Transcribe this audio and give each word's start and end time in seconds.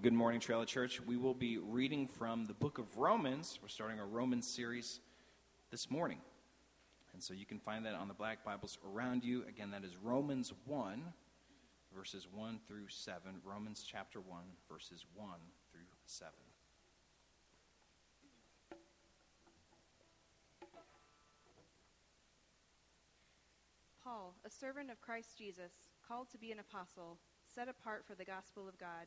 Well, 0.00 0.04
good 0.10 0.16
morning, 0.16 0.40
Trailer 0.40 0.64
Church. 0.64 0.98
We 0.98 1.18
will 1.18 1.34
be 1.34 1.58
reading 1.58 2.08
from 2.08 2.46
the 2.46 2.54
book 2.54 2.78
of 2.78 2.96
Romans. 2.96 3.58
We're 3.60 3.68
starting 3.68 3.98
a 3.98 4.06
Romans 4.06 4.46
series 4.46 4.98
this 5.70 5.90
morning. 5.90 6.16
And 7.12 7.22
so 7.22 7.34
you 7.34 7.44
can 7.44 7.58
find 7.58 7.84
that 7.84 7.92
on 7.92 8.08
the 8.08 8.14
black 8.14 8.42
Bibles 8.42 8.78
around 8.90 9.24
you. 9.24 9.44
Again, 9.46 9.72
that 9.72 9.84
is 9.84 9.98
Romans 10.02 10.54
1, 10.64 11.02
verses 11.94 12.26
1 12.32 12.60
through 12.66 12.88
7. 12.88 13.20
Romans 13.44 13.84
chapter 13.86 14.20
1, 14.22 14.40
verses 14.72 15.04
1 15.14 15.28
through 15.70 15.82
7. 16.06 16.32
Paul, 24.02 24.34
a 24.46 24.50
servant 24.50 24.90
of 24.90 25.02
Christ 25.02 25.36
Jesus, 25.36 25.92
called 26.08 26.30
to 26.30 26.38
be 26.38 26.50
an 26.52 26.58
apostle, 26.58 27.18
set 27.54 27.68
apart 27.68 28.04
for 28.06 28.14
the 28.14 28.24
gospel 28.24 28.66
of 28.66 28.78
God 28.78 29.06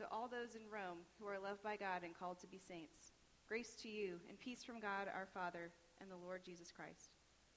to 0.00 0.06
all 0.10 0.28
those 0.28 0.54
in 0.54 0.62
Rome 0.72 0.96
who 1.20 1.26
are 1.26 1.38
loved 1.38 1.62
by 1.62 1.76
God 1.76 2.04
and 2.04 2.18
called 2.18 2.40
to 2.40 2.46
be 2.46 2.58
saints. 2.58 3.12
Grace 3.46 3.76
to 3.82 3.88
you 3.90 4.14
and 4.30 4.40
peace 4.40 4.64
from 4.64 4.80
God 4.80 5.08
our 5.14 5.28
Father 5.34 5.72
and 6.00 6.10
the 6.10 6.16
Lord 6.16 6.40
Jesus 6.42 6.72
Christ. 6.72 7.10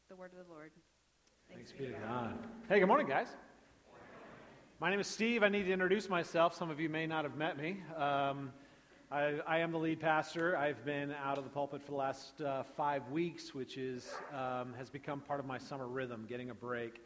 The 0.10 0.16
word 0.18 0.32
of 0.38 0.46
the 0.46 0.54
Lord. 0.54 0.72
Thanks, 1.48 1.72
Thanks 1.72 1.82
be 1.82 1.86
to 1.86 2.00
God. 2.06 2.32
God. 2.36 2.38
Hey, 2.68 2.82
good 2.82 2.88
morning, 2.88 3.08
guys. 3.08 3.28
My 4.82 4.90
name 4.90 5.00
is 5.00 5.08
Steve. 5.08 5.42
I 5.42 5.48
need 5.48 5.64
to 5.64 5.72
introduce 5.72 6.10
myself. 6.10 6.54
Some 6.54 6.70
of 6.70 6.82
you 6.82 6.90
may 6.90 7.08
not 7.08 7.24
have 7.24 7.38
met 7.38 7.58
me. 7.58 7.78
Um, 7.96 8.52
I, 9.10 9.40
I, 9.48 9.60
am 9.60 9.72
the 9.72 9.80
lead 9.80 10.02
pastor. 10.02 10.58
I've 10.58 10.84
been 10.84 11.16
out 11.24 11.38
of 11.38 11.46
the 11.46 11.50
pulpit 11.50 11.82
for 11.82 11.92
the 11.92 11.98
last 11.98 12.42
uh, 12.42 12.64
five 12.76 13.08
weeks, 13.10 13.56
which 13.56 13.78
is, 13.78 14.10
um, 14.34 14.74
has 14.78 14.90
become 14.90 15.22
part 15.22 15.40
of 15.40 15.46
my 15.46 15.58
summer 15.58 15.88
rhythm, 15.88 16.26
getting 16.28 16.50
a 16.50 16.56
break. 16.56 17.00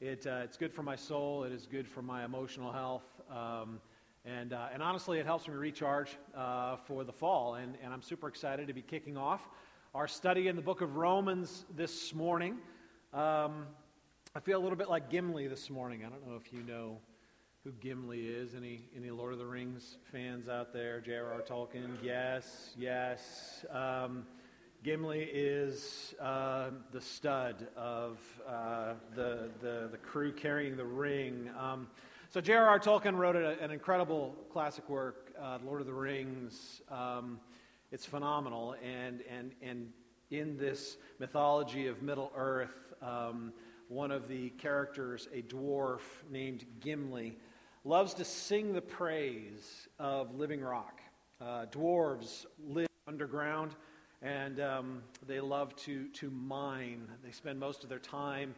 It, 0.00 0.28
uh, 0.28 0.42
it's 0.44 0.56
good 0.56 0.72
for 0.72 0.84
my 0.84 0.94
soul, 0.94 1.42
it 1.42 1.50
is 1.50 1.66
good 1.66 1.88
for 1.88 2.02
my 2.02 2.24
emotional 2.24 2.70
health. 2.70 3.02
Um, 3.28 3.80
and, 4.26 4.52
uh, 4.52 4.66
and 4.74 4.82
honestly, 4.82 5.20
it 5.20 5.26
helps 5.26 5.46
me 5.46 5.54
recharge 5.54 6.10
uh, 6.36 6.76
for 6.84 7.04
the 7.04 7.12
fall. 7.12 7.54
And, 7.54 7.76
and 7.82 7.92
I'm 7.92 8.02
super 8.02 8.26
excited 8.26 8.66
to 8.66 8.72
be 8.72 8.82
kicking 8.82 9.16
off 9.16 9.48
our 9.94 10.08
study 10.08 10.48
in 10.48 10.56
the 10.56 10.62
book 10.62 10.80
of 10.80 10.96
Romans 10.96 11.64
this 11.76 12.12
morning. 12.12 12.56
Um, 13.14 13.66
I 14.34 14.40
feel 14.40 14.58
a 14.58 14.62
little 14.62 14.76
bit 14.76 14.90
like 14.90 15.10
Gimli 15.10 15.46
this 15.46 15.70
morning. 15.70 16.04
I 16.04 16.08
don't 16.08 16.26
know 16.26 16.34
if 16.34 16.52
you 16.52 16.62
know 16.64 16.98
who 17.62 17.70
Gimli 17.80 18.26
is. 18.26 18.56
Any, 18.56 18.88
any 18.96 19.10
Lord 19.10 19.32
of 19.32 19.38
the 19.38 19.46
Rings 19.46 19.98
fans 20.10 20.48
out 20.48 20.72
there? 20.72 21.00
J.R.R. 21.00 21.42
Tolkien? 21.42 21.96
Yes, 22.02 22.74
yes. 22.76 23.64
Um, 23.70 24.26
Gimli 24.82 25.28
is 25.32 26.16
uh, 26.20 26.70
the 26.90 27.00
stud 27.00 27.68
of 27.76 28.18
uh, 28.46 28.94
the, 29.14 29.50
the, 29.60 29.88
the 29.92 29.98
crew 29.98 30.32
carrying 30.32 30.76
the 30.76 30.84
ring. 30.84 31.48
Um, 31.58 31.86
so 32.30 32.40
J.R.R. 32.40 32.80
Tolkien 32.80 33.16
wrote 33.16 33.36
a, 33.36 33.58
an 33.62 33.70
incredible 33.70 34.34
classic 34.52 34.88
work, 34.88 35.32
uh, 35.40 35.58
Lord 35.64 35.80
of 35.80 35.86
the 35.86 35.94
Rings. 35.94 36.82
Um, 36.90 37.40
it's 37.92 38.04
phenomenal, 38.04 38.74
and 38.82 39.22
and 39.30 39.52
and 39.62 39.92
in 40.30 40.56
this 40.56 40.96
mythology 41.20 41.86
of 41.86 42.02
Middle 42.02 42.32
Earth, 42.34 42.94
um, 43.00 43.52
one 43.88 44.10
of 44.10 44.26
the 44.26 44.50
characters, 44.50 45.28
a 45.32 45.42
dwarf 45.42 46.00
named 46.28 46.64
Gimli, 46.80 47.38
loves 47.84 48.12
to 48.14 48.24
sing 48.24 48.72
the 48.72 48.82
praise 48.82 49.86
of 50.00 50.34
living 50.34 50.60
rock. 50.60 51.00
Uh, 51.40 51.66
dwarves 51.66 52.46
live 52.66 52.88
underground, 53.06 53.76
and 54.20 54.58
um, 54.58 55.02
they 55.28 55.38
love 55.38 55.76
to 55.76 56.08
to 56.08 56.30
mine. 56.30 57.06
They 57.24 57.30
spend 57.30 57.60
most 57.60 57.84
of 57.84 57.88
their 57.88 58.00
time 58.00 58.54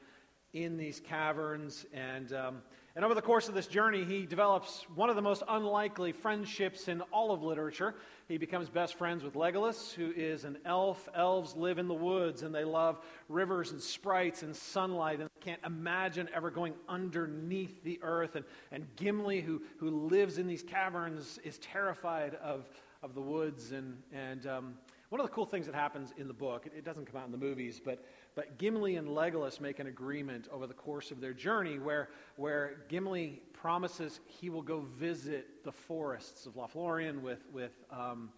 in 0.54 0.78
these 0.78 1.00
caverns 1.00 1.84
and 1.92 2.32
um, 2.32 2.62
and 2.98 3.04
over 3.04 3.14
the 3.14 3.22
course 3.22 3.48
of 3.48 3.54
this 3.54 3.68
journey, 3.68 4.02
he 4.02 4.26
develops 4.26 4.84
one 4.96 5.08
of 5.08 5.14
the 5.14 5.22
most 5.22 5.44
unlikely 5.46 6.10
friendships 6.10 6.88
in 6.88 7.00
all 7.12 7.30
of 7.30 7.44
literature. 7.44 7.94
He 8.26 8.38
becomes 8.38 8.68
best 8.68 8.96
friends 8.96 9.22
with 9.22 9.34
Legolas, 9.34 9.94
who 9.94 10.10
is 10.16 10.42
an 10.42 10.58
elf. 10.64 11.08
Elves 11.14 11.54
live 11.54 11.78
in 11.78 11.86
the 11.86 11.94
woods 11.94 12.42
and 12.42 12.52
they 12.52 12.64
love 12.64 12.98
rivers 13.28 13.70
and 13.70 13.80
sprites 13.80 14.42
and 14.42 14.52
sunlight 14.52 15.20
and 15.20 15.30
can't 15.38 15.60
imagine 15.64 16.28
ever 16.34 16.50
going 16.50 16.74
underneath 16.88 17.84
the 17.84 18.00
earth. 18.02 18.34
And, 18.34 18.44
and 18.72 18.84
Gimli, 18.96 19.42
who, 19.42 19.62
who 19.78 19.90
lives 20.08 20.38
in 20.38 20.48
these 20.48 20.64
caverns, 20.64 21.38
is 21.44 21.58
terrified 21.58 22.34
of, 22.42 22.68
of 23.04 23.14
the 23.14 23.22
woods. 23.22 23.70
And, 23.70 23.96
and 24.12 24.44
um, 24.48 24.74
one 25.10 25.20
of 25.20 25.26
the 25.28 25.32
cool 25.32 25.46
things 25.46 25.66
that 25.66 25.74
happens 25.76 26.12
in 26.18 26.26
the 26.26 26.34
book, 26.34 26.66
it, 26.66 26.72
it 26.76 26.84
doesn't 26.84 27.06
come 27.06 27.20
out 27.20 27.26
in 27.26 27.32
the 27.32 27.38
movies, 27.38 27.80
but 27.82 28.04
but 28.38 28.56
Gimli 28.56 28.94
and 28.94 29.08
Legolas 29.08 29.60
make 29.60 29.80
an 29.80 29.88
agreement 29.88 30.46
over 30.52 30.68
the 30.68 30.72
course 30.72 31.10
of 31.10 31.20
their 31.20 31.32
journey 31.32 31.80
where, 31.80 32.10
where 32.36 32.84
Gimli 32.88 33.42
promises 33.52 34.20
he 34.26 34.48
will 34.48 34.62
go 34.62 34.86
visit 34.96 35.64
the 35.64 35.72
forests 35.72 36.46
of 36.46 36.54
Lothlorien 36.54 37.20
with, 37.20 37.40
with, 37.52 37.72
um, 37.90 38.30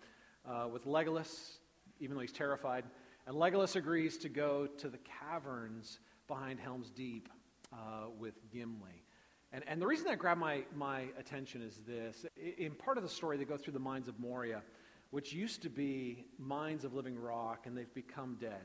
uh, 0.48 0.68
with 0.72 0.86
Legolas, 0.86 1.58
even 1.98 2.16
though 2.16 2.22
he's 2.22 2.32
terrified. 2.32 2.84
And 3.26 3.36
Legolas 3.36 3.76
agrees 3.76 4.16
to 4.16 4.30
go 4.30 4.66
to 4.78 4.88
the 4.88 4.96
caverns 5.20 5.98
behind 6.28 6.60
Helm's 6.60 6.88
Deep 6.88 7.28
uh, 7.70 8.06
with 8.18 8.36
Gimli. 8.50 9.04
And, 9.52 9.62
and 9.66 9.82
the 9.82 9.86
reason 9.86 10.06
that 10.06 10.18
grabbed 10.18 10.40
my, 10.40 10.62
my 10.74 11.08
attention 11.18 11.60
is 11.60 11.78
this. 11.86 12.24
In 12.56 12.72
part 12.72 12.96
of 12.96 13.02
the 13.02 13.10
story, 13.10 13.36
they 13.36 13.44
go 13.44 13.58
through 13.58 13.74
the 13.74 13.78
mines 13.78 14.08
of 14.08 14.18
Moria, 14.18 14.62
which 15.10 15.34
used 15.34 15.60
to 15.60 15.68
be 15.68 16.24
mines 16.38 16.86
of 16.86 16.94
living 16.94 17.18
rock, 17.18 17.66
and 17.66 17.76
they've 17.76 17.92
become 17.92 18.38
dead. 18.40 18.62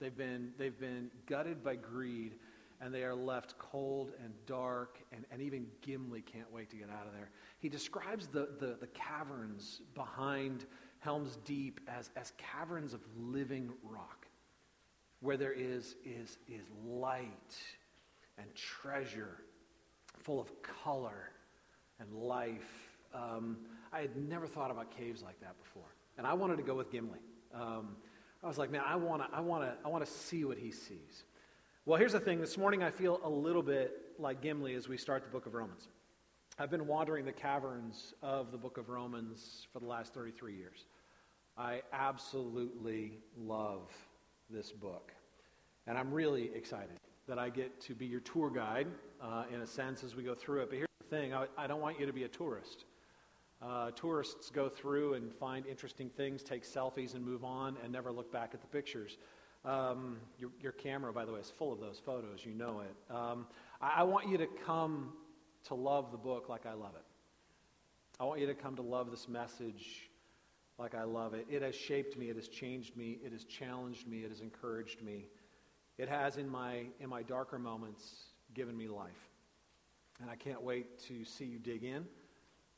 They've 0.00 0.16
been, 0.16 0.52
they've 0.58 0.78
been 0.78 1.10
gutted 1.26 1.62
by 1.62 1.76
greed, 1.76 2.36
and 2.80 2.94
they 2.94 3.04
are 3.04 3.14
left 3.14 3.58
cold 3.58 4.12
and 4.24 4.32
dark, 4.46 4.98
and, 5.12 5.26
and 5.30 5.42
even 5.42 5.66
Gimli 5.82 6.22
can't 6.22 6.50
wait 6.50 6.70
to 6.70 6.76
get 6.76 6.88
out 6.88 7.06
of 7.06 7.12
there. 7.12 7.30
He 7.58 7.68
describes 7.68 8.26
the, 8.26 8.48
the, 8.58 8.78
the 8.80 8.86
caverns 8.88 9.82
behind 9.94 10.64
Helm's 11.00 11.36
Deep 11.44 11.80
as, 11.86 12.10
as 12.16 12.32
caverns 12.38 12.94
of 12.94 13.00
living 13.18 13.70
rock, 13.82 14.26
where 15.20 15.36
there 15.36 15.52
is, 15.52 15.96
is, 16.04 16.38
is 16.48 16.64
light 16.86 17.56
and 18.38 18.46
treasure, 18.54 19.42
full 20.16 20.40
of 20.40 20.50
color 20.62 21.30
and 22.00 22.10
life. 22.14 22.96
Um, 23.14 23.58
I 23.92 24.00
had 24.00 24.16
never 24.16 24.46
thought 24.46 24.70
about 24.70 24.90
caves 24.96 25.22
like 25.22 25.38
that 25.40 25.58
before, 25.58 25.94
and 26.16 26.26
I 26.26 26.32
wanted 26.32 26.56
to 26.56 26.62
go 26.62 26.74
with 26.74 26.90
Gimli. 26.90 27.18
Um, 27.54 27.96
I 28.42 28.46
was 28.46 28.56
like, 28.56 28.70
man, 28.70 28.82
I 28.86 28.96
want 28.96 29.22
to 29.22 29.36
I 29.36 29.40
wanna, 29.40 29.74
I 29.84 29.88
wanna 29.88 30.06
see 30.06 30.44
what 30.44 30.58
he 30.58 30.70
sees. 30.70 31.24
Well, 31.84 31.98
here's 31.98 32.12
the 32.12 32.20
thing. 32.20 32.40
This 32.40 32.56
morning 32.56 32.82
I 32.82 32.90
feel 32.90 33.20
a 33.22 33.28
little 33.28 33.62
bit 33.62 33.92
like 34.18 34.40
Gimli 34.40 34.74
as 34.74 34.88
we 34.88 34.96
start 34.96 35.24
the 35.24 35.30
book 35.30 35.46
of 35.46 35.54
Romans. 35.54 35.88
I've 36.58 36.70
been 36.70 36.86
wandering 36.86 37.24
the 37.24 37.32
caverns 37.32 38.14
of 38.22 38.52
the 38.52 38.58
book 38.58 38.76
of 38.76 38.88
Romans 38.88 39.66
for 39.72 39.80
the 39.80 39.86
last 39.86 40.12
33 40.14 40.54
years. 40.54 40.84
I 41.56 41.82
absolutely 41.92 43.18
love 43.36 43.90
this 44.48 44.70
book. 44.72 45.12
And 45.86 45.96
I'm 45.96 46.12
really 46.12 46.50
excited 46.54 46.98
that 47.28 47.38
I 47.38 47.48
get 47.48 47.80
to 47.82 47.94
be 47.94 48.06
your 48.06 48.20
tour 48.20 48.50
guide, 48.50 48.88
uh, 49.22 49.44
in 49.52 49.60
a 49.60 49.66
sense, 49.66 50.04
as 50.04 50.14
we 50.14 50.22
go 50.22 50.34
through 50.34 50.62
it. 50.62 50.70
But 50.70 50.78
here's 50.78 50.88
the 50.98 51.08
thing 51.08 51.34
I, 51.34 51.46
I 51.56 51.66
don't 51.66 51.80
want 51.80 51.98
you 51.98 52.06
to 52.06 52.12
be 52.12 52.24
a 52.24 52.28
tourist. 52.28 52.84
Uh, 53.62 53.90
tourists 53.90 54.48
go 54.48 54.68
through 54.70 55.14
and 55.14 55.34
find 55.34 55.66
interesting 55.66 56.08
things, 56.08 56.42
take 56.42 56.64
selfies, 56.64 57.14
and 57.14 57.24
move 57.24 57.44
on, 57.44 57.76
and 57.82 57.92
never 57.92 58.10
look 58.10 58.32
back 58.32 58.50
at 58.54 58.60
the 58.62 58.66
pictures. 58.66 59.18
Um, 59.66 60.16
your, 60.38 60.50
your, 60.62 60.72
camera, 60.72 61.12
by 61.12 61.26
the 61.26 61.32
way, 61.32 61.40
is 61.40 61.50
full 61.50 61.70
of 61.70 61.78
those 61.78 62.00
photos. 62.04 62.46
You 62.46 62.54
know 62.54 62.80
it. 62.80 63.14
Um, 63.14 63.46
I, 63.82 63.96
I 63.98 64.02
want 64.04 64.28
you 64.28 64.38
to 64.38 64.46
come 64.64 65.12
to 65.64 65.74
love 65.74 66.10
the 66.10 66.16
book 66.16 66.48
like 66.48 66.64
I 66.64 66.72
love 66.72 66.94
it. 66.96 67.04
I 68.18 68.24
want 68.24 68.40
you 68.40 68.46
to 68.46 68.54
come 68.54 68.76
to 68.76 68.82
love 68.82 69.10
this 69.10 69.28
message 69.28 70.08
like 70.78 70.94
I 70.94 71.02
love 71.02 71.34
it. 71.34 71.46
It 71.50 71.60
has 71.60 71.74
shaped 71.74 72.16
me. 72.16 72.30
It 72.30 72.36
has 72.36 72.48
changed 72.48 72.96
me. 72.96 73.18
It 73.22 73.32
has 73.32 73.44
challenged 73.44 74.08
me. 74.08 74.20
It 74.20 74.30
has 74.30 74.40
encouraged 74.40 75.02
me. 75.02 75.26
It 75.98 76.08
has, 76.08 76.38
in 76.38 76.48
my, 76.48 76.84
in 76.98 77.10
my 77.10 77.22
darker 77.22 77.58
moments, 77.58 78.30
given 78.54 78.74
me 78.74 78.88
life. 78.88 79.28
And 80.22 80.30
I 80.30 80.36
can't 80.36 80.62
wait 80.62 80.98
to 81.08 81.26
see 81.26 81.44
you 81.44 81.58
dig 81.58 81.84
in 81.84 82.06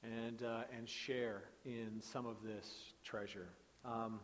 and, 0.02 0.42
uh, 0.42 0.62
and 0.76 0.88
share 0.88 1.42
in 1.64 2.00
some 2.00 2.26
of 2.26 2.36
this 2.42 2.92
treasure. 3.04 3.48
Um, 3.84 4.20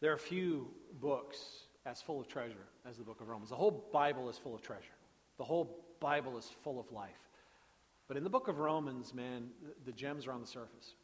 there 0.00 0.12
are 0.12 0.18
few 0.18 0.68
books 1.00 1.38
as 1.86 2.00
full 2.00 2.20
of 2.20 2.28
treasure 2.28 2.66
as 2.88 2.96
the 2.96 3.04
book 3.04 3.20
of 3.20 3.28
Romans. 3.28 3.50
The 3.50 3.56
whole 3.56 3.88
Bible 3.92 4.28
is 4.28 4.38
full 4.38 4.54
of 4.54 4.62
treasure, 4.62 4.96
the 5.38 5.44
whole 5.44 5.84
Bible 6.00 6.38
is 6.38 6.50
full 6.62 6.80
of 6.80 6.90
life. 6.92 7.10
But 8.08 8.16
in 8.16 8.24
the 8.24 8.30
book 8.30 8.48
of 8.48 8.58
Romans, 8.58 9.14
man, 9.14 9.50
the, 9.84 9.92
gems 9.92 10.26
are 10.26 10.32
on 10.32 10.40
the 10.40 10.46
surface. 10.46 10.94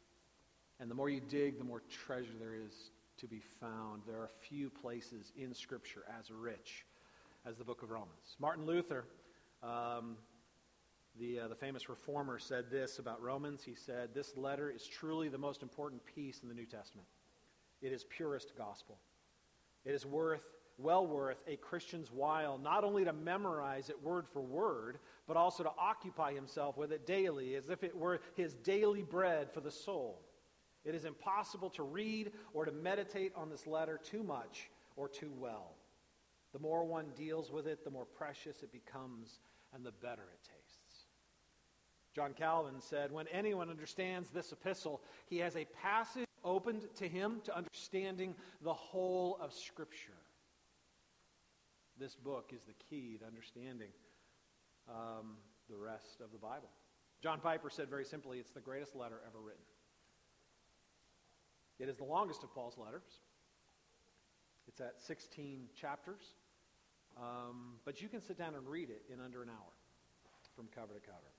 And 0.81 0.91
the 0.91 0.95
more 0.95 1.09
you 1.09 1.21
dig, 1.21 1.57
the 1.57 1.65
more 1.65 1.83
treasure 1.89 2.33
there 2.41 2.55
is 2.55 2.91
to 3.19 3.29
be 3.29 3.41
found. 3.61 4.03
There 4.07 4.17
are 4.17 4.31
few 4.41 4.71
places 4.71 5.33
in 5.37 5.55
Scripture 5.55 6.03
as 6.19 6.33
rich 6.33 6.85
as 7.47 7.57
the 7.59 7.65
book 7.65 7.85
of 7.85 7.91
Romans. 7.91 8.37
Martin 8.41 8.67
Luther, 8.67 9.05
um, 9.63 10.17
the, 11.19 11.41
uh, 11.41 11.49
the 11.49 11.55
famous 11.55 11.89
reformer, 11.89 12.39
said 12.39 12.71
this 12.71 12.99
about 12.99 13.23
Romans. 13.23 13.63
He 13.65 13.75
said, 13.75 14.15
This 14.15 14.37
letter 14.37 14.71
is 14.71 14.87
truly 14.87 15.29
the 15.29 15.39
most 15.39 15.63
important 15.63 16.05
piece 16.05 16.41
in 16.43 16.49
the 16.49 16.55
New 16.55 16.67
Testament. 16.67 17.07
It 17.83 17.93
is 17.93 18.05
purest 18.05 18.57
gospel. 18.57 18.99
It 19.85 19.95
is 19.95 20.05
worth, 20.05 20.43
well 20.79 21.07
worth 21.07 21.43
a 21.47 21.57
Christian's 21.57 22.11
while 22.11 22.59
not 22.59 22.85
only 22.85 23.05
to 23.05 23.13
memorize 23.13 23.89
it 23.89 24.03
word 24.03 24.27
for 24.33 24.41
word, 24.43 24.99
but 25.27 25.37
also 25.37 25.63
to 25.63 25.73
occupy 25.79 26.33
himself 26.33 26.77
with 26.77 26.93
it 26.93 27.07
daily 27.07 27.55
as 27.55 27.71
if 27.71 27.83
it 27.83 27.97
were 27.97 28.21
his 28.35 28.55
daily 28.55 29.03
bread 29.03 29.51
for 29.53 29.61
the 29.61 29.71
soul. 29.71 30.21
It 30.85 30.95
is 30.95 31.05
impossible 31.05 31.71
to 31.71 31.83
read 31.83 32.33
or 32.53 32.65
to 32.65 32.73
meditate 32.73 33.33
on 33.35 33.51
this 33.51 33.67
letter 33.67 33.99
too 34.03 34.23
much 34.23 34.71
or 34.97 35.09
too 35.09 35.33
well. 35.39 35.73
The 36.53 36.61
more 36.61 36.85
one 36.85 37.07
deals 37.17 37.51
with 37.51 37.67
it, 37.67 37.85
the 37.85 37.91
more 37.91 38.05
precious 38.05 38.63
it 38.63 38.73
becomes 38.73 39.41
and 39.75 39.85
the 39.85 39.93
better 39.93 40.23
it 40.23 40.43
tastes. 40.43 40.56
John 42.17 42.33
Calvin 42.33 42.81
said, 42.81 43.13
When 43.13 43.29
anyone 43.29 43.69
understands 43.69 44.31
this 44.31 44.51
epistle, 44.51 45.03
he 45.27 45.37
has 45.41 45.55
a 45.55 45.67
passage 45.83 46.25
opened 46.43 46.87
to 46.97 47.07
him 47.07 47.43
to 47.45 47.55
understanding 47.55 48.35
the 48.63 48.73
whole 48.73 49.37
of 49.39 49.53
Scripture. 49.53 50.17
This 52.01 52.15
book 52.15 52.53
is 52.55 52.63
the 52.63 52.73
key 52.89 53.19
to 53.21 53.27
understanding 53.27 53.91
um, 54.89 55.37
the 55.69 55.77
rest 55.77 56.23
of 56.25 56.33
the 56.33 56.39
Bible. 56.39 56.71
John 57.23 57.39
Piper 57.39 57.69
said 57.69 57.91
very 57.91 58.07
simply, 58.07 58.39
it's 58.39 58.53
the 58.53 58.61
greatest 58.61 58.97
letter 58.97 59.21
ever 59.27 59.39
written. 59.39 59.65
It 61.79 61.91
is 61.91 61.99
the 61.99 62.05
longest 62.05 62.43
of 62.43 62.55
Paul's 62.55 62.79
letters. 62.79 63.05
It's 64.69 64.81
at 64.81 65.03
16 65.07 65.67
chapters. 65.79 66.23
Um, 67.19 67.75
but 67.85 68.01
you 68.01 68.09
can 68.09 68.23
sit 68.23 68.39
down 68.39 68.55
and 68.55 68.67
read 68.67 68.89
it 68.89 69.03
in 69.13 69.21
under 69.21 69.43
an 69.43 69.51
hour 69.51 69.73
from 70.55 70.69
cover 70.75 70.95
to 70.95 71.01
cover. 71.01 71.36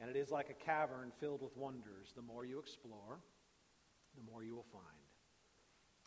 And 0.00 0.08
it 0.08 0.16
is 0.16 0.30
like 0.30 0.48
a 0.50 0.64
cavern 0.64 1.12
filled 1.18 1.42
with 1.42 1.56
wonders. 1.56 2.12
The 2.14 2.22
more 2.22 2.44
you 2.44 2.58
explore, 2.58 3.18
the 4.16 4.30
more 4.30 4.42
you 4.42 4.54
will 4.54 4.66
find. 4.72 4.84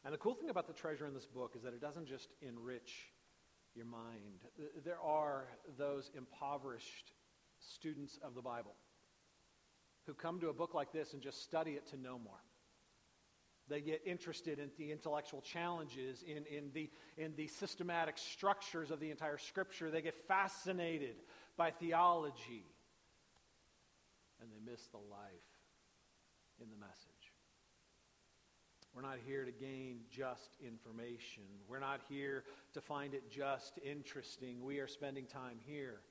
And 0.03 0.13
the 0.13 0.17
cool 0.17 0.33
thing 0.33 0.49
about 0.49 0.67
the 0.67 0.73
treasure 0.73 1.05
in 1.05 1.13
this 1.13 1.25
book 1.25 1.53
is 1.55 1.63
that 1.63 1.73
it 1.73 1.81
doesn't 1.81 2.07
just 2.07 2.29
enrich 2.41 3.11
your 3.75 3.85
mind. 3.85 4.45
There 4.83 4.99
are 4.99 5.47
those 5.77 6.09
impoverished 6.15 7.13
students 7.59 8.17
of 8.23 8.33
the 8.33 8.41
Bible 8.41 8.75
who 10.07 10.13
come 10.13 10.39
to 10.39 10.49
a 10.49 10.53
book 10.53 10.73
like 10.73 10.91
this 10.91 11.13
and 11.13 11.21
just 11.21 11.43
study 11.43 11.71
it 11.71 11.87
to 11.87 11.97
know 11.97 12.17
more. 12.17 12.41
They 13.69 13.79
get 13.79 14.01
interested 14.05 14.59
in 14.59 14.71
the 14.77 14.91
intellectual 14.91 15.41
challenges, 15.41 16.23
in, 16.23 16.45
in, 16.45 16.71
the, 16.73 16.89
in 17.17 17.35
the 17.35 17.47
systematic 17.47 18.17
structures 18.17 18.91
of 18.91 18.99
the 18.99 19.11
entire 19.11 19.37
scripture. 19.37 19.91
They 19.91 20.01
get 20.01 20.27
fascinated 20.27 21.15
by 21.55 21.71
theology. 21.71 22.65
And 24.41 24.49
they 24.51 24.71
miss 24.71 24.87
the 24.87 24.97
life 24.97 25.49
in 26.61 26.69
the 26.69 26.77
message. 26.77 27.33
We're 28.93 29.03
not 29.03 29.17
here 29.25 29.45
to 29.45 29.51
gain 29.51 29.99
just 30.11 30.57
information. 30.65 31.43
We're 31.69 31.79
not 31.79 32.01
here 32.09 32.43
to 32.73 32.81
find 32.81 33.13
it 33.13 33.31
just 33.31 33.79
interesting. 33.85 34.63
We 34.63 34.79
are 34.79 34.87
spending 34.87 35.25
time 35.25 35.59
here 35.65 36.01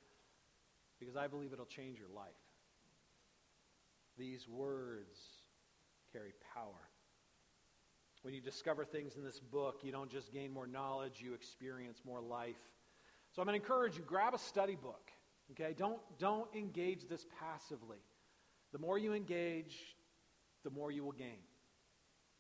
because 0.99 1.17
I 1.17 1.27
believe 1.27 1.53
it'll 1.53 1.67
change 1.67 1.99
your 1.99 2.09
life. 2.15 2.29
These 4.17 4.49
words 4.49 5.19
carry 6.13 6.33
power. 6.55 6.89
When 8.23 8.35
you 8.35 8.41
discover 8.41 8.85
things 8.85 9.17
in 9.17 9.25
this 9.25 9.41
book, 9.41 9.81
you 9.83 9.93
don't 9.93 10.11
just 10.11 10.33
gain 10.33 10.53
more 10.53 10.67
knowledge, 10.67 11.21
you 11.21 11.33
experience 11.33 12.01
more 12.05 12.21
life. 12.21 12.57
So 13.33 13.41
I'm 13.41 13.47
going 13.47 13.59
to 13.59 13.65
encourage 13.65 13.97
you 13.97 14.03
grab 14.07 14.35
a 14.35 14.39
study 14.39 14.77
book. 14.77 15.11
Okay? 15.53 15.75
Don't 15.77 15.99
don't 16.19 16.49
engage 16.55 17.09
this 17.09 17.27
passively. 17.41 17.99
The 18.73 18.79
more 18.79 18.99
you 18.99 19.15
engage, 19.15 19.77
the 20.65 20.71
more 20.71 20.91
you 20.91 21.05
will 21.05 21.13
gain. 21.13 21.39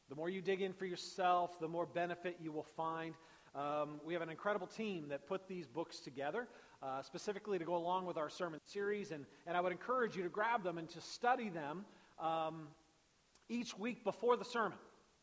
The 0.08 0.14
more 0.14 0.28
you 0.28 0.42
dig 0.42 0.60
in 0.60 0.72
for 0.72 0.86
yourself, 0.86 1.58
the 1.60 1.68
more 1.68 1.86
benefit 1.86 2.38
you 2.40 2.52
will 2.52 2.66
find. 2.76 3.14
Um, 3.54 4.00
we 4.04 4.12
have 4.12 4.22
an 4.22 4.30
incredible 4.30 4.66
team 4.66 5.08
that 5.08 5.26
put 5.26 5.48
these 5.48 5.66
books 5.66 6.00
together 6.00 6.48
uh, 6.82 7.02
specifically 7.02 7.58
to 7.58 7.64
go 7.64 7.76
along 7.76 8.06
with 8.06 8.16
our 8.16 8.30
sermon 8.30 8.60
series, 8.64 9.10
and, 9.10 9.26
and 9.46 9.56
I 9.56 9.60
would 9.60 9.72
encourage 9.72 10.16
you 10.16 10.22
to 10.22 10.28
grab 10.28 10.62
them 10.62 10.78
and 10.78 10.88
to 10.90 11.00
study 11.00 11.48
them 11.48 11.84
um, 12.18 12.68
each 13.48 13.76
week 13.76 14.04
before 14.04 14.36
the 14.36 14.44
sermon 14.44 14.78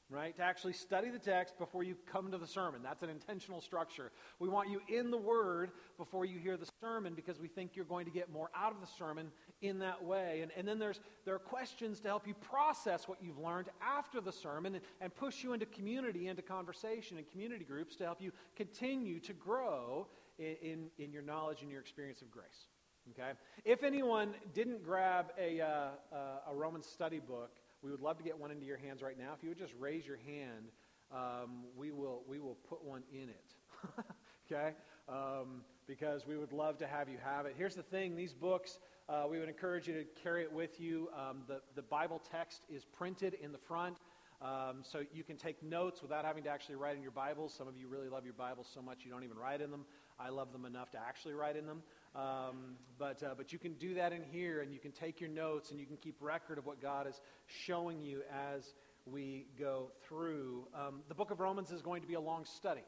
right? 0.09 0.36
To 0.38 0.42
actually 0.42 0.74
study 0.74 1.09
the 1.09 1.19
text 1.19 1.57
before 1.57 1.83
you 1.83 1.95
come 2.09 2.31
to 2.31 2.38
the 2.38 2.48
sermon. 2.48 2.81
That's 2.81 3.04
an 3.04 3.09
intentional 3.09 3.59
structure. 3.59 4.12
We 4.39 4.48
want 4.48 4.69
you 4.69 4.81
in 4.88 5.12
the 5.12 5.18
Word 5.18 5.71
before 5.98 6.24
you 6.24 6.39
hear 6.39 6.56
the 6.56 6.69
sermon 6.81 7.13
because 7.13 7.39
we 7.39 7.50
think 7.50 7.75
you're 7.75 7.86
going 7.86 8.06
to 8.06 8.12
get 8.12 8.31
more 8.31 8.50
out 8.56 8.71
of 8.71 8.80
the 8.80 8.88
sermon 8.98 9.31
in 9.62 9.80
that 9.80 10.01
way. 10.04 10.39
And, 10.42 10.51
and 10.56 10.65
then 10.68 10.80
there's, 10.80 11.01
there 11.25 11.36
are 11.36 11.39
questions 11.39 12.00
to 12.01 12.07
help 12.07 12.25
you 12.25 12.36
process 12.36 13.07
what 13.07 13.18
you've 13.21 13.39
learned 13.39 13.68
after 13.81 14.21
the 14.21 14.31
sermon 14.31 14.75
and, 14.75 14.83
and 15.01 15.13
push 15.13 15.44
you 15.44 15.51
into 15.54 15.65
community, 15.65 16.27
into 16.27 16.42
conversation 16.42 17.18
and 17.18 17.30
community 17.30 17.65
groups 17.65 17.98
to 17.98 18.06
help 18.06 18.21
you 18.21 18.31
continue 18.56 19.19
to 19.19 19.33
grow 19.33 20.07
in, 20.39 20.56
in, 20.62 20.89
in 21.00 21.12
your 21.12 21.24
knowledge 21.24 21.63
and 21.63 21.71
your 21.71 21.81
experience 21.81 22.21
of 22.21 22.31
grace. 22.31 22.68
Okay? 23.12 23.31
If 23.65 23.83
anyone 23.83 24.36
didn't 24.54 24.83
grab 24.83 25.31
a, 25.38 25.62
uh, 25.62 25.65
uh, 26.13 26.18
a 26.51 26.56
Roman 26.56 26.83
study 26.83 27.19
book, 27.19 27.51
we 27.82 27.92
would 27.92 28.02
love 28.02 28.18
to 28.18 28.24
get 28.24 28.38
one 28.38 28.52
into 28.52 28.66
your 28.66 28.78
hands 28.78 29.02
right 29.02 29.18
now. 29.18 29.34
If 29.36 29.44
you 29.44 29.50
would 29.50 29.58
just 29.58 29.74
raise 29.80 30.06
your 30.06 30.18
hand, 30.18 30.72
um, 31.12 31.66
we, 31.76 31.92
will, 31.92 32.24
we 32.28 32.40
will 32.40 32.58
put 32.70 32.84
one 32.84 33.04
in 33.12 33.30
it. 33.30 33.54
okay? 34.52 34.74
Um, 35.08 35.62
because 35.88 36.28
we 36.28 36.38
would 36.38 36.52
love 36.52 36.78
to 36.80 36.88
have 36.88 37.08
you 37.08 37.18
have 37.24 37.46
it. 37.46 37.56
Here's 37.58 37.76
the 37.76 37.84
thing 37.84 38.16
these 38.16 38.34
books, 38.34 38.80
uh, 39.08 39.26
we 39.30 39.40
would 39.40 39.48
encourage 39.48 39.88
you 39.88 39.94
to 39.94 40.06
carry 40.22 40.44
it 40.44 40.52
with 40.52 40.82
you. 40.82 41.10
Um, 41.16 41.44
the, 41.48 41.62
the 41.76 41.82
Bible 41.82 42.22
text 42.32 42.64
is 42.70 42.84
printed 42.84 43.36
in 43.36 43.52
the 43.52 43.58
front. 43.58 43.98
Um, 44.42 44.84
so 44.84 45.02
you 45.12 45.24
can 45.24 45.36
take 45.38 45.64
notes 45.64 46.02
without 46.02 46.24
having 46.24 46.44
to 46.44 46.50
actually 46.50 46.76
write 46.76 46.96
in 46.96 47.02
your 47.02 47.12
Bibles. 47.12 47.54
Some 47.58 47.68
of 47.68 47.76
you 47.76 47.88
really 47.88 48.10
love 48.10 48.24
your 48.24 48.36
Bibles 48.36 48.70
so 48.72 48.82
much 48.82 49.00
you 49.04 49.12
don't 49.12 49.24
even 49.24 49.38
write 49.38 49.62
in 49.62 49.72
them. 49.72 49.86
I 50.20 50.30
love 50.30 50.52
them 50.52 50.66
enough 50.66 50.92
to 50.92 51.00
actually 51.00 51.34
write 51.34 51.56
in 51.56 51.66
them. 51.66 51.82
Um, 52.18 52.78
but, 52.98 53.22
uh, 53.22 53.36
but 53.38 53.54
you 53.54 53.60
can 53.60 53.74
do 53.74 53.94
that 53.94 54.12
in 54.12 54.24
here, 54.24 54.62
and 54.62 54.74
you 54.74 54.80
can 54.80 54.92
take 54.92 55.22
your 55.22 55.30
notes, 55.30 55.69
and 55.69 55.80
you 55.80 55.86
can 55.86 55.98
keep 55.98 56.16
record 56.19 56.58
of 56.58 56.66
what 56.66 56.81
God 56.81 57.06
is 57.08 57.22
showing 57.46 58.02
you 58.02 58.24
as 58.56 58.74
we 59.06 59.46
go 59.60 59.92
through. 60.08 60.68
Um, 60.74 61.02
the 61.10 61.16
book 61.16 61.30
of 61.30 61.40
Romans 61.40 61.71
is 61.71 61.83
going 61.83 62.02
to 62.02 62.07
be 62.07 62.16
a 62.16 62.19
long 62.19 62.44
study. 62.45 62.83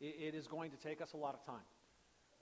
it, 0.00 0.14
it 0.28 0.34
is 0.36 0.46
going 0.46 0.70
to 0.70 0.76
take 0.76 1.00
us 1.02 1.12
a 1.12 1.16
lot 1.16 1.34
of 1.34 1.44
time. 1.44 1.64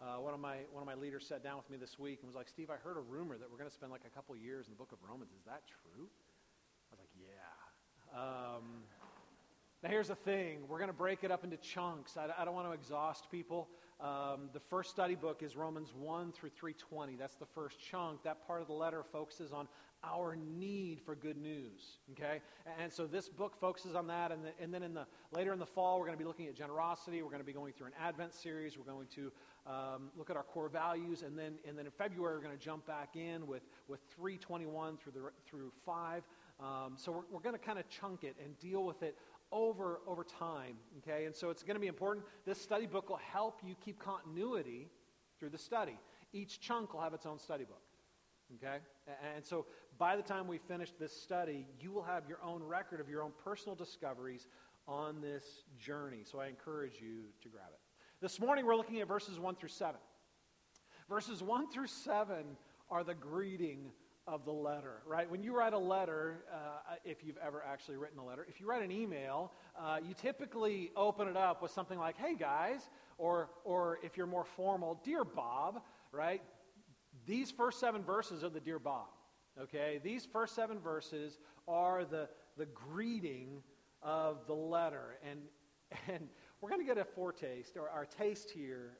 Uh, 0.00 0.20
one, 0.20 0.34
of 0.34 0.40
my, 0.40 0.58
one 0.70 0.82
of 0.82 0.86
my 0.86 0.94
leaders 0.94 1.26
sat 1.26 1.42
down 1.42 1.56
with 1.56 1.68
me 1.70 1.76
this 1.76 1.98
week 1.98 2.18
and 2.22 2.28
was 2.28 2.36
like, 2.36 2.48
Steve, 2.48 2.70
I 2.70 2.76
heard 2.76 2.96
a 2.96 3.00
rumor 3.00 3.36
that 3.36 3.50
we're 3.50 3.58
going 3.58 3.70
to 3.70 3.74
spend 3.74 3.90
like 3.90 4.04
a 4.06 4.14
couple 4.14 4.36
years 4.36 4.66
in 4.66 4.72
the 4.72 4.76
book 4.76 4.92
of 4.92 4.98
Romans. 5.08 5.30
Is 5.32 5.44
that 5.46 5.62
true? 5.66 6.06
I 6.06 6.94
was 6.94 7.00
like, 7.00 7.10
yeah. 7.18 8.16
Um, 8.20 8.84
now, 9.82 9.90
here's 9.90 10.08
the 10.08 10.14
thing 10.14 10.60
we're 10.68 10.78
going 10.78 10.90
to 10.90 10.96
break 10.96 11.24
it 11.24 11.32
up 11.32 11.44
into 11.44 11.56
chunks. 11.56 12.16
I, 12.16 12.28
I 12.38 12.44
don't 12.44 12.54
want 12.54 12.68
to 12.68 12.72
exhaust 12.72 13.30
people. 13.30 13.68
Um, 14.00 14.48
the 14.52 14.60
first 14.60 14.90
study 14.90 15.16
book 15.16 15.42
is 15.42 15.56
Romans 15.56 15.92
1 15.92 16.30
through 16.32 16.50
320. 16.50 17.16
That's 17.16 17.34
the 17.34 17.46
first 17.46 17.80
chunk. 17.80 18.22
That 18.22 18.46
part 18.46 18.60
of 18.60 18.68
the 18.68 18.72
letter 18.72 19.02
focuses 19.02 19.52
on 19.52 19.66
our 20.04 20.36
need 20.36 21.00
for 21.00 21.16
good 21.16 21.36
news. 21.36 21.98
Okay? 22.12 22.40
And 22.80 22.92
so 22.92 23.08
this 23.08 23.28
book 23.28 23.58
focuses 23.60 23.96
on 23.96 24.06
that. 24.06 24.30
And, 24.30 24.44
the, 24.44 24.50
and 24.62 24.72
then 24.72 24.84
in 24.84 24.94
the, 24.94 25.04
later 25.32 25.52
in 25.52 25.58
the 25.58 25.66
fall, 25.66 25.98
we're 25.98 26.06
going 26.06 26.16
to 26.16 26.22
be 26.22 26.28
looking 26.28 26.46
at 26.46 26.54
generosity. 26.54 27.22
We're 27.22 27.30
going 27.30 27.40
to 27.40 27.46
be 27.46 27.52
going 27.52 27.72
through 27.72 27.88
an 27.88 27.94
Advent 28.00 28.34
series. 28.34 28.78
We're 28.78 28.84
going 28.84 29.08
to 29.16 29.32
um, 29.66 30.10
look 30.16 30.30
at 30.30 30.36
our 30.36 30.44
core 30.44 30.68
values. 30.68 31.22
And 31.22 31.36
then, 31.36 31.54
and 31.66 31.76
then 31.76 31.86
in 31.86 31.90
February, 31.90 32.36
we're 32.36 32.44
going 32.44 32.56
to 32.56 32.64
jump 32.64 32.86
back 32.86 33.16
in 33.16 33.48
with, 33.48 33.62
with 33.88 33.98
321 34.14 34.96
through, 34.98 35.12
the, 35.12 35.20
through 35.44 35.72
5. 35.84 36.22
Um, 36.60 36.94
so 36.96 37.12
we're, 37.12 37.22
we're 37.32 37.40
going 37.40 37.54
to 37.54 37.64
kind 37.64 37.78
of 37.80 37.88
chunk 37.88 38.22
it 38.22 38.36
and 38.44 38.56
deal 38.60 38.84
with 38.84 39.02
it 39.02 39.16
over 39.52 40.00
over 40.06 40.24
time 40.24 40.76
okay? 40.98 41.24
And 41.24 41.34
so 41.34 41.50
it's 41.50 41.62
going 41.62 41.76
to 41.76 41.80
be 41.80 41.86
important. 41.86 42.26
This 42.44 42.60
study 42.60 42.86
book 42.86 43.08
will 43.08 43.16
help 43.16 43.60
you 43.64 43.74
keep 43.84 43.98
continuity 43.98 44.88
through 45.38 45.50
the 45.50 45.58
study. 45.58 45.98
Each 46.32 46.60
chunk 46.60 46.92
will 46.92 47.00
have 47.00 47.14
its 47.14 47.26
own 47.26 47.38
study 47.38 47.64
book 47.64 47.82
okay? 48.56 48.78
And 49.34 49.44
so 49.44 49.66
by 49.98 50.16
the 50.16 50.22
time 50.22 50.46
we 50.46 50.58
finish 50.58 50.92
this 50.98 51.12
study 51.12 51.66
you 51.80 51.90
will 51.92 52.02
have 52.02 52.24
your 52.28 52.38
own 52.42 52.62
record 52.62 53.00
of 53.00 53.08
your 53.08 53.22
own 53.22 53.32
personal 53.42 53.74
discoveries 53.74 54.46
on 54.86 55.20
this 55.20 55.44
journey. 55.78 56.20
So 56.24 56.40
i 56.40 56.46
encourage 56.46 57.00
you 57.00 57.24
to 57.42 57.48
grab 57.48 57.68
it. 57.72 57.80
This 58.20 58.40
morning 58.40 58.66
we're 58.66 58.76
looking 58.76 59.00
at 59.00 59.08
verses 59.08 59.38
1 59.38 59.56
through 59.56 59.68
7 59.68 59.98
verses 61.08 61.42
1 61.42 61.70
through 61.70 61.86
7 61.86 62.36
are 62.90 63.04
the 63.04 63.14
greeting 63.14 63.90
of 64.28 64.44
the 64.44 64.52
letter, 64.52 65.00
right? 65.06 65.28
When 65.28 65.42
you 65.42 65.56
write 65.56 65.72
a 65.72 65.78
letter, 65.78 66.44
uh, 66.52 66.96
if 67.02 67.24
you've 67.24 67.38
ever 67.38 67.64
actually 67.66 67.96
written 67.96 68.18
a 68.18 68.24
letter, 68.24 68.46
if 68.48 68.60
you 68.60 68.68
write 68.68 68.82
an 68.82 68.92
email, 68.92 69.52
uh, 69.80 69.98
you 70.06 70.14
typically 70.14 70.90
open 70.94 71.28
it 71.28 71.36
up 71.36 71.62
with 71.62 71.70
something 71.70 71.98
like, 71.98 72.16
hey 72.18 72.34
guys, 72.34 72.90
or, 73.16 73.48
or 73.64 73.98
if 74.02 74.16
you're 74.16 74.26
more 74.26 74.44
formal, 74.44 75.00
dear 75.02 75.24
Bob, 75.24 75.80
right? 76.12 76.42
These 77.26 77.50
first 77.50 77.80
seven 77.80 78.02
verses 78.02 78.44
are 78.44 78.50
the 78.50 78.60
dear 78.60 78.78
Bob. 78.78 79.06
Okay? 79.60 79.98
These 80.04 80.28
first 80.30 80.54
seven 80.54 80.78
verses 80.78 81.38
are 81.66 82.04
the, 82.04 82.28
the 82.58 82.66
greeting 82.66 83.62
of 84.02 84.46
the 84.46 84.54
letter. 84.54 85.16
And, 85.28 85.40
and 86.08 86.28
we're 86.60 86.68
going 86.68 86.82
to 86.82 86.86
get 86.86 86.98
a 86.98 87.04
foretaste, 87.04 87.78
or 87.78 87.88
our 87.88 88.04
taste 88.04 88.50
here, 88.50 88.98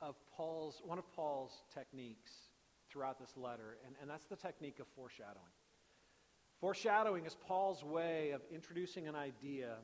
of 0.00 0.16
Paul's, 0.36 0.82
one 0.84 0.98
of 0.98 1.10
Paul's 1.14 1.62
techniques 1.72 2.43
throughout 2.94 3.18
this 3.18 3.36
letter, 3.36 3.76
and, 3.84 3.96
and 4.00 4.08
that's 4.08 4.26
the 4.26 4.36
technique 4.36 4.78
of 4.78 4.86
foreshadowing. 4.94 5.52
Foreshadowing 6.60 7.26
is 7.26 7.36
Paul's 7.46 7.82
way 7.82 8.30
of 8.30 8.40
introducing 8.52 9.08
an 9.08 9.16
idea, 9.16 9.74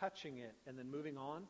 touching 0.00 0.38
it, 0.38 0.54
and 0.66 0.78
then 0.78 0.90
moving 0.90 1.18
on, 1.18 1.42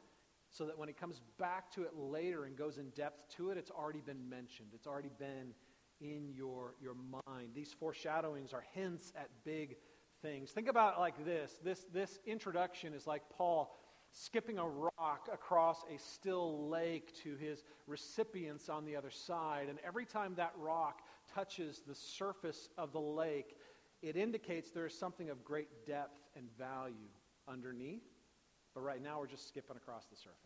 so 0.51 0.67
that 0.67 0.77
when 0.77 0.89
he 0.89 0.95
comes 0.95 1.21
back 1.39 1.71
to 1.75 1.83
it 1.83 1.97
later 1.97 2.45
and 2.45 2.57
goes 2.57 2.79
in 2.79 2.91
depth 2.91 3.37
to 3.37 3.51
it, 3.51 3.57
it's 3.57 3.71
already 3.71 4.01
been 4.01 4.29
mentioned. 4.29 4.71
It's 4.75 4.89
already 4.89 5.11
been 5.19 5.55
in 6.01 6.33
your, 6.35 6.75
your 6.83 6.97
mind. 7.27 7.51
These 7.55 7.73
foreshadowings 7.79 8.53
are 8.53 8.65
hints 8.75 9.13
at 9.17 9.29
big 9.45 9.77
things. 10.23 10.51
Think 10.51 10.69
about 10.69 10.99
like 10.99 11.25
this 11.25 11.59
this, 11.63 11.87
this 11.93 12.19
introduction 12.27 12.95
is 12.95 13.07
like 13.07 13.23
Paul 13.37 13.75
skipping 14.13 14.59
a 14.59 14.67
rock 14.67 15.29
across 15.33 15.85
a 15.95 15.99
still 15.99 16.69
lake 16.69 17.15
to 17.23 17.37
his 17.37 17.63
recipients 17.87 18.69
on 18.69 18.85
the 18.85 18.97
other 18.97 19.11
side. 19.11 19.69
And 19.69 19.79
every 19.87 20.07
time 20.07 20.35
that 20.37 20.53
rock 20.59 21.01
touches 21.35 21.83
the 21.87 21.95
surface 21.95 22.69
of 22.79 22.93
the 22.93 23.01
lake, 23.01 23.57
it 24.03 24.17
indicates 24.17 24.71
there 24.71 24.87
is 24.87 24.99
something 24.99 25.31
of 25.31 25.45
great 25.45 25.87
depth 25.87 26.19
and 26.37 26.47
value 26.57 26.95
underneath. 27.47 28.03
But 28.75 28.83
right 28.83 29.03
now, 29.03 29.19
we're 29.19 29.27
just 29.27 29.49
skipping 29.49 29.77
across 29.77 30.07
the 30.07 30.17
surface. 30.17 30.37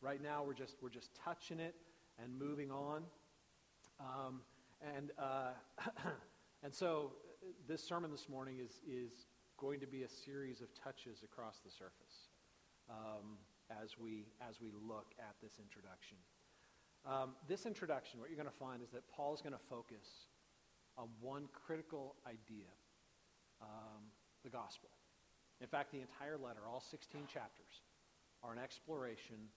Right 0.00 0.22
now, 0.22 0.42
we're 0.44 0.54
just, 0.54 0.76
we're 0.80 0.88
just 0.88 1.10
touching 1.24 1.60
it 1.60 1.74
and 2.22 2.38
moving 2.38 2.70
on. 2.70 3.02
Um, 4.00 4.40
and, 4.96 5.10
uh, 5.18 5.50
and 6.62 6.72
so, 6.72 7.12
this 7.66 7.82
sermon 7.82 8.10
this 8.10 8.28
morning 8.28 8.58
is, 8.64 8.80
is 8.88 9.26
going 9.56 9.80
to 9.80 9.86
be 9.86 10.04
a 10.04 10.08
series 10.08 10.60
of 10.60 10.68
touches 10.74 11.22
across 11.22 11.58
the 11.64 11.70
surface 11.70 12.27
um, 12.90 13.38
as, 13.70 13.98
we, 13.98 14.26
as 14.40 14.60
we 14.60 14.68
look 14.72 15.14
at 15.18 15.36
this 15.42 15.60
introduction. 15.60 16.16
Um, 17.06 17.36
this 17.48 17.66
introduction, 17.66 18.20
what 18.20 18.28
you're 18.28 18.40
going 18.40 18.50
to 18.50 18.60
find 18.60 18.82
is 18.82 18.90
that 18.90 19.08
Paul 19.08 19.34
is 19.34 19.40
going 19.40 19.54
to 19.54 19.66
focus 19.70 20.28
on 20.96 21.08
one 21.20 21.48
critical 21.52 22.16
idea 22.26 22.68
um, 23.62 24.10
the 24.42 24.50
gospel. 24.50 24.90
In 25.60 25.66
fact, 25.66 25.92
the 25.92 26.00
entire 26.00 26.38
letter, 26.38 26.60
all 26.66 26.82
16 26.82 27.22
chapters, 27.32 27.82
are 28.42 28.52
an 28.52 28.58
exploration 28.58 29.50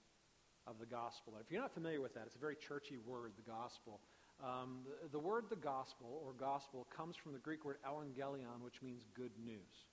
of 0.67 0.79
the 0.79 0.85
gospel. 0.85 1.33
If 1.39 1.51
you're 1.51 1.61
not 1.61 1.73
familiar 1.73 2.01
with 2.01 2.13
that, 2.13 2.23
it's 2.25 2.35
a 2.35 2.39
very 2.39 2.55
churchy 2.55 2.97
word, 3.05 3.33
the 3.35 3.49
gospel. 3.49 3.99
Um, 4.43 4.81
the, 4.85 5.09
the, 5.09 5.19
word 5.19 5.45
the 5.49 5.55
gospel 5.55 6.21
or 6.25 6.33
gospel 6.33 6.87
comes 6.95 7.15
from 7.15 7.33
the 7.33 7.39
Greek 7.39 7.65
word 7.65 7.77
evangelion, 7.85 8.61
which 8.63 8.81
means 8.81 9.03
good 9.15 9.31
news. 9.43 9.85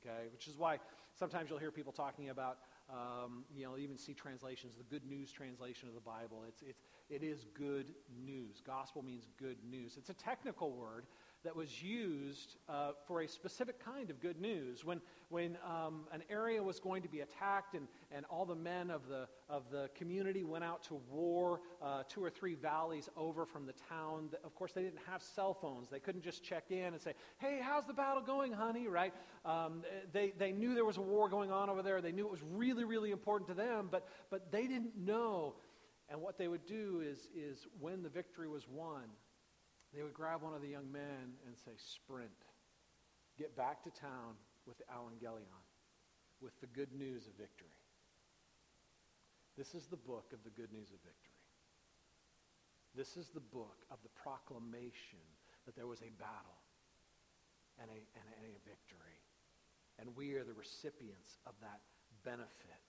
Okay, 0.00 0.28
which 0.32 0.48
is 0.48 0.56
why 0.56 0.78
sometimes 1.18 1.50
you'll 1.50 1.58
hear 1.58 1.70
people 1.70 1.92
talking 1.92 2.30
about, 2.30 2.58
um, 2.90 3.44
you 3.54 3.64
know, 3.64 3.76
even 3.76 3.98
see 3.98 4.14
translations, 4.14 4.74
the 4.76 4.84
good 4.84 5.04
news 5.04 5.32
translation 5.32 5.88
of 5.88 5.94
the 5.94 6.00
Bible. 6.00 6.44
It's, 6.46 6.62
it's, 6.62 6.82
it 7.10 7.22
is 7.22 7.46
good 7.54 7.86
news. 8.24 8.62
Gospel 8.64 9.02
means 9.02 9.26
good 9.38 9.58
news. 9.68 9.96
It's 9.96 10.10
a 10.10 10.14
technical 10.14 10.72
word 10.72 11.06
that 11.44 11.54
was 11.54 11.82
used 11.82 12.56
uh, 12.68 12.90
for 13.06 13.22
a 13.22 13.28
specific 13.28 13.82
kind 13.84 14.10
of 14.10 14.20
good 14.20 14.40
news. 14.40 14.84
When, 14.84 15.00
when 15.28 15.56
um, 15.64 16.06
an 16.12 16.22
area 16.30 16.62
was 16.62 16.80
going 16.80 17.02
to 17.02 17.08
be 17.08 17.20
attacked 17.20 17.74
and, 17.74 17.86
and 18.10 18.26
all 18.26 18.44
the 18.44 18.54
men 18.54 18.90
of 18.90 19.08
the, 19.08 19.28
of 19.48 19.64
the 19.70 19.88
community 19.94 20.44
went 20.44 20.64
out 20.64 20.82
to 20.84 21.00
war 21.10 21.60
uh, 21.80 22.02
two 22.08 22.22
or 22.22 22.30
three 22.30 22.54
valleys 22.54 23.08
over 23.16 23.46
from 23.46 23.66
the 23.66 23.74
town, 23.88 24.30
of 24.44 24.54
course, 24.54 24.72
they 24.72 24.82
didn't 24.82 25.00
have 25.10 25.22
cell 25.22 25.54
phones. 25.54 25.88
They 25.88 26.00
couldn't 26.00 26.22
just 26.22 26.42
check 26.42 26.70
in 26.70 26.92
and 26.92 27.00
say, 27.00 27.14
hey, 27.38 27.60
how's 27.62 27.86
the 27.86 27.94
battle 27.94 28.22
going, 28.22 28.52
honey, 28.52 28.88
right? 28.88 29.14
Um, 29.44 29.82
they, 30.12 30.32
they 30.38 30.52
knew 30.52 30.74
there 30.74 30.84
was 30.84 30.96
a 30.96 31.02
war 31.02 31.28
going 31.28 31.52
on 31.52 31.70
over 31.70 31.82
there. 31.82 32.00
They 32.00 32.12
knew 32.12 32.26
it 32.26 32.30
was 32.32 32.42
really, 32.42 32.84
really 32.84 33.10
important 33.10 33.48
to 33.48 33.54
them, 33.54 33.88
but, 33.90 34.08
but 34.30 34.50
they 34.50 34.66
didn't 34.66 34.96
know. 34.96 35.54
And 36.10 36.20
what 36.22 36.38
they 36.38 36.48
would 36.48 36.66
do 36.66 37.02
is, 37.04 37.28
is 37.36 37.66
when 37.80 38.02
the 38.02 38.08
victory 38.08 38.48
was 38.48 38.66
won, 38.68 39.02
they 39.94 40.02
would 40.02 40.14
grab 40.14 40.42
one 40.42 40.54
of 40.54 40.62
the 40.62 40.68
young 40.68 40.90
men 40.92 41.36
and 41.46 41.56
say, 41.64 41.72
Sprint. 41.76 42.30
Get 43.38 43.56
back 43.56 43.82
to 43.84 43.90
town 43.90 44.34
with 44.66 44.78
the 44.78 44.84
Evangelion, 44.90 45.62
with 46.40 46.58
the 46.60 46.66
good 46.66 46.92
news 46.92 47.26
of 47.26 47.34
victory. 47.38 47.70
This 49.56 49.74
is 49.74 49.86
the 49.86 49.96
book 49.96 50.30
of 50.32 50.42
the 50.44 50.50
good 50.50 50.72
news 50.72 50.90
of 50.90 50.98
victory. 51.02 51.38
This 52.94 53.16
is 53.16 53.28
the 53.28 53.40
book 53.40 53.86
of 53.90 53.98
the 54.02 54.10
proclamation 54.22 55.22
that 55.66 55.76
there 55.76 55.86
was 55.86 56.00
a 56.02 56.10
battle 56.18 56.58
and 57.80 57.90
a, 57.90 57.94
and 57.94 58.26
a, 58.26 58.34
and 58.38 58.46
a 58.50 58.58
victory. 58.68 59.18
And 59.98 60.14
we 60.16 60.34
are 60.34 60.44
the 60.44 60.54
recipients 60.54 61.38
of 61.46 61.54
that 61.60 61.80
benefit. 62.24 62.86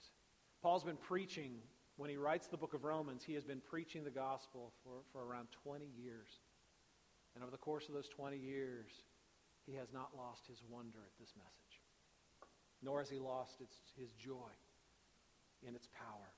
Paul's 0.62 0.84
been 0.84 0.98
preaching, 0.98 1.58
when 1.98 2.10
he 2.10 2.18
writes 2.18 2.48
the 2.48 2.58
book 2.58 2.74
of 2.74 2.84
Romans, 2.84 3.24
he 3.24 3.34
has 3.34 3.44
been 3.44 3.62
preaching 3.62 4.04
the 4.04 4.12
gospel 4.12 4.74
for, 4.84 5.02
for 5.12 5.26
around 5.26 5.48
20 5.64 5.86
years. 5.98 6.40
And 7.36 7.44
over 7.44 7.52
the 7.52 7.62
course 7.62 7.88
of 7.88 7.94
those 7.94 8.10
20 8.10 8.38
years, 8.38 8.92
he 9.66 9.76
has 9.76 9.94
not 9.94 10.18
lost 10.18 10.48
his 10.48 10.62
wonder 10.70 11.00
at 11.06 11.14
this 11.20 11.34
message, 11.38 11.82
nor 12.82 13.00
has 13.00 13.10
he 13.10 13.20
lost 13.20 13.62
its, 13.62 13.78
his 13.98 14.12
joy 14.14 14.52
in 15.62 15.76
its 15.76 15.88
power. 15.94 16.34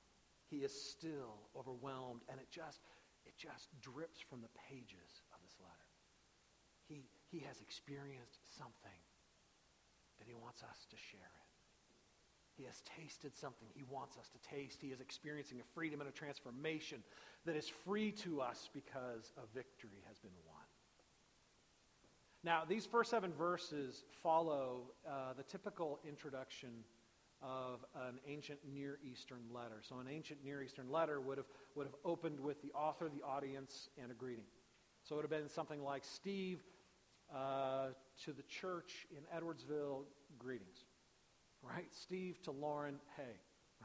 He 0.50 0.58
is 0.58 0.72
still 0.72 1.48
overwhelmed, 1.56 2.22
and 2.28 2.38
it 2.38 2.50
just, 2.50 2.80
it 3.24 3.32
just 3.38 3.68
drips 3.80 4.20
from 4.20 4.42
the 4.42 4.52
pages 4.68 5.22
of 5.32 5.40
this 5.40 5.56
letter. 5.60 5.88
He, 6.88 7.08
he 7.30 7.40
has 7.48 7.60
experienced 7.60 8.44
something 8.58 9.00
that 10.18 10.28
he 10.28 10.34
wants 10.34 10.62
us 10.62 10.84
to 10.90 10.96
share 10.96 11.32
it. 11.40 11.52
He 12.54 12.64
has 12.64 12.82
tasted 13.00 13.34
something 13.34 13.68
he 13.72 13.84
wants 13.88 14.18
us 14.18 14.28
to 14.28 14.38
taste. 14.44 14.78
He 14.80 14.88
is 14.88 15.00
experiencing 15.00 15.60
a 15.60 15.64
freedom 15.74 16.00
and 16.00 16.08
a 16.08 16.12
transformation 16.12 17.02
that 17.46 17.56
is 17.56 17.66
free 17.66 18.12
to 18.22 18.42
us 18.42 18.68
because 18.74 19.32
a 19.38 19.46
victory 19.54 20.04
has 20.06 20.18
been 20.18 20.36
won. 20.46 20.51
Now, 22.44 22.64
these 22.68 22.86
first 22.86 23.10
seven 23.10 23.32
verses 23.32 24.02
follow 24.20 24.90
uh, 25.06 25.32
the 25.36 25.44
typical 25.44 26.00
introduction 26.06 26.70
of 27.40 27.84
an 27.94 28.18
ancient 28.26 28.58
Near 28.72 28.98
Eastern 29.08 29.42
letter. 29.54 29.80
So, 29.82 30.00
an 30.00 30.08
ancient 30.10 30.44
Near 30.44 30.60
Eastern 30.60 30.90
letter 30.90 31.20
would 31.20 31.38
have, 31.38 31.46
would 31.76 31.86
have 31.86 31.94
opened 32.04 32.40
with 32.40 32.60
the 32.60 32.72
author, 32.72 33.08
the 33.08 33.24
audience, 33.24 33.88
and 34.00 34.10
a 34.10 34.14
greeting. 34.14 34.44
So, 35.04 35.14
it 35.14 35.18
would 35.18 35.30
have 35.30 35.40
been 35.40 35.48
something 35.48 35.84
like 35.84 36.04
Steve 36.04 36.64
uh, 37.32 37.88
to 38.24 38.32
the 38.32 38.42
church 38.42 39.06
in 39.12 39.22
Edwardsville, 39.36 40.02
greetings. 40.36 40.84
Right? 41.62 41.86
Steve 41.92 42.42
to 42.42 42.50
Lauren, 42.50 42.96
hey. 43.16 43.38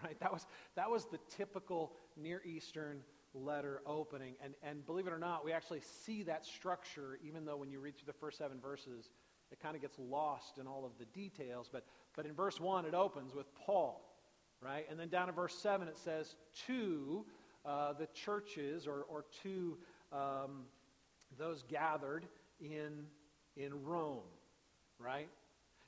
Right? 0.04 0.20
That 0.20 0.32
was, 0.32 0.46
that 0.76 0.90
was 0.90 1.06
the 1.06 1.20
typical 1.30 1.94
Near 2.16 2.42
Eastern 2.44 3.02
letter 3.46 3.82
opening. 3.86 4.36
And, 4.44 4.54
and 4.64 4.86
believe 4.86 5.08
it 5.08 5.14
or 5.14 5.20
not, 5.20 5.46
we 5.46 5.52
actually 5.52 5.82
see 6.06 6.24
that 6.24 6.46
structure, 6.46 7.20
even 7.24 7.46
though 7.46 7.58
when 7.58 7.70
you 7.70 7.80
read 7.80 7.98
through 7.98 8.08
the 8.08 8.20
first 8.20 8.38
seven 8.38 8.60
verses, 8.60 9.10
it 9.52 9.60
kind 9.60 9.76
of 9.76 9.82
gets 9.82 9.98
lost 10.00 10.58
in 10.58 10.68
all 10.68 10.86
of 10.86 10.92
the 11.00 11.06
details. 11.06 11.70
But, 11.72 11.86
but 12.16 12.26
in 12.26 12.34
verse 12.34 12.60
1, 12.60 12.86
it 12.86 12.94
opens 12.94 13.34
with 13.34 13.48
Paul, 13.56 14.02
right? 14.62 14.86
And 14.90 15.00
then 15.00 15.10
down 15.10 15.30
in 15.30 15.36
verse 15.36 15.56
7, 15.56 15.88
it 15.88 15.98
says, 15.98 16.36
to 16.68 17.26
uh, 17.66 17.94
the 17.94 18.08
churches 18.08 18.88
or, 18.88 19.06
or 19.10 19.26
to 19.44 19.78
um, 20.12 20.66
those 21.38 21.64
gathered 21.68 22.26
in, 22.60 23.06
in 23.56 23.84
Rome, 23.84 24.24
right? 25.00 25.30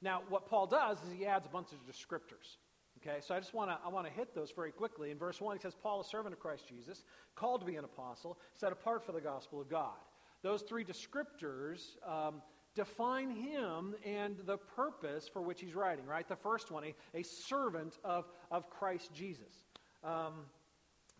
Now, 0.01 0.21
what 0.29 0.47
Paul 0.47 0.67
does 0.67 0.97
is 0.99 1.11
he 1.17 1.25
adds 1.25 1.45
a 1.45 1.49
bunch 1.49 1.69
of 1.71 1.79
descriptors. 1.85 2.57
Okay, 3.01 3.19
so 3.21 3.33
I 3.33 3.39
just 3.39 3.53
want 3.53 3.69
to 3.69 3.77
I 3.85 3.87
want 3.89 4.07
to 4.07 4.13
hit 4.13 4.35
those 4.35 4.51
very 4.51 4.71
quickly. 4.71 5.09
In 5.09 5.17
verse 5.17 5.39
1, 5.39 5.55
he 5.55 5.61
says, 5.61 5.73
Paul, 5.81 6.01
a 6.01 6.03
servant 6.03 6.33
of 6.33 6.39
Christ 6.39 6.67
Jesus, 6.67 7.03
called 7.35 7.61
to 7.61 7.65
be 7.65 7.77
an 7.77 7.85
apostle, 7.85 8.37
set 8.53 8.73
apart 8.73 9.05
for 9.05 9.13
the 9.13 9.21
gospel 9.21 9.61
of 9.61 9.69
God. 9.69 9.95
Those 10.41 10.63
three 10.63 10.83
descriptors 10.83 11.95
um, 12.05 12.41
define 12.75 13.31
him 13.31 13.95
and 14.05 14.37
the 14.45 14.57
purpose 14.57 15.29
for 15.31 15.41
which 15.41 15.61
he's 15.61 15.75
writing, 15.75 16.05
right? 16.05 16.27
The 16.27 16.35
first 16.35 16.71
one, 16.71 16.83
a, 16.83 17.19
a 17.19 17.23
servant 17.23 17.97
of, 18.03 18.25
of 18.51 18.69
Christ 18.69 19.13
Jesus. 19.13 19.63
Um, 20.03 20.45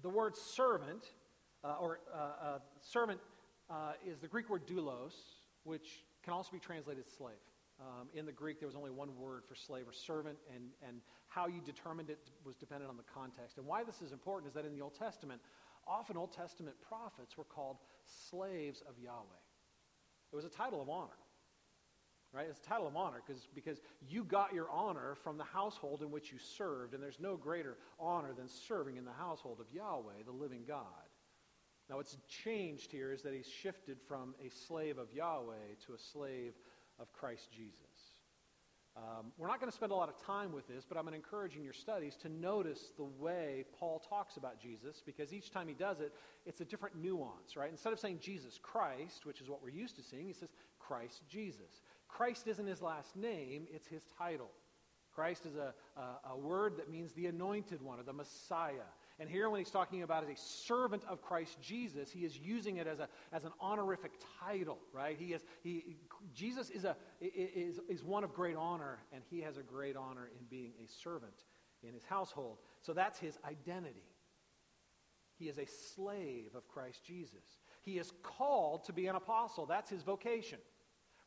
the 0.01 0.09
word 0.09 0.36
servant, 0.36 1.05
uh, 1.63 1.75
or 1.79 2.00
uh, 2.13 2.17
uh, 2.17 2.59
servant, 2.81 3.19
uh, 3.69 3.93
is 4.05 4.19
the 4.19 4.27
Greek 4.27 4.50
word 4.50 4.67
doulos, 4.67 5.13
which 5.63 6.03
can 6.24 6.33
also 6.33 6.51
be 6.51 6.59
translated 6.59 7.05
slave. 7.09 7.36
Um, 7.79 8.09
in 8.13 8.25
the 8.25 8.31
Greek, 8.31 8.59
there 8.59 8.67
was 8.67 8.75
only 8.75 8.91
one 8.91 9.15
word 9.15 9.43
for 9.48 9.55
slave 9.55 9.88
or 9.88 9.93
servant, 9.93 10.38
and, 10.53 10.65
and 10.86 10.98
how 11.27 11.48
you 11.48 11.62
determined 11.62 12.09
it 12.09 12.19
was 12.43 12.57
dependent 12.57 12.89
on 12.89 12.98
the 12.98 13.03
context. 13.03 13.57
And 13.57 13.65
why 13.65 13.83
this 13.83 14.01
is 14.01 14.12
important 14.12 14.50
is 14.50 14.53
that 14.55 14.65
in 14.65 14.74
the 14.74 14.81
Old 14.81 14.95
Testament, 14.95 15.39
often 15.88 16.17
Old 16.17 16.33
Testament 16.33 16.75
prophets 16.88 17.38
were 17.38 17.45
called 17.45 17.77
slaves 18.29 18.83
of 18.88 19.00
Yahweh. 19.01 19.43
It 20.31 20.36
was 20.36 20.45
a 20.45 20.50
title 20.50 20.81
of 20.81 20.89
honor. 20.89 21.17
Right? 22.31 22.45
It's 22.48 22.59
a 22.59 22.69
title 22.69 22.86
of 22.86 22.95
honor 22.95 23.21
because 23.25 23.48
because 23.55 23.79
you 24.07 24.24
got 24.24 24.53
your 24.53 24.69
honor 24.69 25.15
from 25.24 25.39
the 25.39 25.43
household 25.43 26.03
in 26.03 26.12
which 26.12 26.31
you 26.31 26.38
served, 26.38 26.93
and 26.93 27.01
there's 27.01 27.19
no 27.19 27.36
greater 27.36 27.77
honor 28.00 28.33
than 28.38 28.48
serving 28.48 28.98
in 28.98 29.05
the 29.05 29.12
household 29.12 29.59
of 29.59 29.65
Yahweh, 29.74 30.24
the 30.25 30.31
living 30.31 30.63
God. 30.67 30.83
Now, 31.89 31.98
what's 31.98 32.15
changed 32.27 32.91
here 32.91 33.12
is 33.12 33.24
that 33.24 33.33
he's 33.33 33.50
shifted 33.50 33.98
from 34.07 34.36
a 34.45 34.50
slave 34.67 35.00
of 35.00 35.12
Yahweh 35.12 35.74
to 35.88 35.93
a 35.93 35.98
slave 35.98 36.53
of 37.00 37.12
Christ 37.13 37.50
Jesus. 37.51 37.79
Um, 38.98 39.32
we're 39.38 39.48
not 39.48 39.60
going 39.60 39.72
to 39.72 39.75
spend 39.75 39.91
a 39.91 39.96
lot 39.96 40.10
of 40.10 40.22
time 40.25 40.51
with 40.51 40.68
this, 40.68 40.84
but 40.88 40.98
I'm 40.98 41.03
going 41.03 41.13
to 41.13 41.18
encourage 41.18 41.56
in 41.56 41.63
your 41.63 41.74
studies 41.74 42.15
to 42.22 42.29
notice 42.29 42.91
the 42.98 43.03
way 43.03 43.63
Paul 43.79 44.03
talks 44.10 44.36
about 44.36 44.60
Jesus 44.60 45.01
because 45.06 45.32
each 45.32 45.51
time 45.51 45.68
he 45.68 45.74
does 45.74 46.00
it, 46.01 46.12
it's 46.46 46.60
a 46.60 46.65
different 46.65 46.96
nuance, 47.01 47.56
right? 47.56 47.70
Instead 47.70 47.94
of 47.94 48.00
saying 48.00 48.20
Jesus 48.22 48.60
Christ, 48.62 49.25
which 49.25 49.41
is 49.41 49.50
what 49.50 49.63
we're 49.63 49.70
used 49.70 49.96
to 49.98 50.03
seeing, 50.03 50.27
he 50.27 50.34
says 50.34 50.50
Christ 50.79 51.22
Jesus. 51.29 51.82
Christ 52.08 52.48
isn't 52.48 52.65
his 52.65 52.82
last 52.82 53.15
name, 53.15 53.68
it's 53.72 53.88
his 53.88 54.03
title. 54.18 54.50
Christ 55.13 55.46
is 55.46 55.56
a, 55.56 55.74
a, 55.98 56.34
a 56.34 56.38
word 56.38 56.77
that 56.77 56.89
means 56.89 57.13
the 57.13 57.27
anointed 57.27 57.82
one 57.82 58.00
or 58.00 58.03
the 58.03 58.13
Messiah. 58.13 58.89
And 59.20 59.30
here, 59.30 59.50
when 59.50 59.60
he's 59.60 59.70
talking 59.70 60.04
about 60.04 60.24
as 60.24 60.30
a 60.30 60.38
servant 60.38 61.04
of 61.10 61.22
Christ 61.22 61.58
Jesus, 61.62 62.10
he 62.10 62.22
is 62.22 62.38
using 62.38 62.78
it 62.78 62.88
as, 62.88 63.00
a, 63.00 63.10
as 63.34 63.44
an 63.44 63.52
honorific 63.60 64.14
title, 64.40 64.80
right? 64.94 65.18
He 65.20 65.34
is, 65.34 65.44
he, 65.62 65.98
Jesus 66.34 66.70
is, 66.70 66.86
a, 66.86 66.96
is, 67.20 67.82
is 67.90 68.02
one 68.02 68.24
of 68.24 68.34
great 68.34 68.56
honor, 68.56 69.00
and 69.12 69.22
he 69.30 69.42
has 69.42 69.58
a 69.58 69.62
great 69.62 69.98
honor 69.98 70.30
in 70.40 70.46
being 70.50 70.72
a 70.84 70.88
servant 70.88 71.44
in 71.84 71.94
his 71.94 72.06
household. 72.06 72.60
So 72.82 72.94
that's 72.94 73.20
his 73.20 73.38
identity. 73.46 74.06
He 75.38 75.50
is 75.50 75.58
a 75.58 75.66
slave 75.66 76.56
of 76.56 76.68
Christ 76.70 77.04
Jesus. 77.06 77.60
He 77.82 77.98
is 77.98 78.12
called 78.24 78.86
to 78.86 78.94
be 78.94 79.08
an 79.08 79.16
apostle. 79.16 79.66
That's 79.66 79.90
his 79.90 80.04
vocation 80.04 80.60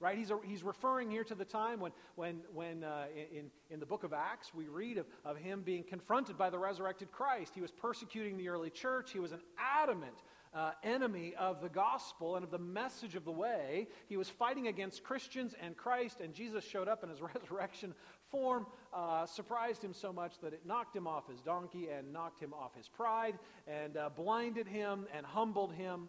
right? 0.02 0.18
He's, 0.18 0.30
a, 0.30 0.38
he's 0.44 0.64
referring 0.64 1.10
here 1.10 1.22
to 1.24 1.34
the 1.34 1.44
time 1.44 1.78
when, 1.78 1.92
when, 2.16 2.40
when 2.52 2.82
uh, 2.82 3.04
in, 3.32 3.50
in 3.70 3.78
the 3.78 3.86
book 3.86 4.02
of 4.02 4.12
Acts, 4.12 4.52
we 4.52 4.66
read 4.66 4.98
of, 4.98 5.06
of 5.24 5.36
him 5.36 5.62
being 5.62 5.84
confronted 5.84 6.36
by 6.36 6.50
the 6.50 6.58
resurrected 6.58 7.12
Christ. 7.12 7.52
He 7.54 7.60
was 7.60 7.70
persecuting 7.70 8.36
the 8.36 8.48
early 8.48 8.68
church. 8.68 9.12
He 9.12 9.20
was 9.20 9.30
an 9.30 9.40
adamant 9.56 10.16
uh, 10.52 10.72
enemy 10.82 11.34
of 11.38 11.62
the 11.62 11.68
gospel 11.68 12.34
and 12.34 12.44
of 12.44 12.50
the 12.50 12.58
message 12.58 13.14
of 13.14 13.24
the 13.24 13.30
way. 13.30 13.86
He 14.08 14.16
was 14.16 14.28
fighting 14.28 14.66
against 14.66 15.04
Christians 15.04 15.54
and 15.62 15.76
Christ, 15.76 16.20
and 16.20 16.34
Jesus 16.34 16.64
showed 16.64 16.88
up 16.88 17.04
in 17.04 17.08
his 17.08 17.20
resurrection 17.34 17.94
form, 18.28 18.66
uh, 18.92 19.24
surprised 19.26 19.84
him 19.84 19.92
so 19.92 20.12
much 20.12 20.32
that 20.42 20.52
it 20.52 20.66
knocked 20.66 20.96
him 20.96 21.06
off 21.06 21.28
his 21.28 21.40
donkey 21.42 21.88
and 21.96 22.12
knocked 22.12 22.40
him 22.40 22.52
off 22.52 22.74
his 22.74 22.88
pride 22.88 23.38
and 23.68 23.96
uh, 23.96 24.10
blinded 24.14 24.66
him 24.66 25.06
and 25.14 25.24
humbled 25.24 25.72
him. 25.72 26.08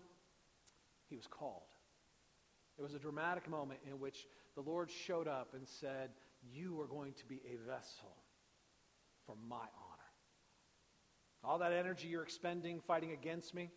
He 1.09 1.15
was 1.15 1.27
called. 1.27 1.72
It 2.77 2.81
was 2.81 2.93
a 2.93 2.99
dramatic 2.99 3.49
moment 3.49 3.79
in 3.87 3.99
which 3.99 4.25
the 4.55 4.61
Lord 4.61 4.89
showed 4.89 5.27
up 5.27 5.53
and 5.53 5.67
said, 5.67 6.09
You 6.53 6.79
are 6.81 6.87
going 6.87 7.13
to 7.13 7.25
be 7.25 7.41
a 7.45 7.57
vessel 7.69 8.15
for 9.25 9.35
my 9.47 9.55
honor. 9.55 10.03
All 11.43 11.59
that 11.59 11.73
energy 11.73 12.07
you're 12.07 12.23
expending 12.23 12.79
fighting 12.79 13.11
against 13.11 13.53
me, 13.53 13.69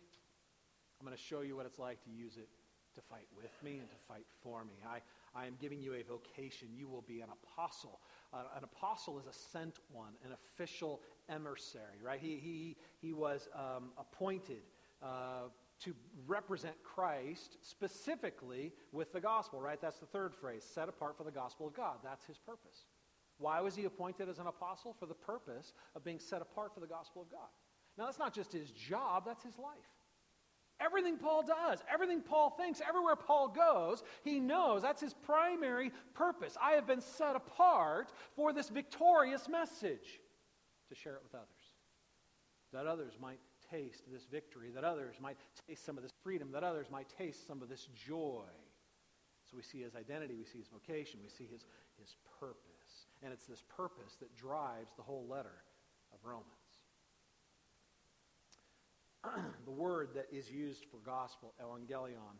I'm 0.99 1.05
going 1.05 1.17
to 1.17 1.23
show 1.23 1.41
you 1.41 1.55
what 1.55 1.65
it's 1.65 1.79
like 1.79 2.03
to 2.05 2.09
use 2.09 2.37
it 2.37 2.49
to 2.95 3.01
fight 3.01 3.27
with 3.35 3.51
me 3.63 3.77
and 3.77 3.89
to 3.89 3.95
fight 4.07 4.25
for 4.41 4.63
me. 4.63 4.73
I, 4.87 5.01
I 5.39 5.45
am 5.45 5.53
giving 5.61 5.79
you 5.81 5.93
a 5.93 6.03
vocation. 6.03 6.69
You 6.73 6.87
will 6.87 7.03
be 7.03 7.21
an 7.21 7.29
apostle. 7.43 7.99
Uh, 8.33 8.43
an 8.57 8.63
apostle 8.63 9.19
is 9.19 9.25
a 9.27 9.33
sent 9.33 9.77
one, 9.91 10.13
an 10.25 10.31
official 10.33 11.01
emissary, 11.29 12.01
right? 12.03 12.19
He, 12.19 12.37
he, 12.37 12.75
he 12.99 13.13
was 13.13 13.47
um, 13.53 13.91
appointed 13.99 14.63
uh, 15.03 15.49
to 15.81 15.93
represent 16.25 16.75
Christ 16.83 17.57
specifically 17.61 18.73
with 18.91 19.13
the 19.13 19.21
gospel, 19.21 19.61
right? 19.61 19.79
That's 19.81 19.99
the 19.99 20.05
third 20.05 20.33
phrase 20.33 20.63
set 20.63 20.89
apart 20.89 21.17
for 21.17 21.23
the 21.23 21.31
gospel 21.31 21.67
of 21.67 21.75
God. 21.75 21.97
That's 22.03 22.25
his 22.25 22.37
purpose. 22.37 22.85
Why 23.37 23.61
was 23.61 23.75
he 23.75 23.85
appointed 23.85 24.29
as 24.29 24.39
an 24.39 24.47
apostle? 24.47 24.95
For 24.99 25.05
the 25.05 25.13
purpose 25.13 25.73
of 25.95 26.03
being 26.03 26.19
set 26.19 26.41
apart 26.41 26.73
for 26.73 26.79
the 26.79 26.87
gospel 26.87 27.21
of 27.21 27.31
God. 27.31 27.47
Now, 27.97 28.05
that's 28.05 28.19
not 28.19 28.33
just 28.33 28.51
his 28.51 28.71
job, 28.71 29.23
that's 29.25 29.43
his 29.43 29.57
life. 29.57 29.77
Everything 30.79 31.17
Paul 31.17 31.43
does, 31.43 31.81
everything 31.91 32.21
Paul 32.21 32.51
thinks, 32.51 32.81
everywhere 32.87 33.15
Paul 33.15 33.47
goes, 33.47 34.03
he 34.23 34.39
knows 34.39 34.83
that's 34.83 35.01
his 35.01 35.13
primary 35.13 35.91
purpose. 36.13 36.55
I 36.61 36.73
have 36.73 36.85
been 36.85 37.01
set 37.01 37.35
apart 37.35 38.11
for 38.35 38.53
this 38.53 38.69
victorious 38.69 39.49
message 39.49 40.19
to 40.89 40.95
share 40.95 41.15
it 41.15 41.23
with 41.23 41.33
others, 41.33 41.47
that 42.73 42.85
others 42.85 43.13
might 43.19 43.39
taste 43.71 44.03
this 44.11 44.25
victory, 44.25 44.71
that 44.73 44.83
others 44.83 45.15
might 45.21 45.37
taste 45.67 45.85
some 45.85 45.97
of 45.97 46.03
this 46.03 46.13
freedom, 46.23 46.51
that 46.51 46.63
others 46.63 46.87
might 46.91 47.07
taste 47.17 47.47
some 47.47 47.61
of 47.61 47.69
this 47.69 47.87
joy. 47.95 48.45
So 49.49 49.55
we 49.55 49.63
see 49.63 49.81
his 49.81 49.95
identity, 49.95 50.35
we 50.35 50.45
see 50.45 50.59
his 50.59 50.67
vocation, 50.67 51.19
we 51.23 51.29
see 51.29 51.49
his, 51.51 51.65
his 51.99 52.15
purpose. 52.39 53.07
And 53.23 53.31
it's 53.33 53.45
this 53.45 53.63
purpose 53.75 54.15
that 54.19 54.35
drives 54.35 54.91
the 54.97 55.03
whole 55.03 55.25
letter 55.29 55.63
of 56.13 56.19
Romans. 56.23 56.45
the 59.65 59.71
word 59.71 60.09
that 60.15 60.27
is 60.31 60.51
used 60.51 60.85
for 60.91 60.97
gospel, 61.05 61.53
evangelion, 61.61 62.37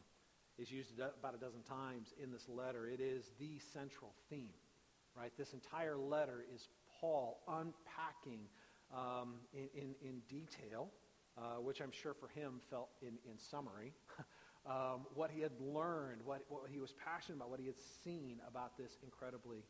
is 0.57 0.71
used 0.71 0.99
about 0.99 1.35
a 1.35 1.37
dozen 1.37 1.61
times 1.61 2.13
in 2.21 2.31
this 2.31 2.49
letter. 2.49 2.87
It 2.87 2.99
is 2.99 3.31
the 3.39 3.59
central 3.73 4.13
theme, 4.29 4.53
right? 5.15 5.31
This 5.37 5.53
entire 5.53 5.97
letter 5.97 6.45
is 6.53 6.67
Paul 6.99 7.39
unpacking 7.47 8.41
um, 8.95 9.35
in, 9.53 9.69
in, 9.75 9.95
in 10.01 10.21
detail 10.27 10.89
uh, 11.37 11.61
which 11.61 11.81
I'm 11.81 11.91
sure 11.91 12.13
for 12.13 12.27
him 12.27 12.59
felt 12.69 12.89
in, 13.01 13.19
in 13.29 13.37
summary, 13.37 13.93
um, 14.65 15.05
what 15.13 15.29
he 15.29 15.41
had 15.41 15.51
learned, 15.59 16.21
what, 16.25 16.41
what 16.49 16.63
he 16.71 16.79
was 16.79 16.93
passionate 16.93 17.37
about, 17.37 17.49
what 17.49 17.59
he 17.59 17.67
had 17.67 17.79
seen 18.03 18.39
about 18.47 18.77
this 18.77 18.97
incredibly 19.03 19.63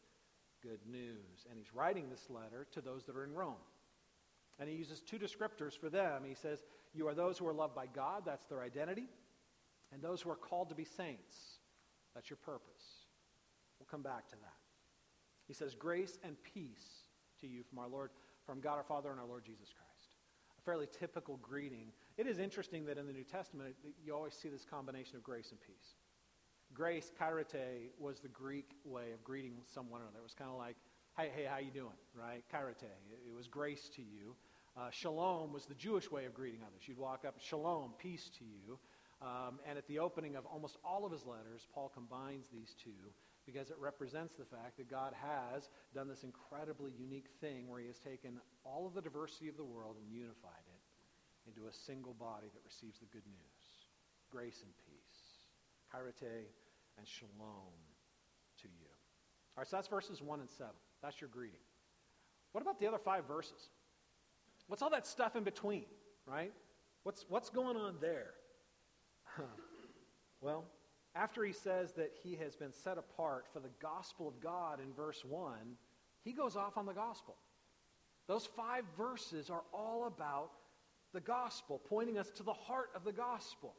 good 0.64 0.80
news. 0.90 1.46
And 1.50 1.58
he's 1.58 1.74
writing 1.74 2.10
this 2.10 2.30
letter 2.30 2.68
to 2.72 2.82
those 2.82 3.06
that 3.06 3.16
are 3.16 3.24
in 3.24 3.34
Rome. 3.34 3.56
And 4.60 4.70
he 4.70 4.76
uses 4.76 5.02
two 5.02 5.20
descriptors 5.20 5.78
for 5.78 5.90
them. 5.90 6.24
He 6.26 6.36
says, 6.36 6.64
You 6.94 7.08
are 7.08 7.14
those 7.14 7.38
who 7.38 7.48
are 7.48 7.54
loved 7.54 7.76
by 7.76 7.86
God, 7.88 8.24
that's 8.26 8.46
their 8.48 8.64
identity, 8.64 9.08
and 9.92 10.02
those 10.02 10.22
who 10.22 10.32
are 10.32 10.36
called 10.36 10.70
to 10.70 10.76
be 10.76 10.86
saints, 10.86 11.60
that's 12.16 12.30
your 12.30 12.38
purpose. 12.38 13.06
We'll 13.80 13.88
come 13.92 14.02
back 14.02 14.28
to 14.30 14.36
that. 14.36 14.54
He 15.48 15.54
says, 15.54 15.76
Grace 15.76 16.18
and 16.24 16.36
peace 16.44 17.04
to 17.42 17.48
you 17.48 17.64
from 17.70 17.80
our 17.80 17.88
Lord, 17.88 18.10
from 18.46 18.62
God 18.62 18.78
our 18.78 18.84
Father 18.84 19.12
and 19.12 19.20
our 19.20 19.28
Lord 19.28 19.46
Jesus 19.46 19.68
Christ 19.76 19.87
fairly 20.68 20.88
typical 21.00 21.40
greeting. 21.42 21.94
It 22.18 22.28
is 22.28 22.40
interesting 22.40 22.86
that 22.88 22.98
in 22.98 23.08
the 23.08 23.14
New 23.14 23.24
Testament, 23.24 23.74
you 24.04 24.14
always 24.14 24.34
see 24.34 24.50
this 24.50 24.66
combination 24.66 25.16
of 25.16 25.24
grace 25.24 25.52
and 25.52 25.62
peace. 25.62 25.96
Grace, 26.74 27.10
chairete, 27.18 27.92
was 27.98 28.20
the 28.20 28.28
Greek 28.28 28.72
way 28.84 29.14
of 29.14 29.24
greeting 29.24 29.62
someone 29.74 30.02
or 30.02 30.04
another. 30.04 30.20
It 30.20 30.24
was 30.24 30.34
kind 30.34 30.52
of 30.52 30.58
like, 30.58 30.76
hey, 31.18 31.32
hey, 31.34 31.46
how 31.50 31.60
you 31.60 31.72
doing, 31.72 31.96
right? 32.14 32.44
Chairete. 32.54 32.84
It 32.84 33.34
was 33.34 33.48
grace 33.48 33.90
to 33.96 34.02
you. 34.02 34.36
Uh, 34.76 34.90
shalom 34.92 35.54
was 35.54 35.66
the 35.66 35.74
Jewish 35.74 36.12
way 36.12 36.26
of 36.26 36.34
greeting 36.34 36.60
others. 36.68 36.82
You'd 36.86 36.98
walk 36.98 37.24
up, 37.26 37.36
shalom, 37.40 37.94
peace 37.98 38.30
to 38.38 38.44
you. 38.44 38.78
Um, 39.22 39.60
and 39.68 39.78
at 39.78 39.88
the 39.88 40.00
opening 40.00 40.36
of 40.36 40.46
almost 40.46 40.76
all 40.84 41.06
of 41.06 41.14
his 41.14 41.26
letters, 41.26 41.66
Paul 41.74 41.90
combines 41.96 42.48
these 42.54 42.76
two 42.84 42.92
because 43.48 43.72
it 43.72 43.78
represents 43.80 44.36
the 44.36 44.44
fact 44.44 44.76
that 44.76 44.92
God 44.92 45.14
has 45.16 45.70
done 45.96 46.10
this 46.10 46.24
incredibly 46.24 46.92
unique 47.00 47.30
thing 47.40 47.70
where 47.70 47.80
he 47.80 47.88
has 47.88 47.98
taken 47.98 48.42
all 48.66 48.86
of 48.86 48.94
the 48.94 49.02
diversity 49.02 49.48
of 49.48 49.56
the 49.56 49.64
world 49.64 49.96
and 49.98 50.12
unified 50.12 50.68
it 50.68 51.50
into 51.50 51.68
a 51.68 51.74
single 51.74 52.14
body 52.14 52.48
that 52.54 52.62
receives 52.66 53.00
the 53.00 53.06
good 53.06 53.26
news. 53.26 53.64
Grace 54.30 54.62
and 54.62 54.72
peace. 54.84 55.48
Chairete 55.88 56.52
and 56.98 57.08
shalom 57.08 57.80
to 58.62 58.68
you. 58.68 58.92
All 59.56 59.62
right, 59.62 59.68
so 59.68 59.78
that's 59.78 59.88
verses 59.88 60.22
1 60.22 60.42
and 60.42 60.50
7. 60.50 60.70
That's 61.02 61.22
your 61.22 61.30
greeting. 61.30 61.64
What 62.52 62.62
about 62.62 62.80
the 62.82 62.88
other 62.88 63.00
five 63.00 63.26
verses? 63.26 63.70
What's 64.68 64.82
all 64.82 64.90
that 64.90 65.08
stuff 65.08 65.38
in 65.38 65.44
between, 65.44 65.86
right? 66.26 66.52
What's, 67.04 67.26
what's 67.30 67.50
going 67.50 67.78
on 67.78 67.96
there? 68.02 68.34
well, 70.42 70.66
after 71.16 71.44
he 71.44 71.54
says 71.54 71.94
that 71.94 72.12
he 72.24 72.36
has 72.36 72.56
been 72.56 72.72
set 72.72 72.98
apart 72.98 73.46
for 73.52 73.60
the 73.60 73.72
gospel 73.82 74.28
of 74.28 74.40
God 74.40 74.80
in 74.80 74.94
verse 74.94 75.24
1, 75.26 75.52
he 76.24 76.32
goes 76.32 76.56
off 76.56 76.78
on 76.78 76.86
the 76.86 76.94
gospel. 76.94 77.36
Those 78.28 78.46
five 78.46 78.84
verses 78.98 79.50
are 79.50 79.64
all 79.74 80.06
about 80.06 80.52
the 81.14 81.22
gospel, 81.22 81.82
pointing 81.90 82.18
us 82.18 82.30
to 82.32 82.44
the 82.44 82.54
heart 82.54 82.90
of 82.96 83.04
the 83.04 83.14
gospel. 83.14 83.74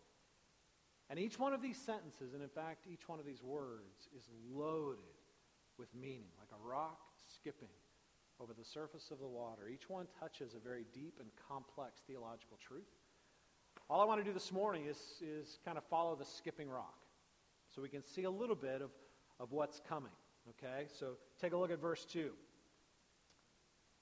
And 1.11 1.19
each 1.19 1.39
one 1.39 1.53
of 1.53 1.63
these 1.63 1.77
sentences, 1.77 2.35
and 2.35 2.43
in 2.43 2.49
fact, 2.49 2.87
each 2.91 3.09
one 3.09 3.19
of 3.19 3.27
these 3.27 3.43
words, 3.43 4.09
is 4.17 4.25
loaded 4.51 4.99
with 5.79 5.95
meaning, 5.95 6.31
like 6.39 6.49
a 6.53 6.69
rock 6.69 6.99
skipping 7.35 7.69
over 8.41 8.53
the 8.53 8.65
surface 8.65 9.11
of 9.11 9.19
the 9.19 9.27
water. 9.27 9.69
Each 9.69 9.89
one 9.89 10.07
touches 10.19 10.55
a 10.55 10.59
very 10.59 10.85
deep 10.93 11.19
and 11.21 11.29
complex 11.49 12.01
theological 12.07 12.59
truth. 12.67 12.89
All 13.91 14.01
I 14.01 14.05
want 14.05 14.21
to 14.21 14.25
do 14.25 14.33
this 14.33 14.53
morning 14.53 14.87
is, 14.87 14.99
is 15.23 15.59
kind 15.65 15.79
of 15.79 15.85
follow 15.85 16.15
the 16.15 16.25
skipping 16.25 16.69
rock 16.69 16.99
so 17.75 17.83
we 17.83 17.89
can 17.89 18.05
see 18.05 18.25
a 18.25 18.31
little 18.31 18.57
bit 18.57 18.83
of, 18.83 18.91
of 19.41 19.53
what's 19.53 19.81
coming. 19.89 20.13
Okay? 20.51 20.87
So 20.99 21.13
take 21.41 21.53
a 21.53 21.57
look 21.57 21.71
at 21.71 21.81
verse 21.81 22.05
2. 22.05 22.31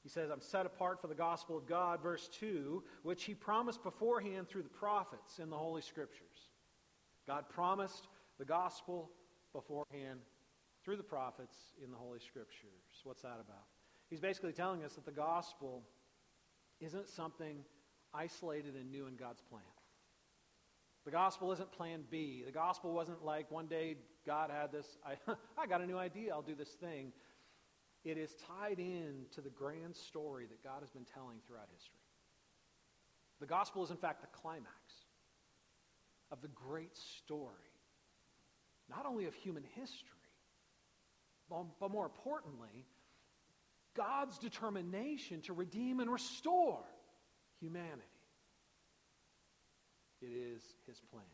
He 0.02 0.08
says, 0.08 0.30
I'm 0.30 0.40
set 0.40 0.66
apart 0.66 1.00
for 1.00 1.08
the 1.08 1.16
gospel 1.16 1.56
of 1.56 1.66
God, 1.66 2.00
verse 2.00 2.28
2, 2.38 2.82
which 3.02 3.24
he 3.24 3.34
promised 3.34 3.82
beforehand 3.82 4.48
through 4.48 4.62
the 4.62 4.68
prophets 4.68 5.40
in 5.40 5.50
the 5.50 5.56
Holy 5.56 5.82
Scriptures. 5.82 6.50
God 7.26 7.48
promised 7.48 8.06
the 8.38 8.44
gospel 8.44 9.10
beforehand 9.52 10.20
through 10.84 10.96
the 10.96 11.02
prophets 11.02 11.56
in 11.82 11.90
the 11.90 11.96
Holy 11.96 12.20
Scriptures. 12.20 12.70
What's 13.02 13.22
that 13.22 13.40
about? 13.40 13.64
He's 14.08 14.20
basically 14.20 14.52
telling 14.52 14.84
us 14.84 14.92
that 14.92 15.04
the 15.04 15.10
gospel 15.10 15.82
isn't 16.80 17.08
something 17.08 17.64
isolated 18.14 18.76
and 18.76 18.90
new 18.92 19.06
in 19.08 19.16
God's 19.16 19.42
plan. 19.42 19.62
The 21.06 21.12
gospel 21.12 21.52
isn't 21.52 21.70
plan 21.70 22.02
B. 22.10 22.42
The 22.44 22.52
gospel 22.52 22.92
wasn't 22.92 23.24
like 23.24 23.48
one 23.48 23.68
day 23.68 23.96
God 24.26 24.50
had 24.50 24.72
this, 24.72 24.98
I, 25.06 25.14
I 25.56 25.66
got 25.68 25.80
a 25.80 25.86
new 25.86 25.96
idea, 25.96 26.32
I'll 26.34 26.42
do 26.42 26.56
this 26.56 26.70
thing. 26.70 27.12
It 28.04 28.18
is 28.18 28.34
tied 28.60 28.80
in 28.80 29.26
to 29.36 29.40
the 29.40 29.48
grand 29.48 29.94
story 29.94 30.46
that 30.46 30.64
God 30.64 30.80
has 30.80 30.90
been 30.90 31.04
telling 31.04 31.38
throughout 31.46 31.68
history. 31.72 32.00
The 33.40 33.46
gospel 33.46 33.84
is, 33.84 33.90
in 33.90 33.96
fact, 33.96 34.20
the 34.20 34.26
climax 34.36 34.66
of 36.32 36.42
the 36.42 36.48
great 36.48 36.96
story, 36.96 37.70
not 38.90 39.06
only 39.06 39.26
of 39.26 39.34
human 39.34 39.62
history, 39.76 40.10
but 41.48 41.90
more 41.92 42.04
importantly, 42.04 42.84
God's 43.94 44.38
determination 44.38 45.40
to 45.42 45.52
redeem 45.52 46.00
and 46.00 46.10
restore 46.10 46.82
humanity. 47.60 48.02
It 50.20 50.32
is 50.32 50.62
his 50.86 51.00
plan. 51.10 51.24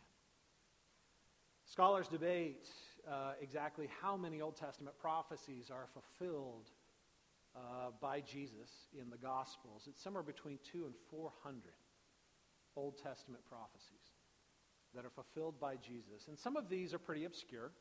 Scholars 1.64 2.08
debate 2.08 2.66
uh, 3.10 3.32
exactly 3.40 3.88
how 4.00 4.16
many 4.16 4.40
Old 4.40 4.56
Testament 4.56 4.96
prophecies 4.98 5.70
are 5.70 5.86
fulfilled 5.92 6.68
uh, 7.56 7.90
by 8.00 8.20
Jesus 8.20 8.70
in 9.00 9.10
the 9.10 9.16
Gospels. 9.16 9.84
It's 9.88 10.02
somewhere 10.02 10.22
between 10.22 10.58
two 10.70 10.84
and 10.86 10.94
400 11.10 11.62
Old 12.76 12.98
Testament 12.98 13.44
prophecies 13.48 14.12
that 14.94 15.04
are 15.04 15.10
fulfilled 15.10 15.58
by 15.60 15.76
Jesus. 15.76 16.28
And 16.28 16.38
some 16.38 16.56
of 16.56 16.68
these 16.68 16.92
are 16.92 16.98
pretty 16.98 17.24
obscure, 17.24 17.72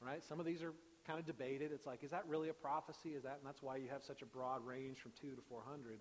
right? 0.00 0.22
Some 0.24 0.40
of 0.40 0.46
these 0.46 0.62
are 0.62 0.72
kind 1.06 1.18
of 1.18 1.26
debated. 1.26 1.70
It's 1.72 1.86
like, 1.86 2.02
is 2.02 2.10
that 2.10 2.24
really 2.26 2.48
a 2.48 2.54
prophecy? 2.54 3.10
Is 3.10 3.22
that, 3.22 3.38
and 3.38 3.46
that's 3.46 3.62
why 3.62 3.76
you 3.76 3.88
have 3.88 4.02
such 4.02 4.22
a 4.22 4.26
broad 4.26 4.64
range 4.66 4.98
from 4.98 5.12
two 5.20 5.34
to 5.34 5.42
400. 5.48 5.98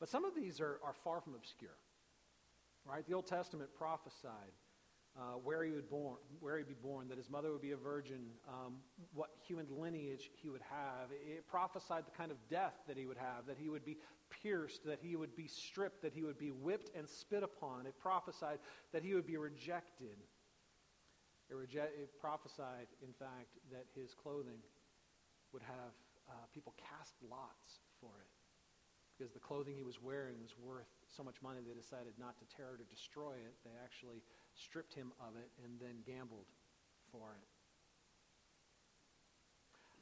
But 0.00 0.08
some 0.08 0.24
of 0.24 0.34
these 0.34 0.60
are, 0.60 0.78
are 0.84 0.94
far 1.04 1.20
from 1.20 1.34
obscure, 1.34 1.76
right? 2.84 3.06
The 3.06 3.14
Old 3.14 3.26
Testament 3.26 3.70
prophesied 3.76 4.52
uh, 5.16 5.34
where 5.44 5.62
he 5.62 5.70
would 5.70 5.90
born, 5.90 6.16
where 6.40 6.56
he'd 6.56 6.68
be 6.68 6.74
born, 6.74 7.08
that 7.08 7.18
his 7.18 7.28
mother 7.28 7.52
would 7.52 7.60
be 7.60 7.72
a 7.72 7.76
virgin, 7.76 8.20
um, 8.48 8.76
what 9.12 9.28
human 9.46 9.66
lineage 9.78 10.30
he 10.40 10.48
would 10.48 10.62
have. 10.62 11.10
It 11.10 11.46
prophesied 11.46 12.06
the 12.06 12.16
kind 12.16 12.30
of 12.30 12.38
death 12.48 12.74
that 12.88 12.96
he 12.96 13.06
would 13.06 13.18
have, 13.18 13.46
that 13.46 13.58
he 13.58 13.68
would 13.68 13.84
be 13.84 13.98
pierced, 14.42 14.84
that 14.86 15.00
he 15.02 15.16
would 15.16 15.36
be 15.36 15.46
stripped, 15.46 16.02
that 16.02 16.14
he 16.14 16.22
would 16.22 16.38
be 16.38 16.50
whipped 16.50 16.96
and 16.96 17.06
spit 17.08 17.42
upon. 17.42 17.86
It 17.86 17.94
prophesied 18.00 18.58
that 18.92 19.02
he 19.02 19.14
would 19.14 19.26
be 19.26 19.36
rejected. 19.36 20.16
It, 21.50 21.54
rege- 21.54 21.92
it 22.00 22.18
prophesied, 22.18 22.88
in 23.02 23.12
fact, 23.12 23.58
that 23.70 23.84
his 23.94 24.14
clothing 24.14 24.60
would 25.52 25.62
have 25.62 25.92
uh, 26.30 26.32
people 26.54 26.72
cast 26.78 27.12
lots 27.28 27.80
for 28.00 28.08
it 28.18 28.31
because 29.22 29.30
the 29.30 29.38
clothing 29.38 29.78
he 29.78 29.86
was 29.86 30.02
wearing 30.02 30.34
was 30.42 30.50
worth 30.58 30.90
so 31.06 31.22
much 31.22 31.38
money 31.46 31.62
they 31.62 31.78
decided 31.78 32.10
not 32.18 32.34
to 32.42 32.44
tear 32.50 32.74
it 32.74 32.82
or 32.82 32.88
destroy 32.90 33.38
it. 33.38 33.54
They 33.62 33.70
actually 33.78 34.18
stripped 34.58 34.90
him 34.98 35.14
of 35.22 35.38
it, 35.38 35.46
and 35.62 35.78
then 35.78 36.02
gambled 36.02 36.50
for 37.14 37.38
it. 37.38 37.46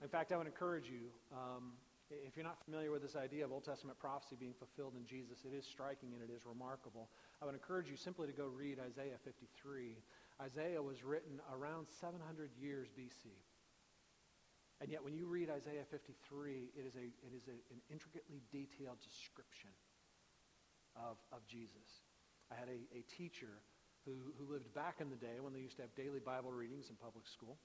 In 0.00 0.08
fact, 0.08 0.32
I 0.32 0.40
would 0.40 0.48
encourage 0.48 0.88
you, 0.88 1.12
um, 1.36 1.76
if 2.08 2.32
you're 2.32 2.48
not 2.48 2.64
familiar 2.64 2.88
with 2.88 3.04
this 3.04 3.12
idea 3.12 3.44
of 3.44 3.52
Old 3.52 3.68
Testament 3.68 4.00
prophecy 4.00 4.40
being 4.40 4.56
fulfilled 4.56 4.96
in 4.96 5.04
Jesus, 5.04 5.44
it 5.44 5.52
is 5.52 5.68
striking 5.68 6.16
and 6.16 6.24
it 6.24 6.32
is 6.32 6.48
remarkable. 6.48 7.12
I 7.42 7.44
would 7.44 7.54
encourage 7.54 7.92
you 7.92 8.00
simply 8.00 8.24
to 8.24 8.32
go 8.32 8.48
read 8.48 8.80
Isaiah 8.80 9.20
53. 9.20 10.00
Isaiah 10.40 10.80
was 10.80 11.04
written 11.04 11.44
around 11.52 11.92
700 12.00 12.56
years 12.56 12.88
BC. 12.96 13.36
And 14.80 14.88
yet, 14.88 15.04
when 15.04 15.12
you 15.12 15.28
read 15.28 15.52
Isaiah 15.52 15.84
53, 15.92 16.72
it 16.72 16.88
is, 16.88 16.96
a, 16.96 17.04
it 17.04 17.36
is 17.36 17.44
a, 17.52 17.56
an 17.68 17.84
intricately 17.92 18.40
detailed 18.48 18.96
description 19.04 19.68
of, 20.96 21.20
of 21.36 21.44
Jesus. 21.44 22.00
I 22.48 22.56
had 22.56 22.72
a, 22.72 22.80
a 22.96 23.04
teacher 23.04 23.60
who, 24.08 24.16
who 24.40 24.48
lived 24.48 24.72
back 24.72 25.04
in 25.04 25.12
the 25.12 25.20
day 25.20 25.36
when 25.36 25.52
they 25.52 25.60
used 25.60 25.76
to 25.76 25.82
have 25.84 25.92
daily 25.94 26.18
Bible 26.18 26.50
readings 26.50 26.88
in 26.88 26.96
public 26.96 27.28
school. 27.28 27.60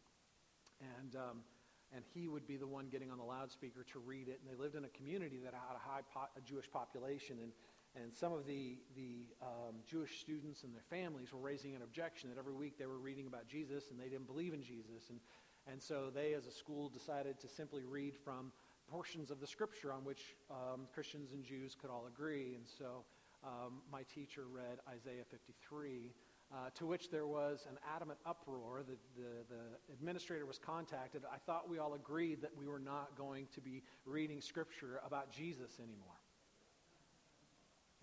And, 1.00 1.16
um, 1.16 1.48
and 1.96 2.04
he 2.12 2.28
would 2.28 2.44
be 2.44 2.58
the 2.60 2.68
one 2.68 2.92
getting 2.92 3.08
on 3.08 3.18
the 3.18 3.24
loudspeaker 3.24 3.88
to 3.96 4.00
read 4.00 4.28
it. 4.28 4.44
And 4.44 4.52
they 4.52 4.60
lived 4.60 4.76
in 4.76 4.84
a 4.84 4.92
community 4.92 5.40
that 5.48 5.56
had 5.56 5.80
a 5.80 5.80
high 5.80 6.04
po- 6.12 6.28
a 6.36 6.44
Jewish 6.44 6.68
population. 6.68 7.40
And, 7.40 7.56
and 7.96 8.12
some 8.12 8.36
of 8.36 8.44
the, 8.44 8.76
the 9.00 9.24
um, 9.40 9.80
Jewish 9.88 10.20
students 10.20 10.68
and 10.68 10.76
their 10.76 10.84
families 10.92 11.32
were 11.32 11.40
raising 11.40 11.80
an 11.80 11.82
objection 11.82 12.28
that 12.28 12.38
every 12.38 12.54
week 12.54 12.76
they 12.76 12.92
were 12.92 13.00
reading 13.00 13.24
about 13.24 13.48
Jesus 13.48 13.88
and 13.88 13.96
they 13.96 14.12
didn't 14.12 14.28
believe 14.28 14.52
in 14.52 14.60
Jesus. 14.60 15.08
And, 15.08 15.24
and 15.72 15.82
so 15.82 16.10
they, 16.14 16.34
as 16.34 16.46
a 16.46 16.52
school, 16.52 16.90
decided 16.90 17.40
to 17.40 17.48
simply 17.48 17.84
read 17.84 18.16
from 18.16 18.52
portions 18.88 19.32
of 19.32 19.40
the 19.40 19.48
scripture 19.48 19.92
on 19.92 20.04
which 20.04 20.36
um, 20.52 20.82
Christians 20.94 21.32
and 21.34 21.44
Jews 21.44 21.76
could 21.80 21.90
all 21.90 22.06
agree. 22.08 22.54
And 22.56 22.66
so 22.68 23.04
um, 23.44 23.82
my 23.92 24.04
teacher 24.14 24.44
read 24.52 24.80
Isaiah 24.88 25.24
53 25.30 26.14
uh, 26.54 26.70
to 26.76 26.86
which 26.86 27.10
there 27.10 27.26
was 27.26 27.66
an 27.70 27.78
adamant 27.96 28.20
uproar. 28.26 28.84
The, 28.86 28.98
the, 29.20 29.56
the, 29.56 29.94
administrator 29.94 30.46
was 30.46 30.60
contacted. 30.60 31.24
I 31.32 31.38
thought 31.38 31.68
we 31.68 31.80
all 31.80 31.96
agreed 31.96 32.42
that 32.42 32.56
we 32.56 32.68
were 32.68 32.80
not 32.80 33.18
going 33.18 33.48
to 33.56 33.62
be 33.62 33.82
reading 34.06 34.42
scripture 34.42 35.02
about 35.06 35.32
Jesus 35.32 35.80
anymore. 35.80 36.20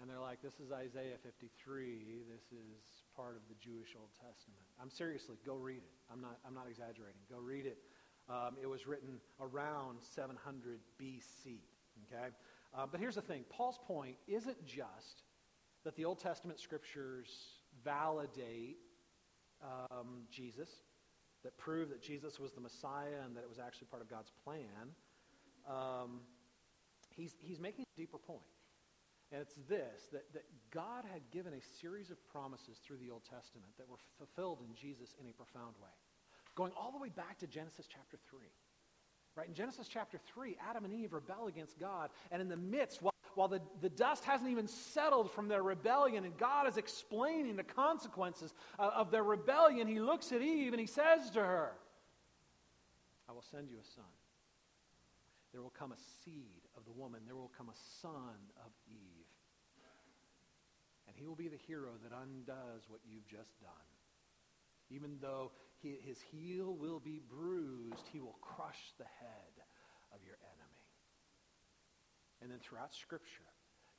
And 0.01 0.11
they're 0.11 0.20
like, 0.20 0.42
this 0.42 0.59
is 0.59 0.72
Isaiah 0.72 1.18
53. 1.22 2.22
This 2.29 2.42
is 2.51 3.02
part 3.16 3.37
of 3.37 3.42
the 3.48 3.55
Jewish 3.61 3.94
Old 3.98 4.11
Testament. 4.14 4.62
I'm 4.81 4.90
seriously, 4.90 5.37
go 5.44 5.55
read 5.55 5.83
it. 5.83 5.92
I'm 6.12 6.20
not, 6.20 6.38
I'm 6.46 6.55
not 6.55 6.66
exaggerating. 6.68 7.20
Go 7.31 7.38
read 7.38 7.66
it. 7.66 7.79
Um, 8.29 8.57
it 8.61 8.66
was 8.66 8.87
written 8.87 9.20
around 9.40 9.98
700 10.14 10.81
BC. 11.01 11.61
Okay? 12.07 12.29
Uh, 12.75 12.87
but 12.90 13.01
here's 13.01 13.16
the 13.16 13.22
thing 13.22 13.44
Paul's 13.51 13.79
point 13.87 14.16
isn't 14.27 14.64
just 14.64 15.25
that 15.85 15.96
the 15.96 16.05
Old 16.05 16.20
Testament 16.20 16.61
scriptures 16.61 17.29
validate 17.85 18.77
um, 19.62 20.22
Jesus, 20.31 20.68
that 21.42 21.57
prove 21.59 21.88
that 21.90 22.03
Jesus 22.03 22.38
was 22.38 22.53
the 22.53 22.61
Messiah 22.61 23.22
and 23.25 23.37
that 23.37 23.40
it 23.40 23.48
was 23.48 23.59
actually 23.59 23.88
part 23.88 24.03
of 24.03 24.09
God's 24.09 24.31
plan, 24.44 24.94
um, 25.68 26.20
he's, 27.11 27.35
he's 27.40 27.61
making 27.61 27.85
a 27.96 28.01
deeper 28.01 28.18
point. 28.18 28.42
And 29.33 29.40
it's 29.40 29.57
this 29.68 30.12
that, 30.12 30.33
that 30.35 30.45
God 30.71 31.05
had 31.11 31.23
given 31.31 31.55
a 31.55 31.81
series 31.81 32.11
of 32.11 32.18
promises 32.31 32.79
through 32.85 32.99
the 32.99 33.11
Old 33.11 33.25
Testament 33.25 33.73
that 33.79 33.88
were 33.88 33.97
fulfilled 34.18 34.59
in 34.61 34.75
Jesus 34.75 35.14
in 35.21 35.27
a 35.27 35.33
profound 35.33 35.75
way. 35.83 35.88
Going 36.55 36.73
all 36.77 36.92
the 36.92 36.99
way 36.99 37.09
back 37.09 37.38
to 37.38 37.47
Genesis 37.47 37.87
chapter 37.90 38.18
3. 38.29 38.40
Right? 39.35 39.49
In 39.49 39.55
Genesis 39.55 39.88
chapter 39.88 40.18
3, 40.35 40.57
Adam 40.68 40.85
and 40.85 40.92
Eve 40.92 41.14
rebel 41.14 41.47
against 41.47 41.79
God. 41.81 42.11
And 42.31 42.42
in 42.42 42.49
the 42.51 42.57
midst, 42.57 43.01
while 43.01 43.12
while 43.35 43.49
the, 43.49 43.61
the 43.81 43.88
dust 43.88 44.25
hasn't 44.25 44.51
even 44.51 44.68
settled 44.68 45.31
from 45.31 45.49
their 45.49 45.62
rebellion, 45.62 46.25
and 46.25 46.37
God 46.37 46.68
is 46.68 46.77
explaining 46.77 47.57
the 47.57 47.62
consequences 47.62 48.53
of, 48.79 48.92
of 48.92 49.11
their 49.11 49.23
rebellion, 49.23 49.87
he 49.87 50.01
looks 50.01 50.33
at 50.33 50.42
Eve 50.42 50.73
and 50.73 50.81
he 50.81 50.87
says 50.87 51.31
to 51.31 51.40
her, 51.40 51.73
I 53.29 53.33
will 53.33 53.45
send 53.51 53.71
you 53.71 53.77
a 53.81 53.85
son. 53.95 54.05
There 55.53 55.62
will 55.62 55.73
come 55.79 55.92
a 55.92 55.97
seed 56.25 56.62
of 56.77 56.85
the 56.85 56.92
woman. 56.92 57.21
There 57.27 57.37
will 57.37 57.53
come 57.57 57.68
a 57.68 57.79
son. 58.01 58.37
And 61.12 61.20
he 61.20 61.29
will 61.29 61.37
be 61.37 61.48
the 61.48 61.61
hero 61.68 61.92
that 62.03 62.16
undoes 62.16 62.88
what 62.88 63.05
you've 63.05 63.29
just 63.29 63.53
done. 63.61 63.92
Even 64.88 65.18
though 65.20 65.53
he, 65.77 66.01
his 66.01 66.16
heel 66.33 66.72
will 66.72 67.01
be 67.01 67.20
bruised, 67.29 68.09
he 68.12 68.20
will 68.20 68.38
crush 68.40 68.96
the 68.96 69.05
head 69.20 69.55
of 70.14 70.25
your 70.25 70.40
enemy. 70.40 70.88
And 72.40 72.51
then 72.51 72.59
throughout 72.64 72.94
Scripture, 72.94 73.44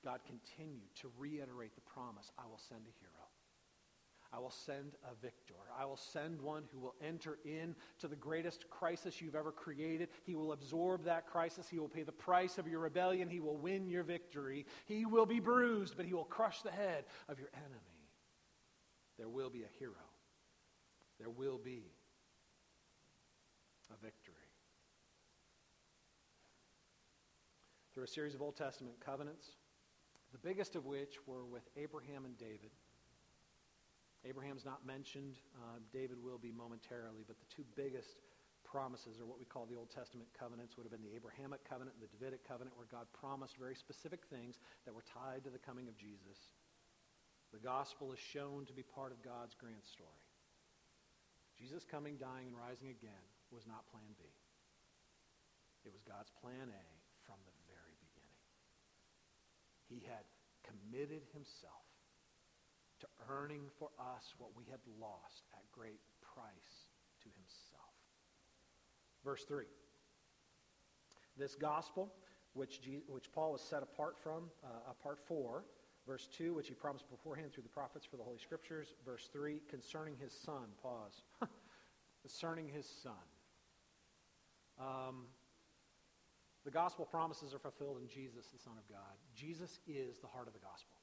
God 0.03 0.21
continued 0.25 0.89
to 1.01 1.11
reiterate 1.17 1.75
the 1.75 1.85
promise 1.85 2.31
I 2.37 2.49
will 2.49 2.59
send 2.67 2.81
a 2.81 2.93
hero. 2.97 3.32
I 4.35 4.39
will 4.39 4.51
send 4.51 4.93
a 5.03 5.13
victor. 5.21 5.53
I 5.77 5.85
will 5.85 5.97
send 5.97 6.41
one 6.41 6.63
who 6.71 6.79
will 6.79 6.95
enter 7.05 7.37
into 7.45 8.07
the 8.07 8.15
greatest 8.15 8.67
crisis 8.69 9.21
you've 9.21 9.35
ever 9.35 9.51
created. 9.51 10.09
He 10.23 10.33
will 10.33 10.53
absorb 10.53 11.03
that 11.05 11.27
crisis. 11.27 11.69
He 11.69 11.77
will 11.77 11.87
pay 11.87 12.01
the 12.01 12.11
price 12.11 12.57
of 12.57 12.67
your 12.67 12.79
rebellion. 12.79 13.29
He 13.29 13.39
will 13.39 13.57
win 13.57 13.87
your 13.87 14.03
victory. 14.03 14.65
He 14.85 15.05
will 15.05 15.27
be 15.27 15.39
bruised, 15.39 15.95
but 15.95 16.07
he 16.07 16.13
will 16.13 16.23
crush 16.23 16.61
the 16.63 16.71
head 16.71 17.05
of 17.29 17.37
your 17.37 17.49
enemy. 17.53 18.09
There 19.19 19.29
will 19.29 19.51
be 19.51 19.61
a 19.61 19.79
hero. 19.79 19.93
There 21.19 21.29
will 21.29 21.59
be 21.59 21.91
a 23.91 24.03
victory. 24.03 24.33
through 27.93 28.03
a 28.03 28.07
series 28.07 28.33
of 28.33 28.41
Old 28.41 28.55
Testament 28.55 28.95
covenants, 29.05 29.49
the 30.31 30.39
biggest 30.39 30.75
of 30.75 30.85
which 30.85 31.15
were 31.27 31.45
with 31.45 31.61
Abraham 31.77 32.25
and 32.25 32.35
David. 32.37 32.71
Abraham's 34.23 34.63
not 34.63 34.85
mentioned. 34.87 35.35
Uh, 35.55 35.83
David 35.91 36.15
will 36.23 36.39
be 36.39 36.51
momentarily, 36.51 37.27
but 37.27 37.35
the 37.39 37.49
two 37.51 37.67
biggest 37.75 38.23
promises, 38.63 39.19
or 39.19 39.27
what 39.27 39.37
we 39.37 39.45
call 39.45 39.67
the 39.67 39.75
Old 39.75 39.91
Testament 39.91 40.31
covenants, 40.31 40.79
would 40.79 40.87
have 40.87 40.95
been 40.95 41.03
the 41.03 41.13
Abrahamic 41.13 41.67
covenant 41.67 41.99
and 41.99 42.03
the 42.03 42.11
Davidic 42.15 42.47
covenant, 42.47 42.73
where 42.79 42.87
God 42.87 43.05
promised 43.11 43.59
very 43.59 43.75
specific 43.75 44.23
things 44.31 44.57
that 44.87 44.95
were 44.95 45.03
tied 45.03 45.43
to 45.43 45.51
the 45.51 45.59
coming 45.59 45.91
of 45.91 45.99
Jesus. 45.99 46.55
The 47.51 47.61
gospel 47.61 48.09
is 48.15 48.19
shown 48.19 48.65
to 48.65 48.73
be 48.73 48.81
part 48.81 49.11
of 49.13 49.21
God's 49.21 49.53
grand 49.53 49.83
story. 49.85 50.25
Jesus 51.53 51.85
coming, 51.85 52.17
dying, 52.17 52.49
and 52.49 52.57
rising 52.57 52.89
again 52.89 53.23
was 53.53 53.69
not 53.69 53.85
plan 53.93 54.09
B. 54.17 54.25
It 55.85 55.93
was 55.93 56.01
God's 56.01 56.33
plan 56.41 56.71
A 56.71 56.85
from 57.27 57.37
the 57.45 57.55
very 57.69 57.95
beginning. 58.01 58.41
he 59.85 60.01
had 60.09 60.25
committed 60.65 61.21
himself 61.29 61.92
to 63.03 63.07
earning 63.29 63.67
for 63.77 63.89
us 63.99 64.33
what 64.37 64.51
we 64.55 64.63
had 64.71 64.79
lost 64.99 65.43
at 65.53 65.59
great 65.73 65.99
price 66.23 66.87
to 67.21 67.27
himself. 67.35 67.91
Verse 69.23 69.43
3. 69.43 69.65
This 71.37 71.55
gospel, 71.55 72.13
which, 72.53 72.81
Jesus, 72.81 73.03
which 73.07 73.31
Paul 73.33 73.51
was 73.51 73.61
set 73.61 73.83
apart 73.83 74.17
from, 74.17 74.49
uh, 74.63 74.91
apart 74.91 75.19
for, 75.27 75.65
verse 76.07 76.29
2, 76.37 76.53
which 76.53 76.69
he 76.69 76.73
promised 76.73 77.09
beforehand 77.09 77.51
through 77.51 77.63
the 77.63 77.69
prophets 77.69 78.05
for 78.05 78.15
the 78.15 78.23
Holy 78.23 78.37
Scriptures, 78.37 78.93
verse 79.05 79.29
3, 79.33 79.59
concerning 79.69 80.15
his 80.15 80.31
son, 80.31 80.71
pause, 80.81 81.23
concerning 82.21 82.69
his 82.69 82.87
son. 82.87 83.27
Um, 84.79 85.25
the 86.63 86.71
gospel 86.71 87.05
promises 87.05 87.53
are 87.53 87.59
fulfilled 87.59 87.97
in 88.01 88.07
Jesus, 88.07 88.47
the 88.47 88.59
Son 88.59 88.73
of 88.77 88.87
God. 88.87 89.17
Jesus 89.35 89.79
is 89.87 90.19
the 90.19 90.27
heart 90.27 90.47
of 90.47 90.53
the 90.53 90.59
gospel. 90.59 90.95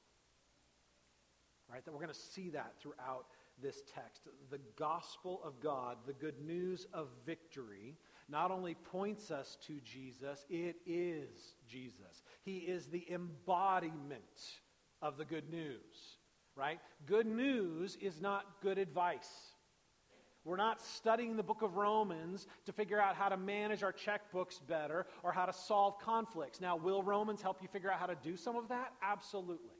Right? 1.71 1.85
That 1.85 1.91
we're 1.91 2.01
going 2.01 2.13
to 2.13 2.19
see 2.19 2.49
that 2.49 2.73
throughout 2.81 3.25
this 3.61 3.81
text. 3.95 4.23
The 4.49 4.59
gospel 4.77 5.39
of 5.43 5.61
God, 5.61 5.97
the 6.05 6.13
good 6.13 6.41
news 6.41 6.87
of 6.93 7.07
victory, 7.25 7.95
not 8.27 8.51
only 8.51 8.75
points 8.75 9.31
us 9.31 9.57
to 9.67 9.79
Jesus, 9.81 10.45
it 10.49 10.77
is 10.85 11.55
Jesus. 11.67 12.23
He 12.43 12.57
is 12.57 12.87
the 12.87 13.05
embodiment 13.09 14.59
of 15.01 15.17
the 15.17 15.25
good 15.25 15.49
news, 15.49 16.17
right? 16.55 16.79
Good 17.05 17.27
news 17.27 17.97
is 18.01 18.21
not 18.21 18.45
good 18.61 18.77
advice. 18.77 19.29
We're 20.43 20.57
not 20.57 20.81
studying 20.81 21.37
the 21.37 21.43
book 21.43 21.61
of 21.61 21.77
Romans 21.77 22.47
to 22.65 22.73
figure 22.73 22.99
out 22.99 23.15
how 23.15 23.29
to 23.29 23.37
manage 23.37 23.83
our 23.83 23.93
checkbooks 23.93 24.59
better 24.67 25.05
or 25.23 25.31
how 25.31 25.45
to 25.45 25.53
solve 25.53 25.99
conflicts. 25.99 26.59
Now, 26.59 26.75
will 26.75 27.03
Romans 27.03 27.41
help 27.43 27.61
you 27.61 27.67
figure 27.67 27.91
out 27.91 27.99
how 27.99 28.07
to 28.07 28.17
do 28.23 28.35
some 28.35 28.55
of 28.55 28.67
that? 28.69 28.93
Absolutely. 29.03 29.75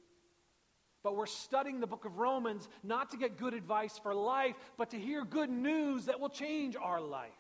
But 1.04 1.16
we're 1.16 1.26
studying 1.26 1.80
the 1.80 1.88
book 1.88 2.06
of 2.06 2.20
Romans 2.20 2.68
not 2.84 3.10
to 3.12 3.18
get 3.18 3.38
good 3.38 3.54
advice 3.54 3.98
for 3.98 4.14
life, 4.14 4.56
but 4.78 4.92
to 4.92 5.00
hear 5.00 5.26
good 5.26 5.50
news 5.50 6.06
that 6.06 6.20
will 6.20 6.30
change 6.30 6.76
our 6.76 7.02
life. 7.02 7.32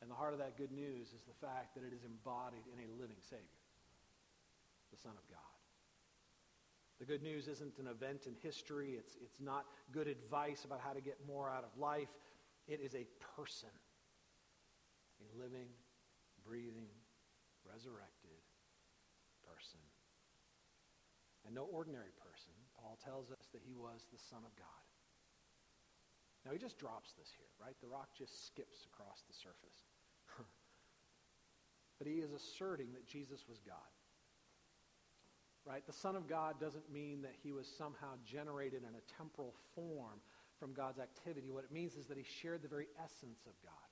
And 0.00 0.10
the 0.10 0.14
heart 0.14 0.32
of 0.32 0.38
that 0.38 0.56
good 0.56 0.72
news 0.72 1.08
is 1.08 1.22
the 1.26 1.46
fact 1.46 1.74
that 1.74 1.82
it 1.84 1.92
is 1.92 2.04
embodied 2.04 2.64
in 2.72 2.78
a 2.78 3.00
living 3.00 3.18
Savior, 3.20 3.44
the 4.90 4.96
Son 4.96 5.12
of 5.12 5.28
God. 5.28 5.38
The 7.00 7.06
good 7.06 7.22
news 7.22 7.48
isn't 7.48 7.78
an 7.78 7.86
event 7.86 8.26
in 8.26 8.34
history. 8.42 8.92
It's, 8.98 9.16
it's 9.22 9.40
not 9.40 9.64
good 9.90 10.06
advice 10.06 10.64
about 10.64 10.80
how 10.80 10.92
to 10.92 11.00
get 11.00 11.16
more 11.26 11.50
out 11.50 11.64
of 11.64 11.80
life. 11.80 12.08
It 12.68 12.80
is 12.80 12.94
a 12.94 13.06
person, 13.36 13.70
a 15.18 15.42
living, 15.42 15.68
breathing, 16.46 16.92
resurrected 17.64 18.40
person. 19.48 19.80
And 21.46 21.54
no 21.54 21.64
ordinary 21.72 22.12
tells 23.04 23.30
us 23.30 23.48
that 23.52 23.64
he 23.64 23.74
was 23.74 24.06
the 24.12 24.20
Son 24.30 24.44
of 24.44 24.54
God. 24.56 24.84
Now, 26.44 26.52
he 26.52 26.58
just 26.58 26.78
drops 26.78 27.12
this 27.20 27.28
here, 27.36 27.52
right? 27.60 27.76
The 27.80 27.88
rock 27.92 28.08
just 28.16 28.46
skips 28.46 28.88
across 28.88 29.20
the 29.28 29.36
surface. 29.36 29.80
but 31.98 32.06
he 32.08 32.24
is 32.24 32.32
asserting 32.32 32.92
that 32.96 33.04
Jesus 33.06 33.44
was 33.48 33.60
God 33.60 33.90
right? 35.66 35.84
The 35.86 35.92
Son 35.92 36.16
of 36.16 36.28
God 36.28 36.60
doesn't 36.60 36.90
mean 36.92 37.22
that 37.22 37.34
he 37.42 37.52
was 37.52 37.66
somehow 37.66 38.16
generated 38.24 38.82
in 38.82 38.94
a 38.94 39.04
temporal 39.16 39.54
form 39.74 40.20
from 40.58 40.72
God's 40.72 40.98
activity. 40.98 41.50
What 41.50 41.64
it 41.64 41.72
means 41.72 41.94
is 41.96 42.06
that 42.06 42.16
he 42.16 42.24
shared 42.24 42.62
the 42.62 42.68
very 42.68 42.88
essence 43.02 43.44
of 43.46 43.52
God. 43.62 43.88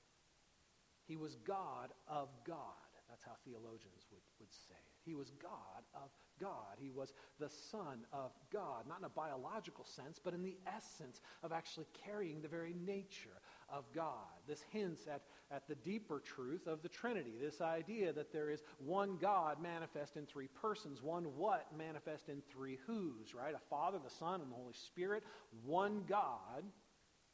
He 1.07 1.15
was 1.15 1.35
God 1.47 1.89
of 2.07 2.29
God. 2.45 2.89
That's 3.09 3.23
how 3.25 3.33
theologians 3.45 4.05
would, 4.11 4.21
would 4.39 4.53
say 4.53 4.77
it. 4.77 4.93
He 5.05 5.15
was 5.15 5.31
God 5.41 5.81
of 5.95 6.09
God. 6.39 6.77
He 6.79 6.89
was 6.89 7.13
the 7.39 7.49
Son 7.71 8.05
of 8.13 8.31
God, 8.51 8.87
not 8.87 8.99
in 8.99 9.05
a 9.05 9.09
biological 9.09 9.85
sense, 9.85 10.19
but 10.23 10.33
in 10.33 10.43
the 10.43 10.57
essence 10.67 11.21
of 11.43 11.51
actually 11.51 11.87
carrying 12.05 12.41
the 12.41 12.47
very 12.47 12.75
nature 12.85 13.41
of 13.69 13.85
God. 13.93 14.13
This 14.47 14.63
hints 14.71 15.07
at, 15.07 15.21
at 15.51 15.67
the 15.67 15.75
deeper 15.75 16.19
truth 16.19 16.67
of 16.67 16.81
the 16.81 16.89
Trinity, 16.89 17.33
this 17.41 17.61
idea 17.61 18.13
that 18.13 18.31
there 18.31 18.49
is 18.49 18.61
one 18.79 19.17
God 19.21 19.61
manifest 19.61 20.17
in 20.17 20.25
three 20.25 20.47
persons, 20.61 21.01
one 21.01 21.25
what 21.37 21.67
manifest 21.77 22.29
in 22.29 22.41
three 22.51 22.77
who's, 22.87 23.33
right? 23.35 23.53
A 23.53 23.69
Father, 23.69 23.99
the 24.03 24.09
Son, 24.09 24.41
and 24.41 24.51
the 24.51 24.55
Holy 24.55 24.73
Spirit, 24.73 25.23
one 25.65 26.03
God 26.07 26.63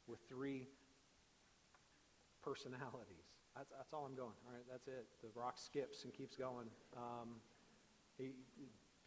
with 0.06 0.18
three 0.28 0.66
personalities. 2.42 3.26
That's, 3.56 3.70
that's 3.70 3.92
all 3.92 4.04
I'm 4.04 4.14
going. 4.14 4.36
All 4.46 4.52
right, 4.52 4.66
that's 4.70 4.86
it. 4.86 5.06
The 5.22 5.28
rock 5.34 5.56
skips 5.58 6.04
and 6.04 6.12
keeps 6.12 6.36
going. 6.36 6.68
Um, 6.96 7.40
he, 8.18 8.32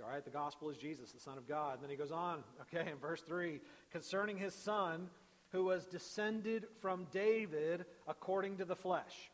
all 0.04 0.10
right, 0.10 0.24
the 0.24 0.32
gospel 0.32 0.70
is 0.70 0.78
Jesus, 0.78 1.12
the 1.12 1.20
Son 1.20 1.38
of 1.38 1.48
God. 1.48 1.76
And 1.76 1.84
then 1.84 1.90
he 1.90 1.96
goes 1.96 2.12
on, 2.12 2.44
okay, 2.62 2.90
in 2.90 2.98
verse 2.98 3.22
3 3.22 3.60
concerning 3.92 4.38
his 4.38 4.54
Son, 4.54 5.10
who 5.52 5.64
was 5.64 5.86
descended 5.86 6.66
from 6.82 7.08
David 7.12 7.86
according 8.08 8.58
to 8.58 8.66
the 8.66 8.76
flesh. 8.76 9.32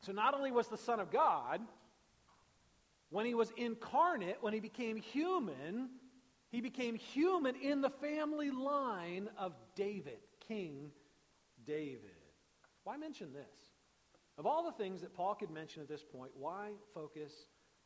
So 0.00 0.12
not 0.12 0.34
only 0.34 0.50
was 0.52 0.68
the 0.68 0.78
Son 0.78 1.00
of 1.00 1.10
God, 1.10 1.60
when 3.10 3.26
he 3.26 3.34
was 3.34 3.52
incarnate, 3.56 4.38
when 4.40 4.52
he 4.52 4.60
became 4.60 4.96
human, 4.96 5.90
he 6.50 6.60
became 6.60 6.94
human 6.94 7.56
in 7.56 7.80
the 7.80 7.90
family 7.90 8.50
line 8.50 9.28
of 9.36 9.52
David, 9.74 10.18
King 10.46 10.92
David. 11.66 12.00
Why 12.84 12.96
mention 12.96 13.32
this? 13.32 13.44
Of 14.38 14.46
all 14.46 14.64
the 14.64 14.72
things 14.72 15.02
that 15.02 15.14
Paul 15.14 15.34
could 15.34 15.50
mention 15.50 15.82
at 15.82 15.88
this 15.88 16.02
point, 16.02 16.30
why 16.38 16.70
focus 16.94 17.32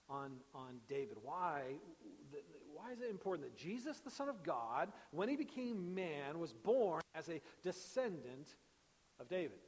on, 0.09 0.33
on 0.55 0.77
David? 0.89 1.17
Why 1.23 1.63
why 2.85 2.93
is 2.93 3.01
it 3.01 3.09
important 3.09 3.49
that 3.49 3.57
Jesus, 3.57 4.01
the 4.01 4.11
Son 4.11 4.29
of 4.29 4.43
God, 4.43 4.93
when 5.11 5.29
he 5.29 5.37
became 5.37 5.95
man, 5.95 6.39
was 6.39 6.53
born 6.53 7.01
as 7.15 7.29
a 7.29 7.41
descendant 7.63 8.57
of 9.19 9.29
David? 9.29 9.63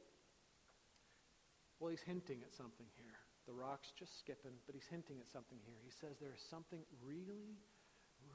Well, 1.79 1.89
he's 1.89 2.01
hinting 2.01 2.39
at 2.45 2.53
something 2.53 2.85
here. 2.93 3.17
The 3.47 3.53
rock's 3.53 3.89
just 3.97 4.19
skipping, 4.19 4.51
but 4.65 4.75
he's 4.75 4.85
hinting 4.85 5.17
at 5.19 5.31
something 5.31 5.57
here. 5.65 5.79
He 5.83 5.89
says 5.89 6.17
there 6.19 6.35
is 6.35 6.43
something 6.43 6.81
really, 7.01 7.57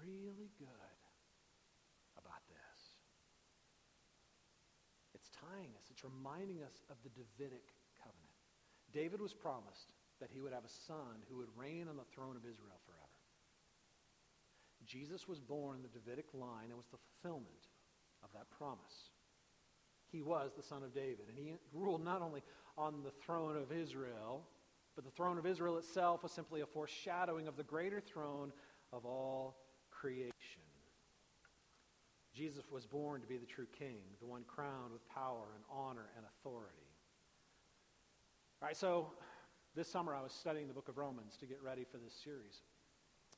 really 0.00 0.50
good 0.58 0.98
about 2.18 2.42
this. 2.48 2.80
It's 5.14 5.28
tying 5.30 5.70
us, 5.78 5.86
it's 5.90 6.02
reminding 6.02 6.62
us 6.62 6.80
of 6.90 6.96
the 7.04 7.10
Davidic 7.10 7.70
covenant. 8.02 8.40
David 8.90 9.20
was 9.20 9.34
promised 9.34 9.92
that 10.22 10.30
he 10.30 10.40
would 10.40 10.52
have 10.52 10.64
a 10.64 10.78
son 10.86 11.18
who 11.28 11.38
would 11.38 11.48
reign 11.56 11.88
on 11.88 11.96
the 11.96 12.06
throne 12.14 12.36
of 12.36 12.46
Israel 12.46 12.78
forever. 12.86 13.02
Jesus 14.86 15.26
was 15.26 15.40
born 15.40 15.76
in 15.76 15.82
the 15.82 15.88
Davidic 15.88 16.26
line 16.32 16.68
and 16.68 16.76
was 16.76 16.86
the 16.86 16.98
fulfillment 16.98 17.66
of 18.22 18.30
that 18.32 18.48
promise. 18.56 19.10
He 20.12 20.22
was 20.22 20.52
the 20.56 20.62
son 20.62 20.84
of 20.84 20.94
David, 20.94 21.26
and 21.28 21.36
he 21.36 21.54
ruled 21.72 22.04
not 22.04 22.22
only 22.22 22.42
on 22.78 23.02
the 23.02 23.10
throne 23.10 23.56
of 23.56 23.72
Israel, 23.72 24.44
but 24.94 25.04
the 25.04 25.10
throne 25.10 25.38
of 25.38 25.46
Israel 25.46 25.76
itself 25.76 26.22
was 26.22 26.30
simply 26.30 26.60
a 26.60 26.66
foreshadowing 26.66 27.48
of 27.48 27.56
the 27.56 27.64
greater 27.64 28.00
throne 28.00 28.52
of 28.92 29.04
all 29.04 29.56
creation. 29.90 30.32
Jesus 32.32 32.64
was 32.70 32.86
born 32.86 33.20
to 33.22 33.26
be 33.26 33.38
the 33.38 33.46
true 33.46 33.66
king, 33.76 34.02
the 34.20 34.26
one 34.26 34.44
crowned 34.46 34.92
with 34.92 35.06
power 35.08 35.48
and 35.56 35.64
honor 35.68 36.10
and 36.16 36.24
authority. 36.26 36.76
All 38.60 38.68
right, 38.68 38.76
so 38.76 39.08
this 39.74 39.88
summer 39.88 40.14
I 40.14 40.22
was 40.22 40.32
studying 40.32 40.68
the 40.68 40.74
book 40.74 40.88
of 40.88 40.98
Romans 40.98 41.36
to 41.38 41.46
get 41.46 41.62
ready 41.62 41.84
for 41.90 41.98
this 41.98 42.14
series. 42.14 42.62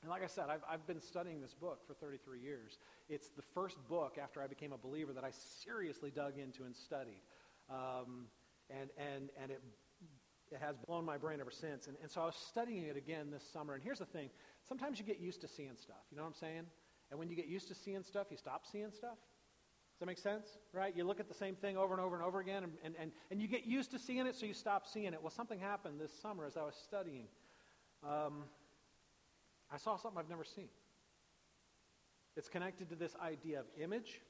And 0.02 0.10
like 0.10 0.22
I 0.22 0.26
said, 0.26 0.44
I've, 0.50 0.62
I've 0.68 0.86
been 0.86 1.00
studying 1.00 1.40
this 1.40 1.54
book 1.54 1.86
for 1.86 1.94
33 1.94 2.40
years. 2.40 2.78
It's 3.08 3.30
the 3.30 3.42
first 3.54 3.76
book 3.88 4.18
after 4.22 4.42
I 4.42 4.46
became 4.46 4.72
a 4.72 4.78
believer 4.78 5.12
that 5.12 5.24
I 5.24 5.30
seriously 5.30 6.10
dug 6.10 6.38
into 6.38 6.64
and 6.64 6.76
studied. 6.76 7.22
Um, 7.70 8.26
and 8.68 8.90
and, 8.98 9.30
and 9.40 9.50
it, 9.50 9.62
it 10.52 10.60
has 10.60 10.76
blown 10.86 11.04
my 11.04 11.16
brain 11.16 11.40
ever 11.40 11.50
since. 11.50 11.86
And, 11.86 11.96
and 12.02 12.10
so 12.10 12.20
I 12.20 12.26
was 12.26 12.36
studying 12.36 12.84
it 12.84 12.96
again 12.96 13.30
this 13.30 13.42
summer. 13.50 13.74
And 13.74 13.82
here's 13.82 13.98
the 13.98 14.04
thing 14.04 14.28
sometimes 14.68 14.98
you 14.98 15.04
get 15.04 15.20
used 15.20 15.40
to 15.40 15.48
seeing 15.48 15.76
stuff. 15.76 16.04
You 16.10 16.16
know 16.16 16.22
what 16.22 16.30
I'm 16.30 16.34
saying? 16.34 16.66
And 17.10 17.18
when 17.18 17.28
you 17.28 17.36
get 17.36 17.46
used 17.46 17.68
to 17.68 17.74
seeing 17.74 18.02
stuff, 18.02 18.26
you 18.30 18.36
stop 18.36 18.66
seeing 18.70 18.90
stuff. 18.90 19.18
Does 19.94 20.00
that 20.00 20.06
make 20.06 20.18
sense? 20.18 20.58
Right? 20.72 20.94
You 20.96 21.04
look 21.04 21.20
at 21.20 21.28
the 21.28 21.34
same 21.34 21.54
thing 21.54 21.76
over 21.76 21.94
and 21.94 22.02
over 22.02 22.16
and 22.16 22.24
over 22.24 22.40
again, 22.40 22.64
and, 22.64 22.94
and, 22.98 23.12
and, 23.30 23.40
you 23.40 23.46
get 23.46 23.64
used 23.64 23.92
to 23.92 23.98
seeing 23.98 24.26
it, 24.26 24.34
so 24.34 24.44
you 24.44 24.52
stop 24.52 24.88
seeing 24.88 25.12
it. 25.12 25.22
Well, 25.22 25.30
something 25.30 25.60
happened 25.60 26.00
this 26.00 26.12
summer 26.20 26.46
as 26.46 26.56
I 26.56 26.62
was 26.62 26.74
studying. 26.74 27.28
Um, 28.02 28.42
I 29.72 29.76
saw 29.76 29.96
something 29.96 30.18
I've 30.18 30.28
never 30.28 30.42
seen. 30.42 30.68
It's 32.36 32.48
connected 32.48 32.88
to 32.88 32.96
this 32.96 33.14
idea 33.22 33.60
of 33.60 33.66
image, 33.80 34.20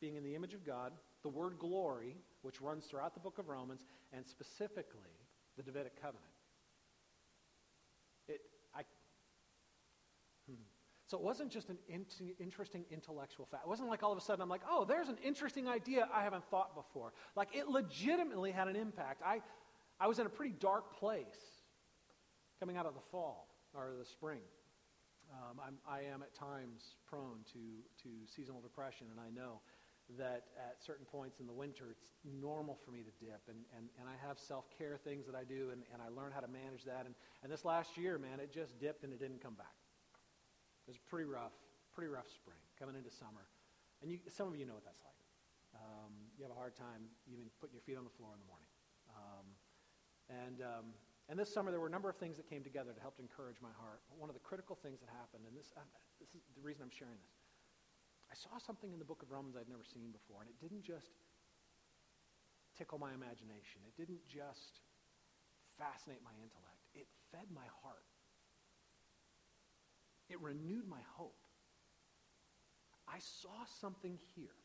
being 0.00 0.14
in 0.14 0.22
the 0.22 0.36
image 0.36 0.54
of 0.54 0.64
God, 0.64 0.92
the 1.24 1.28
word 1.28 1.58
glory, 1.58 2.16
which 2.42 2.60
runs 2.60 2.86
throughout 2.86 3.14
the 3.14 3.20
book 3.20 3.38
of 3.38 3.48
Romans, 3.48 3.84
and 4.12 4.24
specifically 4.24 5.10
the 5.56 5.64
Davidic 5.64 6.00
covenant. 6.00 6.24
It, 8.28 8.40
I, 8.72 8.82
hmm. 10.48 10.62
So 11.12 11.18
it 11.18 11.24
wasn't 11.24 11.50
just 11.50 11.68
an 11.68 11.76
in- 11.90 12.06
interesting 12.40 12.86
intellectual 12.90 13.44
fact. 13.44 13.64
It 13.66 13.68
wasn't 13.68 13.90
like 13.90 14.02
all 14.02 14.12
of 14.12 14.16
a 14.16 14.22
sudden 14.22 14.40
I'm 14.40 14.48
like, 14.48 14.62
oh, 14.66 14.86
there's 14.86 15.10
an 15.10 15.18
interesting 15.22 15.68
idea 15.68 16.08
I 16.10 16.22
haven't 16.22 16.42
thought 16.46 16.74
before. 16.74 17.12
Like 17.36 17.54
it 17.54 17.68
legitimately 17.68 18.50
had 18.50 18.66
an 18.66 18.76
impact. 18.76 19.20
I, 19.22 19.42
I 20.00 20.06
was 20.06 20.18
in 20.20 20.24
a 20.24 20.30
pretty 20.30 20.54
dark 20.58 20.96
place 20.98 21.60
coming 22.58 22.78
out 22.78 22.86
of 22.86 22.94
the 22.94 23.02
fall 23.10 23.46
or 23.74 23.90
the 23.98 24.06
spring. 24.06 24.40
Um, 25.30 25.60
I'm, 25.62 25.74
I 25.86 26.00
am 26.10 26.22
at 26.22 26.32
times 26.32 26.96
prone 27.06 27.44
to, 27.52 27.58
to 28.04 28.08
seasonal 28.24 28.62
depression, 28.62 29.08
and 29.10 29.20
I 29.20 29.28
know 29.38 29.60
that 30.16 30.44
at 30.56 30.82
certain 30.82 31.04
points 31.04 31.40
in 31.40 31.46
the 31.46 31.52
winter, 31.52 31.88
it's 31.90 32.08
normal 32.24 32.78
for 32.86 32.90
me 32.90 33.00
to 33.00 33.12
dip. 33.22 33.42
And, 33.48 33.58
and, 33.76 33.90
and 34.00 34.08
I 34.08 34.26
have 34.26 34.38
self 34.38 34.64
care 34.78 34.96
things 34.96 35.26
that 35.26 35.34
I 35.34 35.44
do, 35.44 35.72
and, 35.72 35.82
and 35.92 36.00
I 36.00 36.08
learn 36.08 36.32
how 36.32 36.40
to 36.40 36.48
manage 36.48 36.84
that. 36.84 37.04
And, 37.04 37.14
and 37.42 37.52
this 37.52 37.66
last 37.66 37.98
year, 37.98 38.16
man, 38.16 38.40
it 38.40 38.50
just 38.50 38.78
dipped 38.78 39.04
and 39.04 39.12
it 39.12 39.20
didn't 39.20 39.42
come 39.42 39.56
back. 39.56 39.76
It 40.86 40.88
was 40.90 40.98
a 40.98 41.06
pretty 41.08 41.26
rough, 41.26 41.54
pretty 41.94 42.10
rough 42.10 42.28
spring 42.28 42.58
coming 42.78 42.98
into 42.98 43.10
summer. 43.10 43.46
And 44.02 44.10
you, 44.10 44.18
some 44.26 44.50
of 44.50 44.58
you 44.58 44.66
know 44.66 44.74
what 44.74 44.84
that's 44.84 45.02
like. 45.06 45.22
Um, 45.78 46.12
you 46.36 46.42
have 46.42 46.52
a 46.52 46.58
hard 46.58 46.74
time 46.74 47.06
even 47.30 47.46
putting 47.62 47.72
your 47.72 47.86
feet 47.86 47.96
on 47.96 48.04
the 48.04 48.14
floor 48.18 48.34
in 48.34 48.40
the 48.42 48.50
morning. 48.50 48.70
Um, 49.14 49.46
and 50.28 50.58
um, 50.60 50.86
and 51.32 51.40
this 51.40 51.48
summer, 51.48 51.70
there 51.70 51.80
were 51.80 51.88
a 51.88 51.96
number 51.96 52.10
of 52.10 52.20
things 52.20 52.36
that 52.36 52.44
came 52.44 52.60
together 52.60 52.92
to 52.92 53.00
help 53.00 53.16
encourage 53.16 53.56
my 53.64 53.72
heart. 53.80 54.04
One 54.20 54.28
of 54.28 54.36
the 54.36 54.44
critical 54.44 54.76
things 54.76 55.00
that 55.00 55.08
happened, 55.08 55.48
and 55.48 55.56
this, 55.56 55.72
uh, 55.72 55.80
this 56.20 56.34
is 56.36 56.44
the 56.52 56.60
reason 56.60 56.84
I'm 56.84 56.92
sharing 56.92 57.16
this. 57.24 57.38
I 58.28 58.36
saw 58.36 58.60
something 58.60 58.92
in 58.92 59.00
the 59.00 59.08
book 59.08 59.24
of 59.24 59.32
Romans 59.32 59.56
I'd 59.56 59.64
never 59.64 59.86
seen 59.86 60.12
before, 60.12 60.44
and 60.44 60.52
it 60.52 60.60
didn't 60.60 60.84
just 60.84 61.16
tickle 62.76 63.00
my 63.00 63.16
imagination. 63.16 63.80
It 63.88 63.96
didn't 63.96 64.20
just 64.28 64.84
fascinate 65.80 66.20
my 66.20 66.36
intellect. 66.36 66.84
It 66.92 67.08
fed 67.32 67.48
my 67.48 67.64
heart. 67.80 68.11
It 70.32 70.40
renewed 70.40 70.88
my 70.88 71.00
hope. 71.14 71.36
I 73.06 73.18
saw 73.18 73.66
something 73.80 74.18
here 74.34 74.56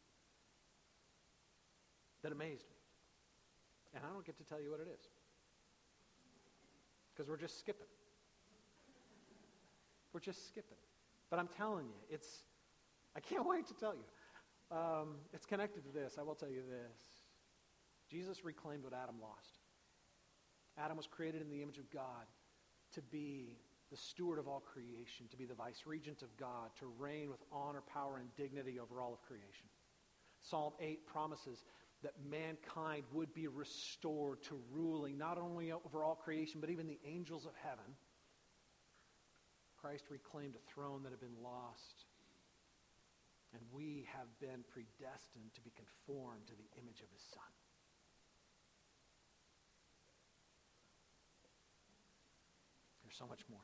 that 2.24 2.32
amazed 2.32 2.64
me. 2.70 2.78
And 3.94 4.04
I 4.06 4.14
don't 4.14 4.26
get 4.26 4.38
to 4.38 4.46
tell 4.46 4.62
you 4.62 4.72
what 4.72 4.80
it 4.80 4.88
is 4.88 5.10
because 7.14 7.30
we're 7.30 7.38
just 7.38 7.60
skipping. 7.60 7.88
We're 10.14 10.22
just 10.22 10.48
skipping. 10.48 10.78
But 11.30 11.40
I'm 11.40 11.50
telling 11.58 11.88
you, 11.88 12.00
it's, 12.10 12.44
I 13.16 13.20
can't 13.20 13.46
wait 13.46 13.68
to 13.68 13.74
tell 13.74 13.94
you. 13.94 14.76
Um, 14.78 15.16
it's 15.34 15.46
connected 15.46 15.84
to 15.84 15.92
this. 15.92 16.16
I 16.18 16.24
will 16.24 16.36
tell 16.36 16.50
you 16.50 16.62
this. 16.62 17.02
Jesus 18.10 18.46
reclaimed 18.46 18.84
what 18.84 18.94
Adam 18.94 19.16
lost. 19.22 19.60
Adam 20.78 20.96
was 20.96 21.08
created 21.08 21.42
in 21.42 21.50
the 21.50 21.62
image 21.62 21.78
of 21.78 21.90
God 21.92 22.28
to 22.94 23.02
be 23.02 23.58
the 23.90 23.98
steward 23.98 24.40
of 24.40 24.48
all 24.48 24.60
creation, 24.60 25.28
to 25.32 25.38
be 25.38 25.46
the 25.46 25.54
vice 25.54 25.84
regent 25.86 26.22
of 26.22 26.36
God, 26.38 26.70
to 26.80 26.86
reign 27.00 27.30
with 27.30 27.40
honor, 27.52 27.82
power, 27.94 28.18
and 28.18 28.28
dignity 28.36 28.80
over 28.80 29.00
all 29.02 29.14
of 29.14 29.22
creation. 29.22 29.68
Psalm 30.42 30.74
8 30.80 31.06
promises 31.08 31.64
that 32.04 32.14
mankind 32.30 33.04
would 33.12 33.34
be 33.34 33.48
restored 33.48 34.44
to 34.44 34.60
ruling 34.72 35.18
not 35.18 35.38
only 35.38 35.72
over 35.72 36.04
all 36.04 36.16
creation, 36.16 36.62
but 36.62 36.70
even 36.70 36.88
the 36.88 37.00
angels 37.06 37.46
of 37.46 37.54
heaven. 37.64 37.96
Christ 39.82 40.06
reclaimed 40.10 40.56
a 40.56 40.74
throne 40.74 41.04
that 41.04 41.12
had 41.12 41.20
been 41.20 41.42
lost. 41.42 42.06
And 43.54 43.62
we 43.72 44.06
have 44.14 44.28
been 44.40 44.64
predestined 44.70 45.56
to 45.56 45.62
be 45.62 45.72
conformed 45.72 46.46
to 46.48 46.54
the 46.54 46.68
image 46.82 47.00
of 47.00 47.10
his 47.14 47.24
Son. 47.32 47.52
There's 53.04 53.16
so 53.16 53.26
much 53.26 53.42
more. 53.50 53.64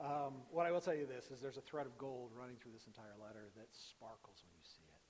Um, 0.00 0.44
what 0.50 0.66
I 0.66 0.72
will 0.72 0.80
tell 0.80 0.94
you 0.94 1.06
this 1.06 1.30
is 1.30 1.40
there's 1.40 1.58
a 1.58 1.66
thread 1.66 1.86
of 1.86 1.96
gold 1.98 2.30
running 2.34 2.56
through 2.56 2.72
this 2.72 2.86
entire 2.86 3.14
letter 3.20 3.50
that 3.56 3.68
sparkles 3.70 4.42
when 4.42 4.52
you 4.56 4.64
see 4.64 4.82
it 4.88 5.02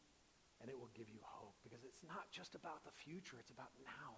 and 0.62 0.70
it 0.70 0.78
will 0.78 0.90
give 0.94 1.10
you 1.10 1.18
hope 1.22 1.54
because 1.62 1.82
it's 1.84 2.02
not 2.06 2.30
just 2.30 2.54
about 2.54 2.84
the 2.84 2.94
future, 2.94 3.36
it's 3.38 3.50
about 3.50 3.70
now. 3.84 4.14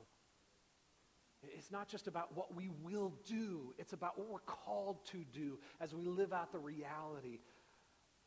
It's 1.42 1.70
not 1.70 1.88
just 1.88 2.06
about 2.06 2.34
what 2.36 2.54
we 2.54 2.70
will 2.82 3.12
do, 3.26 3.74
it's 3.78 3.92
about 3.92 4.18
what 4.18 4.28
we're 4.28 4.46
called 4.46 5.04
to 5.12 5.24
do 5.32 5.58
as 5.80 5.94
we 5.94 6.06
live 6.06 6.32
out 6.32 6.52
the 6.52 6.58
reality 6.58 7.40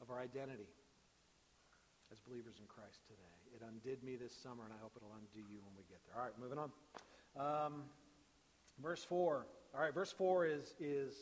of 0.01 0.09
our 0.09 0.19
identity 0.19 0.69
as 2.11 2.19
believers 2.19 2.55
in 2.59 2.65
Christ 2.67 3.01
today. 3.07 3.55
It 3.55 3.61
undid 3.67 4.03
me 4.03 4.15
this 4.15 4.33
summer, 4.33 4.63
and 4.65 4.73
I 4.73 4.77
hope 4.81 4.93
it'll 4.95 5.13
undo 5.13 5.45
you 5.49 5.59
when 5.63 5.73
we 5.75 5.83
get 5.89 5.99
there. 6.05 6.15
All 6.17 6.23
right, 6.23 6.33
moving 6.39 6.57
on. 6.57 6.71
Um, 7.35 7.83
verse 8.81 9.03
4. 9.03 9.45
All 9.75 9.81
right, 9.81 9.93
verse 9.93 10.13
4 10.17 10.45
is, 10.45 10.75
is 10.79 11.13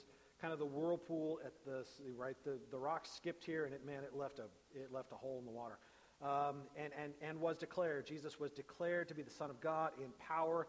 kind 0.46 0.54
of 0.54 0.60
the 0.60 0.66
whirlpool 0.66 1.40
at 1.44 1.54
the, 1.66 1.84
right, 2.16 2.36
the, 2.44 2.60
the 2.70 2.78
rock 2.78 3.08
skipped 3.12 3.44
here, 3.44 3.66
and 3.66 3.74
it, 3.74 3.84
man, 3.84 4.04
it 4.04 4.16
left 4.16 4.38
a, 4.38 4.44
it 4.76 4.92
left 4.92 5.12
a 5.12 5.16
hole 5.16 5.40
in 5.40 5.46
the 5.46 5.52
water 5.52 5.80
um, 6.22 6.58
and, 6.78 6.94
and, 7.02 7.14
and 7.20 7.42
was 7.42 7.58
declared. 7.58 8.06
Jesus 8.06 8.40
was 8.40 8.52
declared 8.52 9.08
to 9.08 9.16
be 9.16 9.24
the 9.24 9.32
Son 9.32 9.50
of 9.50 9.60
God 9.60 9.94
in 9.98 10.12
power 10.20 10.68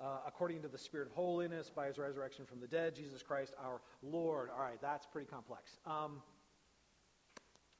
uh, 0.00 0.18
according 0.28 0.62
to 0.62 0.68
the 0.68 0.78
Spirit 0.78 1.08
of 1.08 1.12
holiness 1.12 1.72
by 1.74 1.88
his 1.88 1.98
resurrection 1.98 2.44
from 2.46 2.60
the 2.60 2.68
dead, 2.68 2.94
Jesus 2.94 3.20
Christ 3.20 3.52
our 3.60 3.80
Lord. 4.00 4.48
All 4.56 4.62
right, 4.62 4.80
that's 4.80 5.06
pretty 5.06 5.26
complex. 5.26 5.76
Um, 5.84 6.22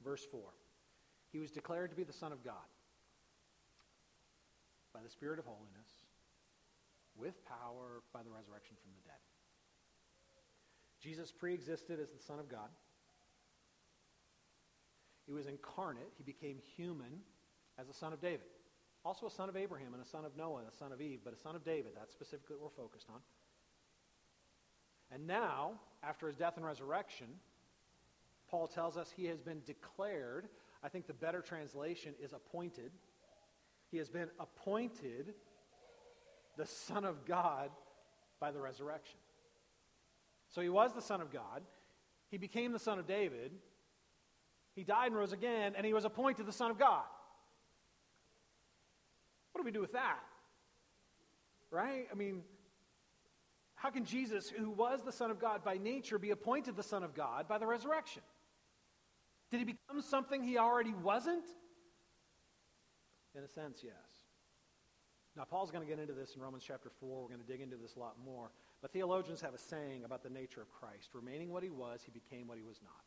verse 0.03 0.27
4. 0.29 0.41
He 1.31 1.39
was 1.39 1.49
declared 1.49 1.91
to 1.91 1.95
be 1.95 2.03
the 2.03 2.11
Son 2.11 2.33
of 2.33 2.43
God 2.43 2.55
by 4.93 4.99
the 5.01 5.09
Spirit 5.09 5.39
of 5.39 5.45
holiness 5.45 5.87
with 7.15 7.35
power 7.45 8.01
by 8.11 8.19
the 8.21 8.31
resurrection 8.31 8.75
from. 8.83 8.86
Jesus 11.07 11.31
pre-existed 11.31 12.01
as 12.01 12.09
the 12.09 12.21
Son 12.21 12.37
of 12.37 12.49
God. 12.49 12.67
He 15.25 15.31
was 15.31 15.47
incarnate. 15.47 16.11
He 16.17 16.23
became 16.23 16.57
human 16.75 17.21
as 17.79 17.87
a 17.87 17.93
son 17.93 18.11
of 18.11 18.19
David. 18.19 18.47
Also 19.05 19.27
a 19.27 19.31
son 19.31 19.47
of 19.47 19.55
Abraham 19.55 19.93
and 19.93 20.03
a 20.03 20.05
son 20.05 20.25
of 20.25 20.35
Noah 20.35 20.59
and 20.59 20.67
a 20.67 20.75
son 20.75 20.91
of 20.91 20.99
Eve, 21.01 21.19
but 21.23 21.33
a 21.33 21.37
son 21.37 21.55
of 21.55 21.63
David. 21.63 21.93
That's 21.95 22.11
specifically 22.11 22.57
what 22.57 22.71
we're 22.71 22.83
focused 22.83 23.07
on. 23.09 23.21
And 25.09 25.25
now, 25.25 25.79
after 26.03 26.27
his 26.27 26.35
death 26.35 26.57
and 26.57 26.65
resurrection, 26.65 27.27
Paul 28.49 28.67
tells 28.67 28.97
us 28.97 29.09
he 29.15 29.27
has 29.27 29.39
been 29.39 29.61
declared. 29.65 30.49
I 30.83 30.89
think 30.89 31.07
the 31.07 31.13
better 31.13 31.41
translation 31.41 32.15
is 32.21 32.33
appointed. 32.33 32.91
He 33.91 33.97
has 33.97 34.09
been 34.09 34.29
appointed 34.41 35.33
the 36.57 36.65
Son 36.65 37.05
of 37.05 37.23
God 37.25 37.69
by 38.41 38.51
the 38.51 38.59
resurrection. 38.59 39.19
So 40.49 40.61
he 40.61 40.69
was 40.69 40.93
the 40.93 41.01
Son 41.01 41.21
of 41.21 41.31
God. 41.31 41.63
He 42.29 42.37
became 42.37 42.71
the 42.71 42.79
Son 42.79 42.99
of 42.99 43.07
David. 43.07 43.51
He 44.75 44.83
died 44.83 45.07
and 45.07 45.15
rose 45.15 45.33
again, 45.33 45.73
and 45.75 45.85
he 45.85 45.93
was 45.93 46.05
appointed 46.05 46.45
the 46.45 46.51
Son 46.51 46.71
of 46.71 46.77
God. 46.77 47.03
What 49.51 49.61
do 49.61 49.65
we 49.65 49.71
do 49.71 49.81
with 49.81 49.93
that? 49.93 50.19
Right? 51.71 52.07
I 52.11 52.15
mean, 52.15 52.43
how 53.75 53.89
can 53.89 54.05
Jesus, 54.05 54.49
who 54.49 54.69
was 54.69 55.01
the 55.03 55.11
Son 55.11 55.31
of 55.31 55.39
God 55.39 55.63
by 55.63 55.77
nature, 55.77 56.17
be 56.17 56.31
appointed 56.31 56.75
the 56.75 56.83
Son 56.83 57.03
of 57.03 57.13
God 57.13 57.47
by 57.47 57.57
the 57.57 57.65
resurrection? 57.65 58.21
Did 59.51 59.59
he 59.59 59.65
become 59.65 60.01
something 60.01 60.43
he 60.43 60.57
already 60.57 60.93
wasn't? 60.93 61.45
In 63.35 63.43
a 63.43 63.47
sense, 63.47 63.81
yes. 63.83 63.93
Now, 65.35 65.43
Paul's 65.43 65.69
going 65.69 65.85
to 65.85 65.89
get 65.89 65.99
into 65.99 66.13
this 66.13 66.35
in 66.35 66.41
Romans 66.41 66.63
chapter 66.65 66.89
4. 66.99 67.21
We're 67.21 67.27
going 67.27 67.39
to 67.39 67.45
dig 67.45 67.61
into 67.61 67.77
this 67.77 67.95
a 67.95 67.99
lot 67.99 68.15
more. 68.25 68.49
But 68.81 68.91
theologians 68.91 69.41
have 69.41 69.53
a 69.53 69.57
saying 69.57 70.03
about 70.05 70.23
the 70.23 70.29
nature 70.29 70.61
of 70.61 70.71
Christ 70.71 71.09
remaining 71.13 71.51
what 71.51 71.63
he 71.63 71.69
was, 71.69 72.01
he 72.05 72.11
became 72.11 72.47
what 72.47 72.57
he 72.57 72.63
was 72.63 72.79
not. 72.83 73.03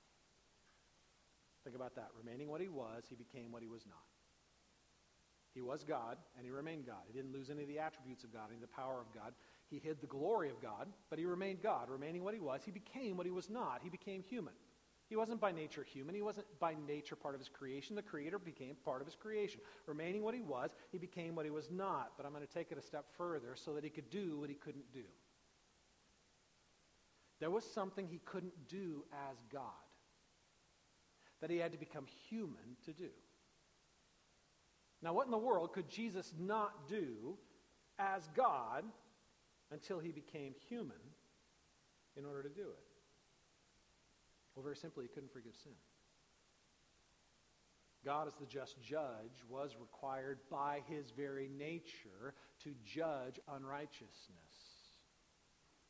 Think 1.65 1.77
about 1.77 1.95
that. 1.97 2.09
Remaining 2.19 2.49
what 2.49 2.61
he 2.61 2.69
was, 2.69 3.05
he 3.09 3.15
became 3.15 3.53
what 3.53 3.63
he 3.63 3.69
was 3.69 3.87
not. 3.87 4.03
He 5.55 5.61
was 5.61 5.85
God, 5.85 6.17
and 6.37 6.45
he 6.45 6.51
remained 6.51 6.87
God. 6.87 7.03
He 7.07 7.13
didn't 7.13 7.33
lose 7.33 7.51
any 7.51 7.63
of 7.63 7.69
the 7.69 7.79
attributes 7.79 8.25
of 8.25 8.33
God, 8.33 8.47
any 8.49 8.57
of 8.57 8.63
the 8.63 8.69
power 8.69 9.01
of 9.01 9.13
God. 9.13 9.33
He 9.69 9.79
hid 9.79 10.01
the 10.01 10.07
glory 10.07 10.49
of 10.49 10.63
God, 10.63 10.87
but 11.11 11.19
he 11.19 11.25
remained 11.25 11.63
God. 11.63 11.89
Remaining 11.89 12.23
what 12.23 12.35
he 12.35 12.41
was, 12.41 12.63
he 12.65 12.71
became 12.71 13.17
what 13.17 13.27
he 13.27 13.33
was 13.33 13.51
not. 13.51 13.81
He 13.83 13.91
became 13.91 14.23
human. 14.23 14.55
He 15.09 15.17
wasn't 15.17 15.41
by 15.41 15.51
nature 15.51 15.83
human. 15.83 16.15
He 16.15 16.23
wasn't 16.23 16.47
by 16.61 16.77
nature 16.87 17.17
part 17.17 17.35
of 17.35 17.41
his 17.41 17.49
creation. 17.49 17.97
The 17.97 18.03
Creator 18.03 18.39
became 18.39 18.77
part 18.85 19.01
of 19.01 19.09
his 19.09 19.17
creation. 19.17 19.61
Remaining 19.87 20.23
what 20.23 20.35
he 20.35 20.41
was, 20.41 20.71
he 20.93 20.99
became 20.99 21.35
what 21.35 21.45
he 21.45 21.51
was 21.51 21.69
not. 21.69 22.13
But 22.17 22.27
I'm 22.27 22.33
going 22.33 22.47
to 22.47 22.53
take 22.53 22.71
it 22.71 22.79
a 22.79 22.83
step 22.83 23.07
further 23.17 23.57
so 23.57 23.75
that 23.75 23.83
he 23.83 23.91
could 23.91 24.09
do 24.09 24.39
what 24.39 24.49
he 24.49 24.55
couldn't 24.55 24.93
do. 24.93 25.03
There 27.41 27.51
was 27.51 27.65
something 27.65 28.07
he 28.07 28.21
couldn't 28.25 28.69
do 28.69 29.05
as 29.31 29.37
God 29.53 29.63
that 31.41 31.51
he 31.51 31.57
had 31.57 31.73
to 31.73 31.79
become 31.79 32.05
human 32.29 32.77
to 32.85 32.93
do. 32.93 33.09
Now, 35.03 35.15
what 35.15 35.25
in 35.25 35.31
the 35.31 35.39
world 35.39 35.73
could 35.73 35.89
Jesus 35.89 36.33
not 36.39 36.87
do 36.87 37.39
as 37.99 38.29
God 38.37 38.85
until 39.71 39.99
he 39.99 40.13
became 40.13 40.55
human 40.69 41.01
in 42.17 42.27
order 42.27 42.43
to 42.43 42.51
do 42.51 42.63
it? 42.63 42.87
Well, 44.55 44.63
very 44.63 44.77
simply, 44.77 45.05
he 45.05 45.09
couldn't 45.09 45.33
forgive 45.33 45.55
sin. 45.63 45.73
God, 48.05 48.27
as 48.27 48.35
the 48.35 48.47
just 48.47 48.83
judge, 48.83 49.45
was 49.49 49.77
required 49.79 50.39
by 50.51 50.81
his 50.89 51.11
very 51.11 51.49
nature 51.49 52.35
to 52.65 52.75
judge 52.85 53.39
unrighteousness. 53.55 54.50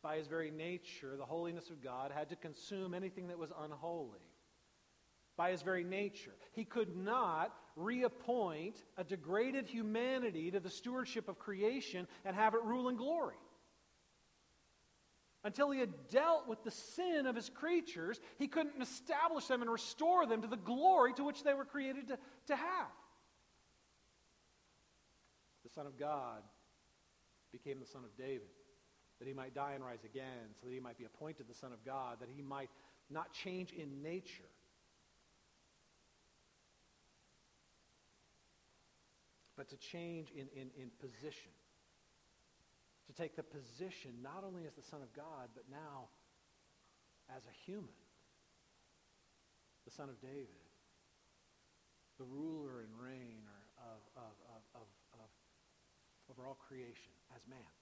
By 0.02 0.16
his 0.16 0.26
very 0.26 0.50
nature, 0.50 1.16
the 1.16 1.26
holiness 1.26 1.68
of 1.70 1.82
God 1.82 2.10
had 2.10 2.30
to 2.30 2.36
consume 2.36 2.94
anything 2.94 3.28
that 3.28 3.38
was 3.38 3.52
unholy 3.62 4.20
by 5.36 5.52
his 5.52 5.62
very 5.62 5.84
nature. 5.84 6.32
He 6.52 6.64
could 6.64 6.96
not 6.96 7.54
reappoint 7.74 8.76
a 8.98 9.04
degraded 9.04 9.66
humanity 9.66 10.50
to 10.50 10.60
the 10.60 10.68
stewardship 10.68 11.28
of 11.28 11.38
creation 11.38 12.06
and 12.24 12.36
have 12.36 12.54
it 12.54 12.62
rule 12.62 12.88
in 12.88 12.96
glory. 12.96 13.36
Until 15.42 15.70
he 15.70 15.80
had 15.80 16.08
dealt 16.10 16.46
with 16.46 16.62
the 16.62 16.70
sin 16.70 17.26
of 17.26 17.34
his 17.34 17.48
creatures, 17.48 18.20
he 18.38 18.48
couldn't 18.48 18.82
establish 18.82 19.46
them 19.46 19.62
and 19.62 19.70
restore 19.70 20.26
them 20.26 20.42
to 20.42 20.48
the 20.48 20.58
glory 20.58 21.14
to 21.14 21.24
which 21.24 21.42
they 21.42 21.54
were 21.54 21.64
created 21.64 22.08
to, 22.08 22.18
to 22.48 22.56
have. 22.56 22.90
The 25.64 25.70
Son 25.70 25.86
of 25.86 25.98
God 25.98 26.42
became 27.50 27.80
the 27.80 27.86
Son 27.86 28.04
of 28.04 28.14
David, 28.18 28.48
that 29.20 29.28
he 29.28 29.34
might 29.34 29.54
die 29.54 29.72
and 29.74 29.84
rise 29.84 30.02
again, 30.04 30.56
so 30.60 30.66
that 30.66 30.72
he 30.72 30.80
might 30.80 30.98
be 30.98 31.04
appointed 31.04 31.46
the 31.48 31.54
Son 31.54 31.72
of 31.72 31.84
God, 31.84 32.16
that 32.20 32.28
he 32.34 32.42
might 32.42 32.70
not 33.08 33.32
change 33.32 33.70
in 33.70 34.02
nature. 34.02 34.50
But 39.56 39.68
to 39.68 39.76
change 39.76 40.30
in, 40.30 40.48
in, 40.56 40.70
in 40.76 40.90
position 41.00 41.52
to 43.10 43.22
take 43.22 43.34
the 43.34 43.42
position 43.42 44.22
not 44.22 44.44
only 44.46 44.66
as 44.66 44.74
the 44.74 44.86
Son 44.86 45.02
of 45.02 45.10
God, 45.12 45.50
but 45.54 45.64
now 45.66 46.06
as 47.34 47.42
a 47.42 47.54
human, 47.66 47.98
the 49.84 49.90
Son 49.90 50.08
of 50.08 50.20
David, 50.20 50.62
the 52.18 52.24
ruler 52.24 52.86
and 52.86 52.92
reigner 53.02 53.62
of, 53.82 53.98
of, 54.14 54.34
of, 54.54 54.62
of, 54.78 54.88
of 55.18 55.30
over 56.30 56.46
all 56.46 56.58
creation 56.68 57.10
as 57.34 57.42
man. 57.50 57.79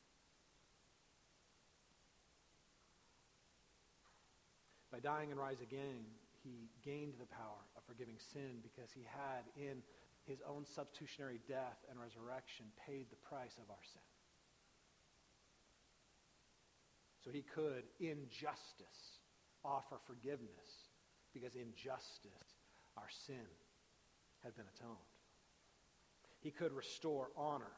By 4.99 5.11
dying 5.11 5.30
and 5.30 5.38
rising 5.38 5.68
again, 5.70 6.03
he 6.42 6.70
gained 6.84 7.14
the 7.20 7.26
power 7.26 7.62
of 7.76 7.84
forgiving 7.84 8.16
sin 8.32 8.59
because 8.64 8.90
he 8.90 9.07
had 9.07 9.46
in 9.55 9.82
his 10.24 10.40
own 10.42 10.64
substitutionary 10.66 11.38
death 11.46 11.78
and 11.88 12.01
resurrection 12.01 12.66
paid 12.84 13.07
the 13.09 13.16
price 13.16 13.55
of 13.62 13.70
our 13.70 13.84
sin. 13.92 14.03
So 17.24 17.30
he 17.30 17.42
could, 17.42 17.84
in 18.01 18.26
justice, 18.28 19.22
offer 19.64 19.99
forgiveness 20.05 20.90
because 21.32 21.55
in 21.55 21.72
justice 21.76 22.59
our 22.96 23.09
sin 23.09 23.46
had 24.42 24.57
been 24.57 24.66
atoned. 24.76 24.99
He 26.40 26.51
could 26.51 26.72
restore 26.72 27.28
honor, 27.36 27.76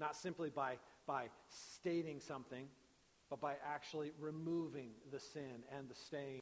not 0.00 0.16
simply 0.16 0.50
by, 0.50 0.78
by 1.06 1.26
stating 1.48 2.18
something, 2.18 2.66
but 3.30 3.40
by 3.40 3.54
actually 3.66 4.12
removing 4.18 4.90
the 5.12 5.20
sin 5.20 5.62
and 5.76 5.88
the 5.88 5.94
stain, 6.06 6.40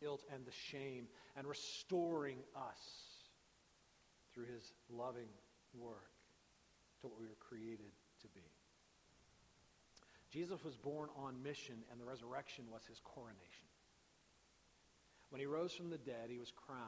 guilt 0.00 0.22
and 0.32 0.44
the 0.44 0.52
shame, 0.70 1.06
and 1.36 1.46
restoring 1.46 2.38
us 2.54 2.82
through 4.34 4.46
his 4.46 4.62
loving 4.90 5.28
work 5.74 6.12
to 7.00 7.08
what 7.08 7.18
we 7.18 7.26
were 7.26 7.40
created 7.48 7.92
to 8.20 8.28
be. 8.28 8.44
Jesus 10.30 10.62
was 10.64 10.76
born 10.76 11.08
on 11.16 11.42
mission, 11.42 11.76
and 11.90 12.00
the 12.00 12.04
resurrection 12.04 12.64
was 12.70 12.82
his 12.88 13.00
coronation. 13.04 13.66
When 15.30 15.40
he 15.40 15.46
rose 15.46 15.72
from 15.72 15.90
the 15.90 15.98
dead, 15.98 16.28
he 16.28 16.38
was 16.38 16.52
crowned. 16.66 16.82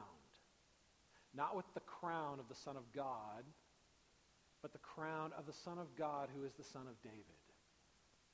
Not 1.33 1.55
with 1.55 1.65
the 1.73 1.81
crown 1.81 2.39
of 2.39 2.47
the 2.47 2.55
Son 2.55 2.77
of 2.77 2.91
God, 2.93 3.43
but 4.61 4.73
the 4.73 4.79
crown 4.79 5.31
of 5.37 5.45
the 5.45 5.53
Son 5.65 5.77
of 5.77 5.95
God 5.95 6.29
who 6.35 6.43
is 6.43 6.53
the 6.53 6.63
Son 6.63 6.87
of 6.87 7.01
David. 7.01 7.38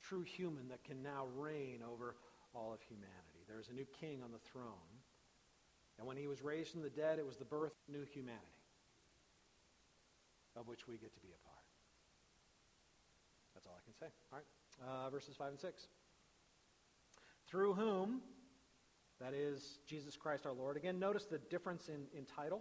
True 0.08 0.22
human 0.22 0.68
that 0.68 0.84
can 0.84 1.02
now 1.02 1.26
reign 1.36 1.80
over 1.82 2.16
all 2.54 2.72
of 2.72 2.80
humanity. 2.82 3.44
There 3.48 3.60
is 3.60 3.68
a 3.68 3.74
new 3.74 3.86
king 4.00 4.22
on 4.22 4.32
the 4.32 4.38
throne. 4.50 4.92
And 5.98 6.06
when 6.06 6.16
he 6.16 6.26
was 6.26 6.42
raised 6.42 6.72
from 6.72 6.82
the 6.82 6.90
dead, 6.90 7.18
it 7.18 7.26
was 7.26 7.36
the 7.36 7.44
birth 7.44 7.72
of 7.72 7.94
new 7.94 8.04
humanity, 8.04 8.62
of 10.54 10.68
which 10.68 10.86
we 10.86 10.96
get 10.98 11.14
to 11.14 11.20
be 11.20 11.28
a 11.28 11.40
part. 11.48 11.64
That's 13.54 13.66
all 13.66 13.78
I 13.80 13.84
can 13.84 13.94
say. 13.94 14.12
All 14.30 14.38
right 14.38 14.46
uh, 14.84 15.10
verses 15.10 15.36
5 15.36 15.48
and 15.48 15.60
6. 15.60 15.88
Through 17.48 17.74
whom, 17.74 18.20
that 19.20 19.32
is 19.32 19.78
Jesus 19.86 20.16
Christ 20.16 20.46
our 20.46 20.52
Lord. 20.52 20.76
Again, 20.76 20.98
notice 20.98 21.24
the 21.24 21.38
difference 21.38 21.88
in, 21.88 22.06
in 22.16 22.24
title. 22.24 22.60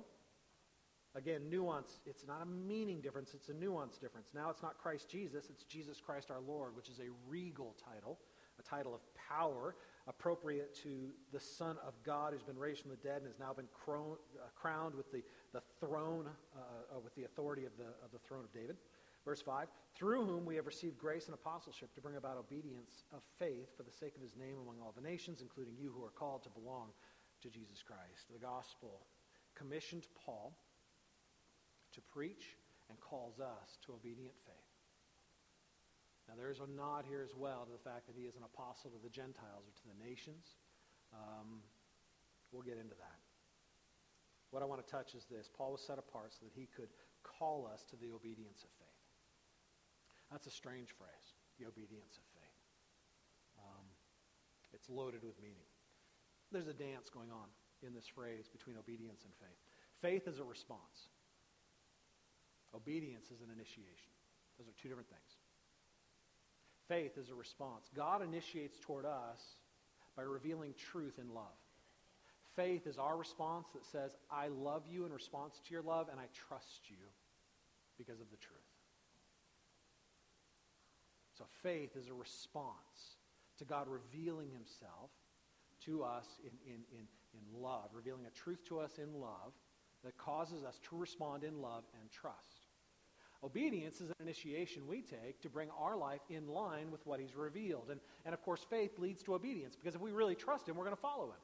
Again, 1.15 1.49
nuance. 1.49 2.01
It's 2.05 2.27
not 2.27 2.41
a 2.41 2.45
meaning 2.45 2.99
difference, 2.99 3.33
it's 3.33 3.47
a 3.47 3.53
nuance 3.53 3.97
difference. 3.97 4.27
Now 4.35 4.49
it's 4.49 4.61
not 4.61 4.77
Christ 4.77 5.09
Jesus, 5.09 5.49
it's 5.49 5.63
Jesus 5.63 6.01
Christ 6.01 6.29
our 6.29 6.41
Lord, 6.45 6.75
which 6.75 6.89
is 6.89 6.99
a 6.99 7.09
regal 7.27 7.73
title, 7.83 8.19
a 8.59 8.63
title 8.63 8.93
of 8.93 8.99
power 9.15 9.75
appropriate 10.07 10.75
to 10.83 11.09
the 11.31 11.39
Son 11.39 11.77
of 11.87 11.93
God 12.03 12.33
who's 12.33 12.43
been 12.43 12.59
raised 12.59 12.81
from 12.81 12.91
the 12.91 12.97
dead 12.97 13.17
and 13.17 13.27
has 13.27 13.39
now 13.39 13.53
been 13.53 13.67
crowned, 13.73 14.17
uh, 14.35 14.47
crowned 14.55 14.93
with 14.93 15.09
the, 15.11 15.23
the 15.53 15.61
throne, 15.79 16.27
uh, 16.55 16.59
uh, 16.95 16.99
with 16.99 17.15
the 17.15 17.23
authority 17.23 17.65
of 17.65 17.71
the, 17.77 17.87
of 18.03 18.11
the 18.11 18.19
throne 18.19 18.43
of 18.43 18.53
David. 18.53 18.75
Verse 19.23 19.41
5 19.41 19.67
Through 19.95 20.25
whom 20.25 20.45
we 20.45 20.55
have 20.57 20.67
received 20.67 20.97
grace 20.97 21.25
and 21.25 21.33
apostleship 21.33 21.95
to 21.95 22.01
bring 22.01 22.17
about 22.17 22.37
obedience 22.37 23.05
of 23.13 23.23
faith 23.39 23.69
for 23.75 23.83
the 23.83 23.91
sake 23.91 24.15
of 24.15 24.21
his 24.21 24.35
name 24.35 24.57
among 24.61 24.81
all 24.81 24.93
the 24.95 25.01
nations, 25.01 25.41
including 25.41 25.75
you 25.79 25.93
who 25.95 26.03
are 26.03 26.11
called 26.11 26.43
to 26.43 26.49
belong 26.49 26.89
to 27.41 27.49
Jesus 27.49 27.81
Christ. 27.81 28.27
The 28.31 28.39
gospel 28.39 29.07
commissioned 29.55 30.07
Paul 30.25 30.55
to 31.95 32.01
preach 32.13 32.59
and 32.89 32.99
calls 32.99 33.39
us 33.39 33.79
to 33.85 33.93
obedient 33.93 34.35
faith. 34.45 34.75
Now, 36.27 36.35
there 36.37 36.49
is 36.49 36.59
a 36.59 36.69
nod 36.69 37.05
here 37.05 37.21
as 37.21 37.33
well 37.37 37.65
to 37.65 37.71
the 37.71 37.81
fact 37.85 38.07
that 38.09 38.17
he 38.17 38.25
is 38.25 38.35
an 38.35 38.45
apostle 38.45 38.89
to 38.91 38.99
the 39.01 39.13
Gentiles 39.13 39.65
or 39.65 39.73
to 39.73 39.85
the 39.85 39.97
nations. 40.01 40.57
Um, 41.13 41.61
we'll 42.51 42.65
get 42.65 42.81
into 42.81 42.97
that. 42.97 43.19
What 44.49 44.61
I 44.61 44.65
want 44.65 44.81
to 44.81 44.89
touch 44.89 45.13
is 45.13 45.25
this 45.29 45.49
Paul 45.49 45.77
was 45.77 45.83
set 45.85 45.99
apart 45.99 46.33
so 46.33 46.45
that 46.45 46.53
he 46.53 46.65
could 46.65 46.89
call 47.21 47.69
us 47.69 47.85
to 47.89 47.95
the 47.97 48.09
obedience 48.13 48.65
of 48.65 48.71
faith. 48.79 49.01
That's 50.31 50.47
a 50.47 50.53
strange 50.53 50.89
phrase, 50.97 51.27
the 51.59 51.69
obedience 51.69 52.17
of 52.17 52.25
faith. 52.33 52.61
Um, 53.61 53.85
it's 54.73 54.89
loaded 54.89 55.21
with 55.21 55.37
meaning. 55.41 55.69
There's 56.51 56.67
a 56.67 56.73
dance 56.73 57.09
going 57.09 57.29
on 57.29 57.49
in 57.85 57.93
this 57.93 58.07
phrase 58.07 58.49
between 58.49 58.77
obedience 58.77 59.25
and 59.25 59.33
faith. 59.37 59.59
Faith 60.01 60.27
is 60.27 60.39
a 60.39 60.43
response. 60.43 61.09
Obedience 62.75 63.25
is 63.31 63.41
an 63.41 63.47
initiation. 63.53 64.11
Those 64.57 64.67
are 64.67 64.77
two 64.81 64.89
different 64.89 65.09
things. 65.09 65.31
Faith 66.87 67.17
is 67.17 67.29
a 67.29 67.35
response. 67.35 67.89
God 67.95 68.21
initiates 68.21 68.77
toward 68.79 69.05
us 69.05 69.41
by 70.15 70.23
revealing 70.23 70.73
truth 70.91 71.17
in 71.19 71.33
love. 71.33 71.57
Faith 72.55 72.87
is 72.87 72.97
our 72.97 73.17
response 73.17 73.67
that 73.73 73.85
says, 73.85 74.15
I 74.31 74.47
love 74.47 74.83
you 74.89 75.05
in 75.05 75.11
response 75.11 75.59
to 75.67 75.73
your 75.73 75.83
love, 75.83 76.07
and 76.09 76.19
I 76.19 76.27
trust 76.47 76.89
you 76.89 77.03
because 77.97 78.21
of 78.21 78.29
the 78.31 78.37
truth. 78.37 78.59
So 81.37 81.43
faith 81.63 81.97
is 81.97 82.07
a 82.07 82.13
response 82.13 83.17
to 83.57 83.65
God 83.65 83.87
revealing 83.87 84.49
himself 84.51 85.11
to 85.85 86.03
us 86.03 86.25
in, 86.43 86.51
in, 86.65 86.79
in, 86.91 87.07
in 87.33 87.61
love, 87.61 87.89
revealing 87.93 88.25
a 88.25 88.39
truth 88.43 88.63
to 88.69 88.79
us 88.79 88.91
in 88.97 89.19
love 89.19 89.51
that 90.03 90.17
causes 90.17 90.63
us 90.63 90.79
to 90.89 90.95
respond 90.95 91.43
in 91.43 91.61
love 91.61 91.83
and 91.99 92.09
trust. 92.09 92.54
Obedience 93.45 94.01
is 94.01 94.09
an 94.09 94.15
initiation 94.19 94.87
we 94.87 95.03
take 95.03 95.39
to 95.41 95.49
bring 95.49 95.69
our 95.79 95.95
life 95.95 96.21
in 96.31 96.47
line 96.47 96.89
with 96.89 97.05
what 97.05 97.19
he's 97.19 97.35
revealed. 97.35 97.89
And, 97.91 97.99
and 98.25 98.33
of 98.33 98.41
course, 98.41 98.65
faith 98.67 98.97
leads 98.97 99.21
to 99.23 99.35
obedience 99.35 99.75
because 99.75 99.93
if 99.93 100.01
we 100.01 100.11
really 100.11 100.33
trust 100.33 100.67
him, 100.67 100.75
we're 100.75 100.85
going 100.85 100.95
to 100.95 101.01
follow 101.01 101.25
him 101.25 101.37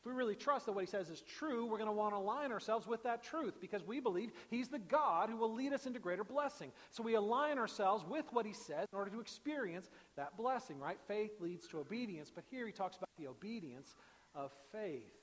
If 0.00 0.06
we 0.06 0.12
really 0.12 0.34
trust 0.34 0.66
that 0.66 0.72
what 0.72 0.84
he 0.84 0.90
says 0.90 1.08
is 1.08 1.22
true, 1.22 1.64
we're 1.64 1.78
going 1.78 1.88
to 1.88 1.96
want 1.96 2.12
to 2.12 2.18
align 2.18 2.52
ourselves 2.52 2.86
with 2.86 3.02
that 3.04 3.24
truth 3.24 3.54
because 3.58 3.82
we 3.86 4.00
believe 4.00 4.32
he's 4.50 4.68
the 4.68 4.78
God 4.78 5.30
who 5.30 5.38
will 5.38 5.54
lead 5.54 5.72
us 5.72 5.86
into 5.86 5.98
greater 5.98 6.24
blessing. 6.24 6.70
So 6.90 7.02
we 7.02 7.14
align 7.14 7.56
ourselves 7.56 8.04
with 8.06 8.26
what 8.32 8.44
he 8.44 8.52
says 8.52 8.86
in 8.92 8.98
order 8.98 9.10
to 9.12 9.20
experience 9.20 9.88
that 10.16 10.36
blessing, 10.36 10.78
right? 10.78 10.98
Faith 11.08 11.40
leads 11.40 11.66
to 11.68 11.78
obedience, 11.78 12.30
but 12.34 12.44
here 12.50 12.66
he 12.66 12.72
talks 12.72 12.98
about 12.98 13.08
the 13.18 13.28
obedience 13.28 13.96
of 14.34 14.52
faith. 14.72 15.14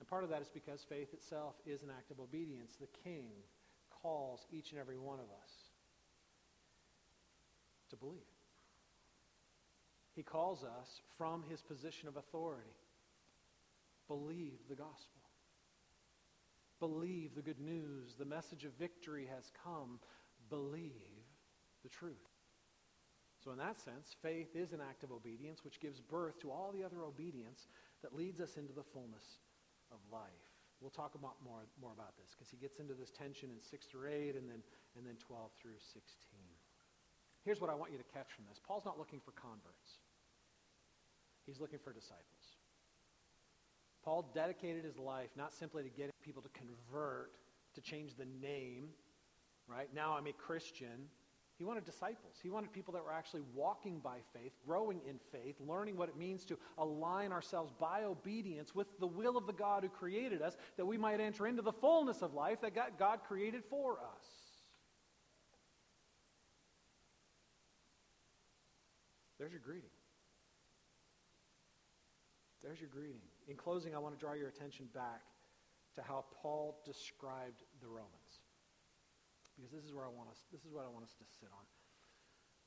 And 0.00 0.06
part 0.06 0.22
of 0.22 0.28
that 0.28 0.42
is 0.42 0.50
because 0.52 0.84
faith 0.86 1.14
itself 1.14 1.54
is 1.64 1.82
an 1.82 1.88
act 1.88 2.10
of 2.10 2.20
obedience. 2.20 2.76
The 2.78 2.88
king 3.02 3.30
calls 4.02 4.40
each 4.52 4.70
and 4.70 4.80
every 4.80 4.98
one 4.98 5.18
of 5.18 5.26
us 5.26 5.50
to 7.90 7.96
believe. 7.96 8.20
He 10.14 10.22
calls 10.22 10.64
us 10.64 11.00
from 11.18 11.44
his 11.48 11.60
position 11.60 12.08
of 12.08 12.16
authority. 12.16 12.70
Believe 14.08 14.58
the 14.68 14.74
gospel. 14.74 15.20
Believe 16.80 17.34
the 17.34 17.42
good 17.42 17.60
news. 17.60 18.14
The 18.18 18.24
message 18.24 18.64
of 18.64 18.72
victory 18.78 19.28
has 19.34 19.44
come. 19.64 19.98
Believe 20.48 20.92
the 21.82 21.88
truth. 21.88 22.16
So, 23.44 23.52
in 23.52 23.58
that 23.58 23.80
sense, 23.80 24.16
faith 24.22 24.48
is 24.54 24.72
an 24.72 24.80
act 24.80 25.04
of 25.04 25.12
obedience 25.12 25.64
which 25.64 25.80
gives 25.80 26.00
birth 26.00 26.40
to 26.40 26.50
all 26.50 26.72
the 26.72 26.84
other 26.84 27.02
obedience 27.02 27.68
that 28.02 28.16
leads 28.16 28.40
us 28.40 28.56
into 28.56 28.72
the 28.72 28.82
fullness 28.92 29.24
of 29.92 29.98
life. 30.10 30.45
We'll 30.80 30.92
talk 30.92 31.14
about 31.14 31.40
more, 31.42 31.64
more 31.80 31.92
about 31.92 32.16
this 32.20 32.36
because 32.36 32.52
he 32.52 32.56
gets 32.56 32.78
into 32.78 32.92
this 32.92 33.10
tension 33.10 33.48
in 33.48 33.60
6 33.60 33.86
through 33.86 34.08
8 34.08 34.36
and 34.36 34.48
then, 34.48 34.60
and 34.96 35.06
then 35.06 35.16
12 35.24 35.50
through 35.56 35.80
16. 35.80 36.04
Here's 37.44 37.60
what 37.60 37.70
I 37.70 37.74
want 37.74 37.92
you 37.92 37.98
to 37.98 38.08
catch 38.12 38.32
from 38.34 38.44
this 38.48 38.60
Paul's 38.60 38.84
not 38.84 38.98
looking 38.98 39.20
for 39.20 39.32
converts, 39.32 40.02
he's 41.46 41.60
looking 41.60 41.78
for 41.78 41.92
disciples. 41.92 42.60
Paul 44.04 44.30
dedicated 44.34 44.84
his 44.84 44.98
life 44.98 45.30
not 45.36 45.52
simply 45.52 45.82
to 45.82 45.88
getting 45.88 46.12
people 46.22 46.42
to 46.42 46.48
convert, 46.50 47.32
to 47.74 47.80
change 47.80 48.14
the 48.14 48.26
name, 48.40 48.90
right? 49.66 49.88
Now 49.92 50.16
I'm 50.16 50.26
a 50.28 50.32
Christian. 50.32 51.10
He 51.58 51.64
wanted 51.64 51.86
disciples. 51.86 52.36
He 52.42 52.50
wanted 52.50 52.72
people 52.72 52.92
that 52.94 53.02
were 53.02 53.12
actually 53.12 53.42
walking 53.54 53.98
by 54.00 54.18
faith, 54.34 54.52
growing 54.66 55.00
in 55.08 55.18
faith, 55.32 55.56
learning 55.58 55.96
what 55.96 56.10
it 56.10 56.16
means 56.16 56.44
to 56.46 56.58
align 56.76 57.32
ourselves 57.32 57.72
by 57.80 58.04
obedience 58.04 58.74
with 58.74 58.86
the 59.00 59.06
will 59.06 59.38
of 59.38 59.46
the 59.46 59.54
God 59.54 59.82
who 59.82 59.88
created 59.88 60.42
us, 60.42 60.56
that 60.76 60.84
we 60.84 60.98
might 60.98 61.18
enter 61.18 61.46
into 61.46 61.62
the 61.62 61.72
fullness 61.72 62.20
of 62.20 62.34
life 62.34 62.60
that 62.60 62.98
God 62.98 63.20
created 63.26 63.62
for 63.70 63.92
us. 63.92 64.26
There's 69.38 69.52
your 69.52 69.60
greeting. 69.60 69.90
There's 72.62 72.80
your 72.80 72.90
greeting. 72.90 73.20
In 73.48 73.56
closing, 73.56 73.94
I 73.94 73.98
want 73.98 74.18
to 74.18 74.20
draw 74.20 74.34
your 74.34 74.48
attention 74.48 74.88
back 74.94 75.22
to 75.94 76.02
how 76.02 76.24
Paul 76.42 76.82
described 76.84 77.62
the 77.80 77.86
Romans 77.86 78.25
because 79.56 79.72
this 79.72 79.88
is 79.88 79.96
where 79.96 80.04
I 80.04 80.12
want 80.12 80.28
us. 80.28 80.44
This 80.52 80.60
is 80.68 80.70
what 80.70 80.84
I 80.84 80.92
want 80.92 81.08
us 81.08 81.16
to 81.16 81.24
sit 81.40 81.48
on. 81.48 81.64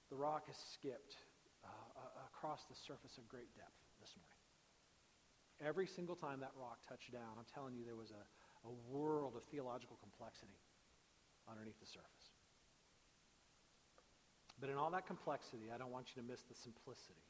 The 0.10 0.18
rock 0.18 0.50
has 0.50 0.58
skipped 0.58 1.22
uh, 1.62 1.70
uh, 1.70 2.26
across 2.34 2.66
the 2.66 2.74
surface 2.74 3.22
of 3.22 3.30
great 3.30 3.54
depth 3.54 3.78
this 4.02 4.18
morning. 4.18 4.42
Every 5.62 5.86
single 5.86 6.18
time 6.18 6.42
that 6.42 6.50
rock 6.58 6.82
touched 6.90 7.14
down, 7.14 7.38
I'm 7.38 7.46
telling 7.54 7.78
you, 7.78 7.86
there 7.86 8.00
was 8.00 8.10
a, 8.10 8.24
a 8.66 8.74
world 8.90 9.38
of 9.38 9.46
theological 9.54 10.02
complexity 10.02 10.58
underneath 11.46 11.78
the 11.78 11.86
surface. 11.86 12.34
But 14.58 14.74
in 14.74 14.76
all 14.76 14.90
that 14.92 15.06
complexity, 15.06 15.70
I 15.70 15.78
don't 15.78 15.94
want 15.94 16.10
you 16.10 16.22
to 16.24 16.26
miss 16.26 16.42
the 16.42 16.58
simplicity 16.58 17.22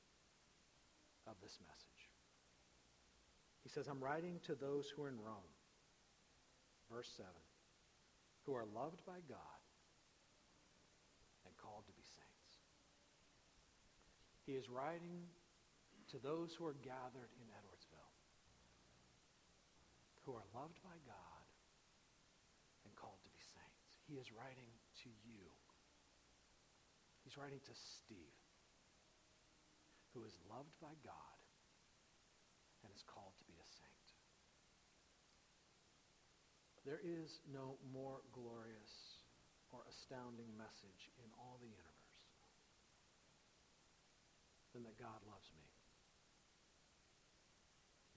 of 1.28 1.36
this 1.44 1.60
message. 1.68 2.08
He 3.62 3.70
says, 3.70 3.92
I'm 3.92 4.00
writing 4.00 4.40
to 4.48 4.56
those 4.56 4.88
who 4.90 5.04
are 5.04 5.10
in 5.10 5.20
Rome. 5.20 5.52
Verse 6.90 7.12
7 7.18 7.28
who 8.50 8.58
are 8.58 8.66
loved 8.74 9.06
by 9.06 9.22
God 9.30 9.62
and 11.46 11.54
called 11.62 11.86
to 11.86 11.94
be 11.94 12.02
saints. 12.02 12.66
He 14.50 14.58
is 14.58 14.66
writing 14.66 15.30
to 16.10 16.18
those 16.18 16.58
who 16.58 16.66
are 16.66 16.74
gathered 16.82 17.30
in 17.38 17.46
Edwardsville, 17.54 18.18
who 20.26 20.34
are 20.34 20.50
loved 20.58 20.82
by 20.82 20.98
God 21.06 21.46
and 22.90 22.98
called 22.98 23.22
to 23.22 23.30
be 23.30 23.38
saints. 23.38 23.86
He 24.10 24.18
is 24.18 24.34
writing 24.34 24.74
to 25.06 25.14
you. 25.30 25.46
He's 27.22 27.38
writing 27.38 27.62
to 27.70 27.74
Steve, 27.78 28.42
who 30.18 30.26
is 30.26 30.34
loved 30.50 30.74
by 30.82 30.98
God 31.06 31.38
and 32.82 32.90
is 32.98 33.06
called 33.06 33.38
to 33.38 33.46
be 33.46 33.62
a 33.62 33.70
saint. 33.78 34.10
There 36.90 37.06
is 37.06 37.38
no 37.54 37.78
more 37.94 38.18
glorious 38.34 39.22
or 39.70 39.86
astounding 39.86 40.50
message 40.58 41.14
in 41.22 41.30
all 41.38 41.62
the 41.62 41.70
universe 41.70 42.18
than 44.74 44.82
that 44.90 44.98
God 44.98 45.22
loves 45.30 45.46
me. 45.54 45.70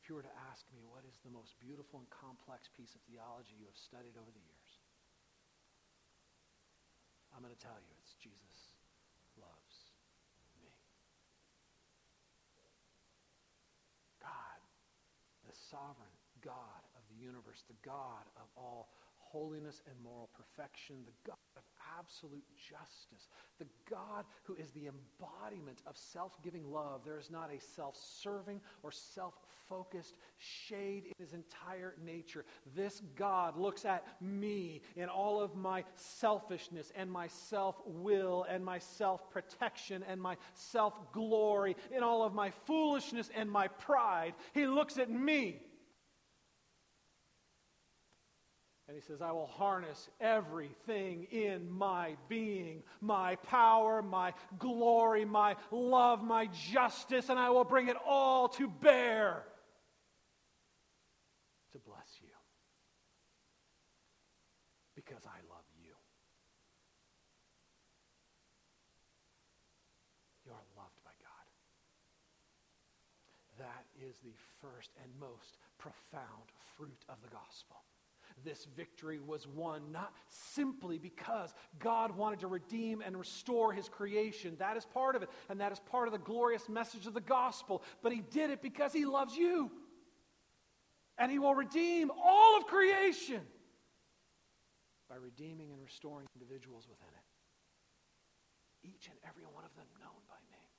If 0.00 0.08
you 0.08 0.16
were 0.16 0.24
to 0.24 0.36
ask 0.48 0.64
me 0.72 0.80
what 0.88 1.04
is 1.04 1.20
the 1.20 1.28
most 1.28 1.52
beautiful 1.60 2.00
and 2.00 2.08
complex 2.08 2.72
piece 2.72 2.96
of 2.96 3.04
theology 3.04 3.60
you 3.60 3.68
have 3.68 3.76
studied 3.76 4.16
over 4.16 4.32
the 4.32 4.40
years, 4.40 4.72
I'm 7.36 7.44
going 7.44 7.52
to 7.52 7.60
tell 7.60 7.76
you 7.76 7.92
it's 8.00 8.16
Jesus 8.24 8.72
loves 9.36 9.92
me. 10.64 10.72
God, 14.16 14.60
the 15.44 15.52
sovereign 15.68 16.16
God 16.40 16.81
universe, 17.22 17.62
the 17.68 17.78
God 17.88 18.26
of 18.36 18.48
all 18.56 18.88
holiness 19.32 19.80
and 19.88 19.96
moral 20.04 20.28
perfection, 20.36 20.96
the 21.06 21.30
God 21.30 21.36
of 21.56 21.62
absolute 21.98 22.44
justice, 22.56 23.28
the 23.58 23.66
God 23.90 24.24
who 24.44 24.54
is 24.54 24.70
the 24.72 24.88
embodiment 24.88 25.80
of 25.86 25.96
self 25.96 26.36
giving 26.42 26.70
love. 26.70 27.00
There 27.04 27.18
is 27.18 27.30
not 27.30 27.50
a 27.50 27.60
self 27.60 27.96
serving 27.96 28.60
or 28.82 28.92
self 28.92 29.34
focused 29.68 30.16
shade 30.38 31.04
in 31.06 31.12
his 31.18 31.32
entire 31.32 31.94
nature. 32.04 32.44
This 32.74 33.00
God 33.16 33.56
looks 33.56 33.84
at 33.84 34.04
me 34.20 34.82
in 34.96 35.08
all 35.08 35.40
of 35.40 35.56
my 35.56 35.84
selfishness 35.94 36.92
and 36.94 37.10
my 37.10 37.28
self 37.28 37.76
will 37.86 38.44
and 38.48 38.64
my 38.64 38.78
self 38.78 39.30
protection 39.30 40.04
and 40.08 40.20
my 40.20 40.36
self 40.54 40.94
glory, 41.12 41.76
in 41.90 42.02
all 42.02 42.22
of 42.22 42.34
my 42.34 42.50
foolishness 42.66 43.30
and 43.34 43.50
my 43.50 43.68
pride. 43.68 44.34
He 44.52 44.66
looks 44.66 44.98
at 44.98 45.10
me 45.10 45.60
And 48.92 49.00
he 49.00 49.06
says, 49.06 49.22
I 49.22 49.32
will 49.32 49.46
harness 49.46 50.10
everything 50.20 51.26
in 51.30 51.70
my 51.70 52.14
being, 52.28 52.82
my 53.00 53.36
power, 53.36 54.02
my 54.02 54.34
glory, 54.58 55.24
my 55.24 55.56
love, 55.70 56.22
my 56.22 56.50
justice, 56.70 57.30
and 57.30 57.38
I 57.38 57.48
will 57.48 57.64
bring 57.64 57.88
it 57.88 57.96
all 58.06 58.48
to 58.50 58.68
bear 58.68 59.44
to 61.72 61.78
bless 61.78 62.18
you. 62.20 62.28
Because 64.94 65.24
I 65.24 65.40
love 65.48 65.64
you. 65.80 65.94
You 70.44 70.52
are 70.52 70.66
loved 70.76 71.00
by 71.02 71.16
God. 71.22 71.46
That 73.58 73.86
is 74.06 74.18
the 74.18 74.34
first 74.60 74.90
and 75.02 75.10
most 75.18 75.56
profound 75.78 76.52
fruit 76.76 77.06
of 77.08 77.16
the 77.22 77.28
gospel 77.28 77.81
this 78.44 78.66
victory 78.76 79.20
was 79.20 79.46
won, 79.46 79.92
not 79.92 80.12
simply 80.28 80.98
because 80.98 81.54
God 81.78 82.16
wanted 82.16 82.40
to 82.40 82.46
redeem 82.46 83.00
and 83.00 83.16
restore 83.16 83.72
his 83.72 83.88
creation. 83.88 84.56
That 84.58 84.76
is 84.76 84.84
part 84.84 85.16
of 85.16 85.22
it, 85.22 85.30
and 85.48 85.60
that 85.60 85.72
is 85.72 85.80
part 85.80 86.08
of 86.08 86.12
the 86.12 86.18
glorious 86.18 86.68
message 86.68 87.06
of 87.06 87.14
the 87.14 87.20
gospel. 87.20 87.82
But 88.02 88.12
he 88.12 88.22
did 88.30 88.50
it 88.50 88.62
because 88.62 88.92
he 88.92 89.04
loves 89.04 89.36
you. 89.36 89.70
And 91.18 91.30
he 91.30 91.38
will 91.38 91.54
redeem 91.54 92.10
all 92.10 92.56
of 92.56 92.66
creation 92.66 93.42
by 95.08 95.16
redeeming 95.16 95.70
and 95.70 95.82
restoring 95.84 96.26
individuals 96.34 96.88
within 96.88 97.12
it. 97.12 97.26
Each 98.88 99.06
and 99.06 99.18
every 99.28 99.44
one 99.44 99.62
of 99.62 99.70
them 99.76 99.86
known 100.00 100.24
by 100.26 100.40
name. 100.50 100.72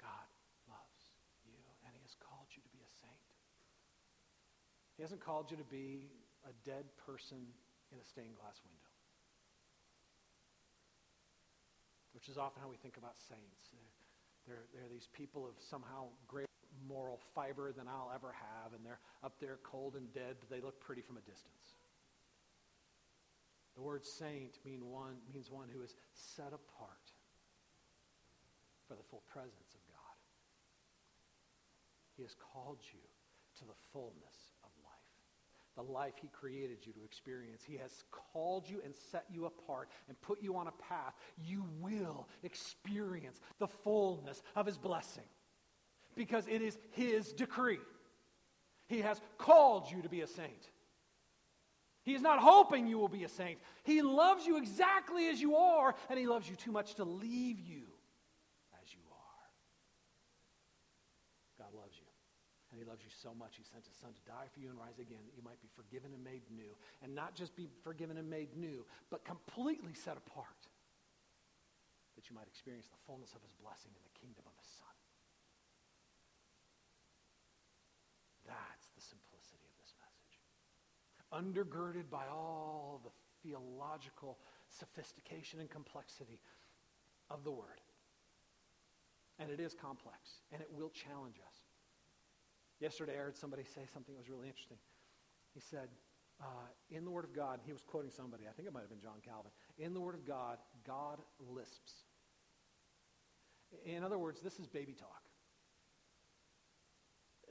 God 0.00 0.28
loves 0.70 1.12
you, 1.44 1.58
and 1.84 1.92
he 1.92 2.00
has 2.06 2.16
called 2.16 2.48
you 2.54 2.62
to 2.62 2.70
be 2.70 2.80
a 2.80 2.92
saint. 3.02 3.26
He 5.00 5.02
hasn't 5.02 5.24
called 5.24 5.48
you 5.48 5.56
to 5.56 5.64
be 5.72 6.12
a 6.44 6.52
dead 6.68 6.84
person 7.08 7.40
in 7.88 7.96
a 7.96 8.04
stained 8.04 8.36
glass 8.36 8.60
window, 8.60 8.92
which 12.12 12.28
is 12.28 12.36
often 12.36 12.60
how 12.60 12.68
we 12.68 12.76
think 12.76 13.00
about 13.00 13.16
saints. 13.16 13.72
They're, 14.44 14.68
they're, 14.76 14.92
these 14.92 15.08
people 15.16 15.48
of 15.48 15.56
somehow 15.56 16.12
greater 16.28 16.52
moral 16.84 17.18
fiber 17.34 17.72
than 17.72 17.88
I'll 17.88 18.12
ever 18.14 18.28
have, 18.28 18.76
and 18.76 18.84
they're 18.84 19.00
up 19.24 19.40
there 19.40 19.56
cold 19.64 19.96
and 19.96 20.12
dead, 20.12 20.36
but 20.36 20.52
they 20.52 20.60
look 20.60 20.78
pretty 20.84 21.00
from 21.00 21.16
a 21.16 21.24
distance. 21.24 21.80
The 23.76 23.80
word 23.80 24.04
saint 24.04 24.60
mean 24.66 24.84
one, 24.84 25.16
means 25.32 25.50
one 25.50 25.72
who 25.72 25.80
is 25.80 25.96
set 26.12 26.52
apart 26.52 27.08
for 28.84 29.00
the 29.00 29.06
full 29.08 29.24
presence 29.32 29.72
of 29.72 29.80
God. 29.88 30.18
He 32.18 32.22
has 32.22 32.36
called 32.52 32.84
you 32.92 33.00
to 33.60 33.64
the 33.64 33.80
fullness 33.94 34.49
the 35.76 35.82
life 35.82 36.14
He 36.20 36.28
created 36.28 36.78
you 36.84 36.92
to 36.92 37.04
experience. 37.04 37.62
He 37.66 37.76
has 37.76 38.04
called 38.10 38.68
you 38.68 38.80
and 38.84 38.94
set 39.10 39.24
you 39.32 39.46
apart 39.46 39.88
and 40.08 40.20
put 40.20 40.42
you 40.42 40.56
on 40.56 40.66
a 40.66 40.72
path. 40.72 41.14
You 41.44 41.64
will 41.80 42.28
experience 42.42 43.40
the 43.58 43.68
fullness 43.68 44.42
of 44.56 44.66
His 44.66 44.78
blessing 44.78 45.28
because 46.14 46.46
it 46.48 46.62
is 46.62 46.78
His 46.90 47.32
decree. 47.32 47.78
He 48.88 49.00
has 49.00 49.20
called 49.38 49.90
you 49.90 50.02
to 50.02 50.08
be 50.08 50.22
a 50.22 50.26
saint. 50.26 50.70
He 52.02 52.14
is 52.14 52.22
not 52.22 52.40
hoping 52.40 52.86
you 52.86 52.98
will 52.98 53.08
be 53.08 53.24
a 53.24 53.28
saint. 53.28 53.58
He 53.84 54.02
loves 54.02 54.46
you 54.46 54.56
exactly 54.56 55.28
as 55.28 55.40
you 55.40 55.56
are, 55.56 55.94
and 56.08 56.18
He 56.18 56.26
loves 56.26 56.48
you 56.48 56.56
too 56.56 56.72
much 56.72 56.94
to 56.94 57.04
leave 57.04 57.60
you 57.60 57.82
And 62.70 62.78
he 62.78 62.84
loves 63.00 63.08
you 63.08 63.16
so 63.16 63.32
much, 63.32 63.56
he 63.56 63.64
sent 63.64 63.88
his 63.88 63.96
son 63.96 64.12
to 64.12 64.24
die 64.28 64.44
for 64.52 64.60
you 64.60 64.68
and 64.68 64.76
rise 64.76 65.00
again 65.00 65.24
that 65.24 65.32
you 65.32 65.40
might 65.40 65.60
be 65.64 65.72
forgiven 65.72 66.12
and 66.12 66.20
made 66.20 66.44
new. 66.52 66.76
And 67.00 67.16
not 67.16 67.34
just 67.34 67.56
be 67.56 67.68
forgiven 67.82 68.20
and 68.20 68.28
made 68.28 68.52
new, 68.56 68.84
but 69.08 69.24
completely 69.24 69.94
set 69.94 70.20
apart. 70.20 70.68
That 72.16 72.28
you 72.28 72.36
might 72.36 72.46
experience 72.46 72.86
the 72.92 73.00
fullness 73.08 73.32
of 73.32 73.40
his 73.40 73.56
blessing 73.56 73.96
in 73.96 74.02
the 74.04 74.16
kingdom 74.20 74.44
of 74.44 74.52
his 74.60 74.68
son. 74.76 74.96
That's 78.44 78.92
the 78.92 79.00
simplicity 79.00 79.64
of 79.64 79.76
this 79.80 79.96
message. 79.96 80.36
Undergirded 81.32 82.12
by 82.12 82.28
all 82.28 83.00
the 83.00 83.14
theological 83.40 84.36
sophistication 84.68 85.60
and 85.60 85.70
complexity 85.70 86.40
of 87.30 87.44
the 87.44 87.52
word. 87.52 87.80
And 89.38 89.48
it 89.48 89.60
is 89.60 89.72
complex, 89.72 90.44
and 90.52 90.60
it 90.60 90.68
will 90.68 90.90
challenge 90.90 91.40
us. 91.40 91.59
Yesterday, 92.80 93.12
I 93.14 93.22
heard 93.22 93.36
somebody 93.36 93.64
say 93.64 93.82
something 93.92 94.14
that 94.14 94.18
was 94.18 94.30
really 94.30 94.48
interesting. 94.48 94.78
He 95.54 95.60
said, 95.60 95.88
uh, 96.40 96.44
in 96.90 97.04
the 97.04 97.10
Word 97.10 97.24
of 97.24 97.34
God, 97.34 97.60
he 97.64 97.72
was 97.72 97.82
quoting 97.82 98.10
somebody, 98.10 98.44
I 98.48 98.52
think 98.52 98.66
it 98.66 98.72
might 98.72 98.80
have 98.80 98.88
been 98.88 99.00
John 99.00 99.20
Calvin. 99.24 99.52
In 99.78 99.92
the 99.92 100.00
Word 100.00 100.14
of 100.14 100.26
God, 100.26 100.56
God 100.86 101.18
lisps. 101.38 101.92
In 103.84 104.02
other 104.02 104.18
words, 104.18 104.40
this 104.40 104.58
is 104.58 104.66
baby 104.66 104.94
talk. 104.94 105.22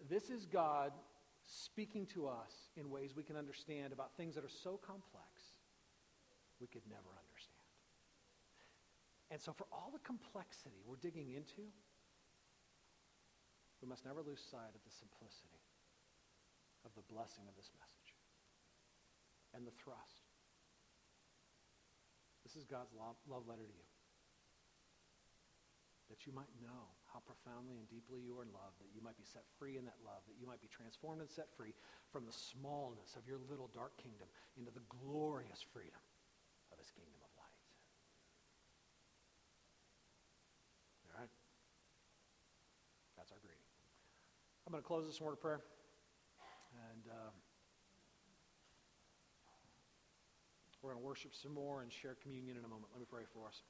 This 0.10 0.30
is 0.30 0.46
God 0.46 0.92
speaking 1.44 2.06
to 2.08 2.28
us 2.28 2.72
in 2.76 2.90
ways 2.90 3.16
we 3.16 3.24
can 3.24 3.36
understand 3.36 3.94
about 3.94 4.16
things 4.18 4.36
that 4.36 4.44
are 4.44 4.50
so 4.64 4.80
complex 4.86 5.54
we 6.60 6.68
could 6.68 6.82
never 6.90 7.10
understand. 7.18 7.56
And 9.32 9.40
so, 9.40 9.54
for 9.54 9.68
all 9.72 9.92
the 9.94 10.00
complexity 10.00 10.82
we're 10.86 10.98
digging 10.98 11.32
into, 11.32 11.70
we 13.82 13.88
must 13.88 14.04
never 14.04 14.20
lose 14.22 14.44
sight 14.44 14.76
of 14.76 14.84
the 14.84 14.92
simplicity 14.92 15.64
of 16.84 16.92
the 16.96 17.06
blessing 17.12 17.48
of 17.48 17.56
this 17.56 17.72
message 17.76 18.16
and 19.56 19.66
the 19.66 19.76
thrust. 19.80 20.28
This 22.44 22.56
is 22.56 22.66
God's 22.66 22.92
love, 22.96 23.16
love 23.30 23.46
letter 23.48 23.66
to 23.66 23.76
you. 23.76 23.88
That 26.10 26.26
you 26.26 26.34
might 26.34 26.50
know 26.58 26.90
how 27.14 27.22
profoundly 27.22 27.78
and 27.78 27.86
deeply 27.86 28.18
you 28.18 28.34
are 28.42 28.46
in 28.46 28.50
love, 28.50 28.74
that 28.82 28.90
you 28.90 29.02
might 29.06 29.18
be 29.18 29.26
set 29.30 29.46
free 29.62 29.78
in 29.78 29.86
that 29.86 30.02
love, 30.02 30.26
that 30.26 30.42
you 30.42 30.50
might 30.50 30.62
be 30.62 30.70
transformed 30.70 31.22
and 31.22 31.30
set 31.30 31.54
free 31.54 31.78
from 32.10 32.26
the 32.26 32.34
smallness 32.34 33.14
of 33.14 33.30
your 33.30 33.38
little 33.46 33.70
dark 33.78 33.94
kingdom 34.02 34.26
into 34.58 34.74
the 34.74 34.82
glorious 34.90 35.62
freedom 35.70 36.02
of 36.74 36.82
his 36.82 36.90
kingdom 36.90 37.22
of 37.22 37.30
light. 37.38 37.58
All 41.06 41.14
right? 41.22 41.34
That's 43.14 43.30
our 43.30 43.42
greeting. 43.46 43.70
I'm 44.70 44.74
going 44.74 44.84
to 44.84 44.88
close 44.88 45.08
this 45.08 45.20
word 45.20 45.32
of 45.32 45.42
prayer. 45.42 45.62
And 46.92 47.02
um, 47.12 47.32
we're 50.84 50.92
going 50.92 51.02
to 51.02 51.08
worship 51.08 51.32
some 51.34 51.56
more 51.56 51.82
and 51.82 51.92
share 51.92 52.16
communion 52.22 52.56
in 52.56 52.64
a 52.64 52.68
moment. 52.68 52.86
Let 52.94 53.00
me 53.00 53.08
pray 53.10 53.24
for 53.34 53.48
us. 53.48 53.64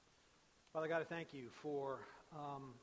Father 0.74 0.89
God, 0.89 1.00
I 1.00 1.06
thank 1.06 1.34
you 1.34 1.43
for, 1.62 2.00
um, 2.36 2.74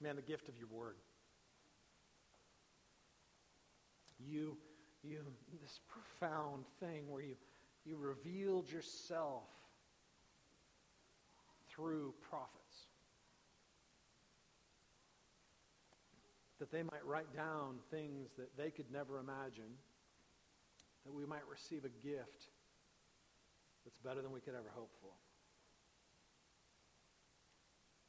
man, 0.00 0.16
the 0.16 0.22
gift 0.22 0.48
of 0.48 0.58
your 0.58 0.66
word. 0.72 0.96
You, 4.18 4.56
you, 5.04 5.20
this 5.62 5.78
profound 5.86 6.64
thing 6.80 7.08
where 7.08 7.22
you, 7.22 7.36
you 7.84 7.96
revealed 7.96 8.68
yourself 8.68 9.44
through 11.70 12.12
prophets. 12.28 12.88
That 16.58 16.72
they 16.72 16.82
might 16.82 17.04
write 17.04 17.34
down 17.34 17.76
things 17.90 18.30
that 18.38 18.56
they 18.56 18.70
could 18.70 18.90
never 18.90 19.18
imagine, 19.18 19.76
that 21.04 21.12
we 21.12 21.26
might 21.26 21.46
receive 21.50 21.84
a 21.84 22.06
gift 22.06 22.48
that's 23.84 23.98
better 23.98 24.22
than 24.22 24.32
we 24.32 24.40
could 24.40 24.54
ever 24.54 24.70
hope 24.74 24.90
for. 25.00 25.12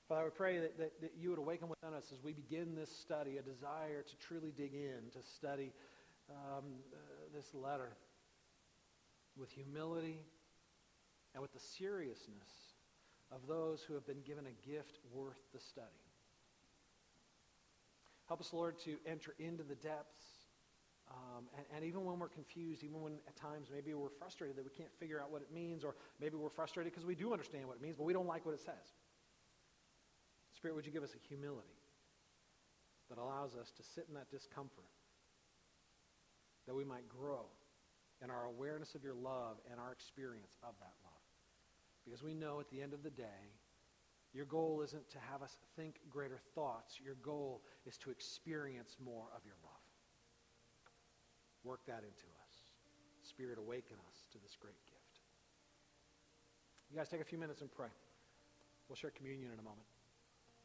Father, 0.07 0.27
I 0.27 0.29
pray 0.29 0.59
that, 0.59 0.77
that, 0.77 1.01
that, 1.01 1.11
you 1.19 1.29
would 1.29 1.39
awaken 1.39 1.67
within 1.67 1.93
us 1.93 2.05
as 2.13 2.23
we 2.23 2.31
begin 2.31 2.75
this 2.75 2.89
study 2.89 3.37
a 3.37 3.41
desire 3.41 4.03
to 4.03 4.15
truly 4.25 4.53
dig 4.55 4.73
in, 4.73 5.11
to 5.11 5.19
study 5.35 5.73
um, 6.29 6.63
uh, 6.93 6.97
this 7.35 7.53
letter 7.53 7.91
with 9.37 9.51
humility 9.51 10.23
and 11.33 11.41
with 11.41 11.51
the 11.51 11.59
seriousness 11.59 12.49
of 13.31 13.41
those 13.47 13.81
who 13.81 13.93
have 13.93 14.07
been 14.07 14.21
given 14.25 14.45
a 14.45 14.67
gift 14.67 14.99
worth 15.13 15.41
the 15.53 15.59
study. 15.59 16.06
Help 18.27 18.41
us, 18.41 18.51
Lord, 18.51 18.77
to 18.79 18.97
enter 19.05 19.33
into 19.39 19.63
the 19.63 19.75
depths. 19.75 20.47
Um, 21.09 21.45
and, 21.55 21.65
and, 21.73 21.85
even 21.85 22.03
when 22.03 22.19
we're 22.19 22.27
confused, 22.27 22.83
even 22.83 23.01
when 23.01 23.13
at 23.27 23.35
times 23.37 23.69
maybe 23.73 23.93
we're 23.93 24.09
frustrated 24.09 24.57
that 24.57 24.65
we 24.65 24.71
can't 24.71 24.91
figure 24.99 25.21
out 25.21 25.31
what 25.31 25.41
it 25.41 25.53
means, 25.53 25.85
or 25.85 25.95
maybe 26.19 26.35
we're 26.35 26.49
frustrated 26.49 26.91
because 26.91 27.05
we 27.05 27.15
do 27.15 27.31
understand 27.31 27.65
what 27.65 27.77
it 27.77 27.81
means, 27.81 27.95
but 27.95 28.03
we 28.03 28.11
don't 28.11 28.27
like 28.27 28.45
what 28.45 28.53
it 28.53 28.59
says. 28.59 28.91
Spirit, 30.53 30.75
would 30.75 30.85
you 30.85 30.91
give 30.91 31.03
us 31.03 31.15
a 31.15 31.27
humility 31.29 31.79
that 33.09 33.17
allows 33.17 33.55
us 33.55 33.71
to 33.71 33.83
sit 33.83 34.05
in 34.09 34.15
that 34.15 34.29
discomfort, 34.29 34.91
that 36.67 36.75
we 36.75 36.83
might 36.83 37.07
grow 37.07 37.45
in 38.21 38.29
our 38.29 38.43
awareness 38.43 38.93
of 38.93 39.01
your 39.01 39.15
love 39.15 39.55
and 39.71 39.79
our 39.79 39.93
experience 39.93 40.57
of 40.61 40.73
that 40.79 40.91
love? 41.05 41.23
Because 42.03 42.21
we 42.21 42.33
know 42.33 42.59
at 42.59 42.69
the 42.69 42.81
end 42.81 42.93
of 42.93 43.01
the 43.01 43.11
day, 43.11 43.55
your 44.37 44.45
goal 44.45 44.83
isn't 44.85 45.09
to 45.09 45.17
have 45.31 45.41
us 45.41 45.57
think 45.75 45.95
greater 46.11 46.37
thoughts. 46.53 46.99
Your 47.03 47.15
goal 47.23 47.63
is 47.87 47.97
to 47.97 48.11
experience 48.11 48.95
more 49.03 49.25
of 49.35 49.41
your 49.43 49.55
love. 49.63 49.73
Work 51.63 51.81
that 51.87 52.05
into 52.05 52.29
us. 52.45 52.53
Spirit, 53.23 53.57
awaken 53.57 53.97
us 54.07 54.27
to 54.31 54.37
this 54.37 54.55
great 54.61 54.77
gift. 54.85 55.19
You 56.91 56.97
guys 56.97 57.09
take 57.09 57.19
a 57.19 57.25
few 57.25 57.39
minutes 57.39 57.61
and 57.61 57.71
pray. 57.71 57.89
We'll 58.87 58.95
share 58.95 59.09
communion 59.09 59.51
in 59.51 59.57
a 59.57 59.63
moment. 59.63 59.87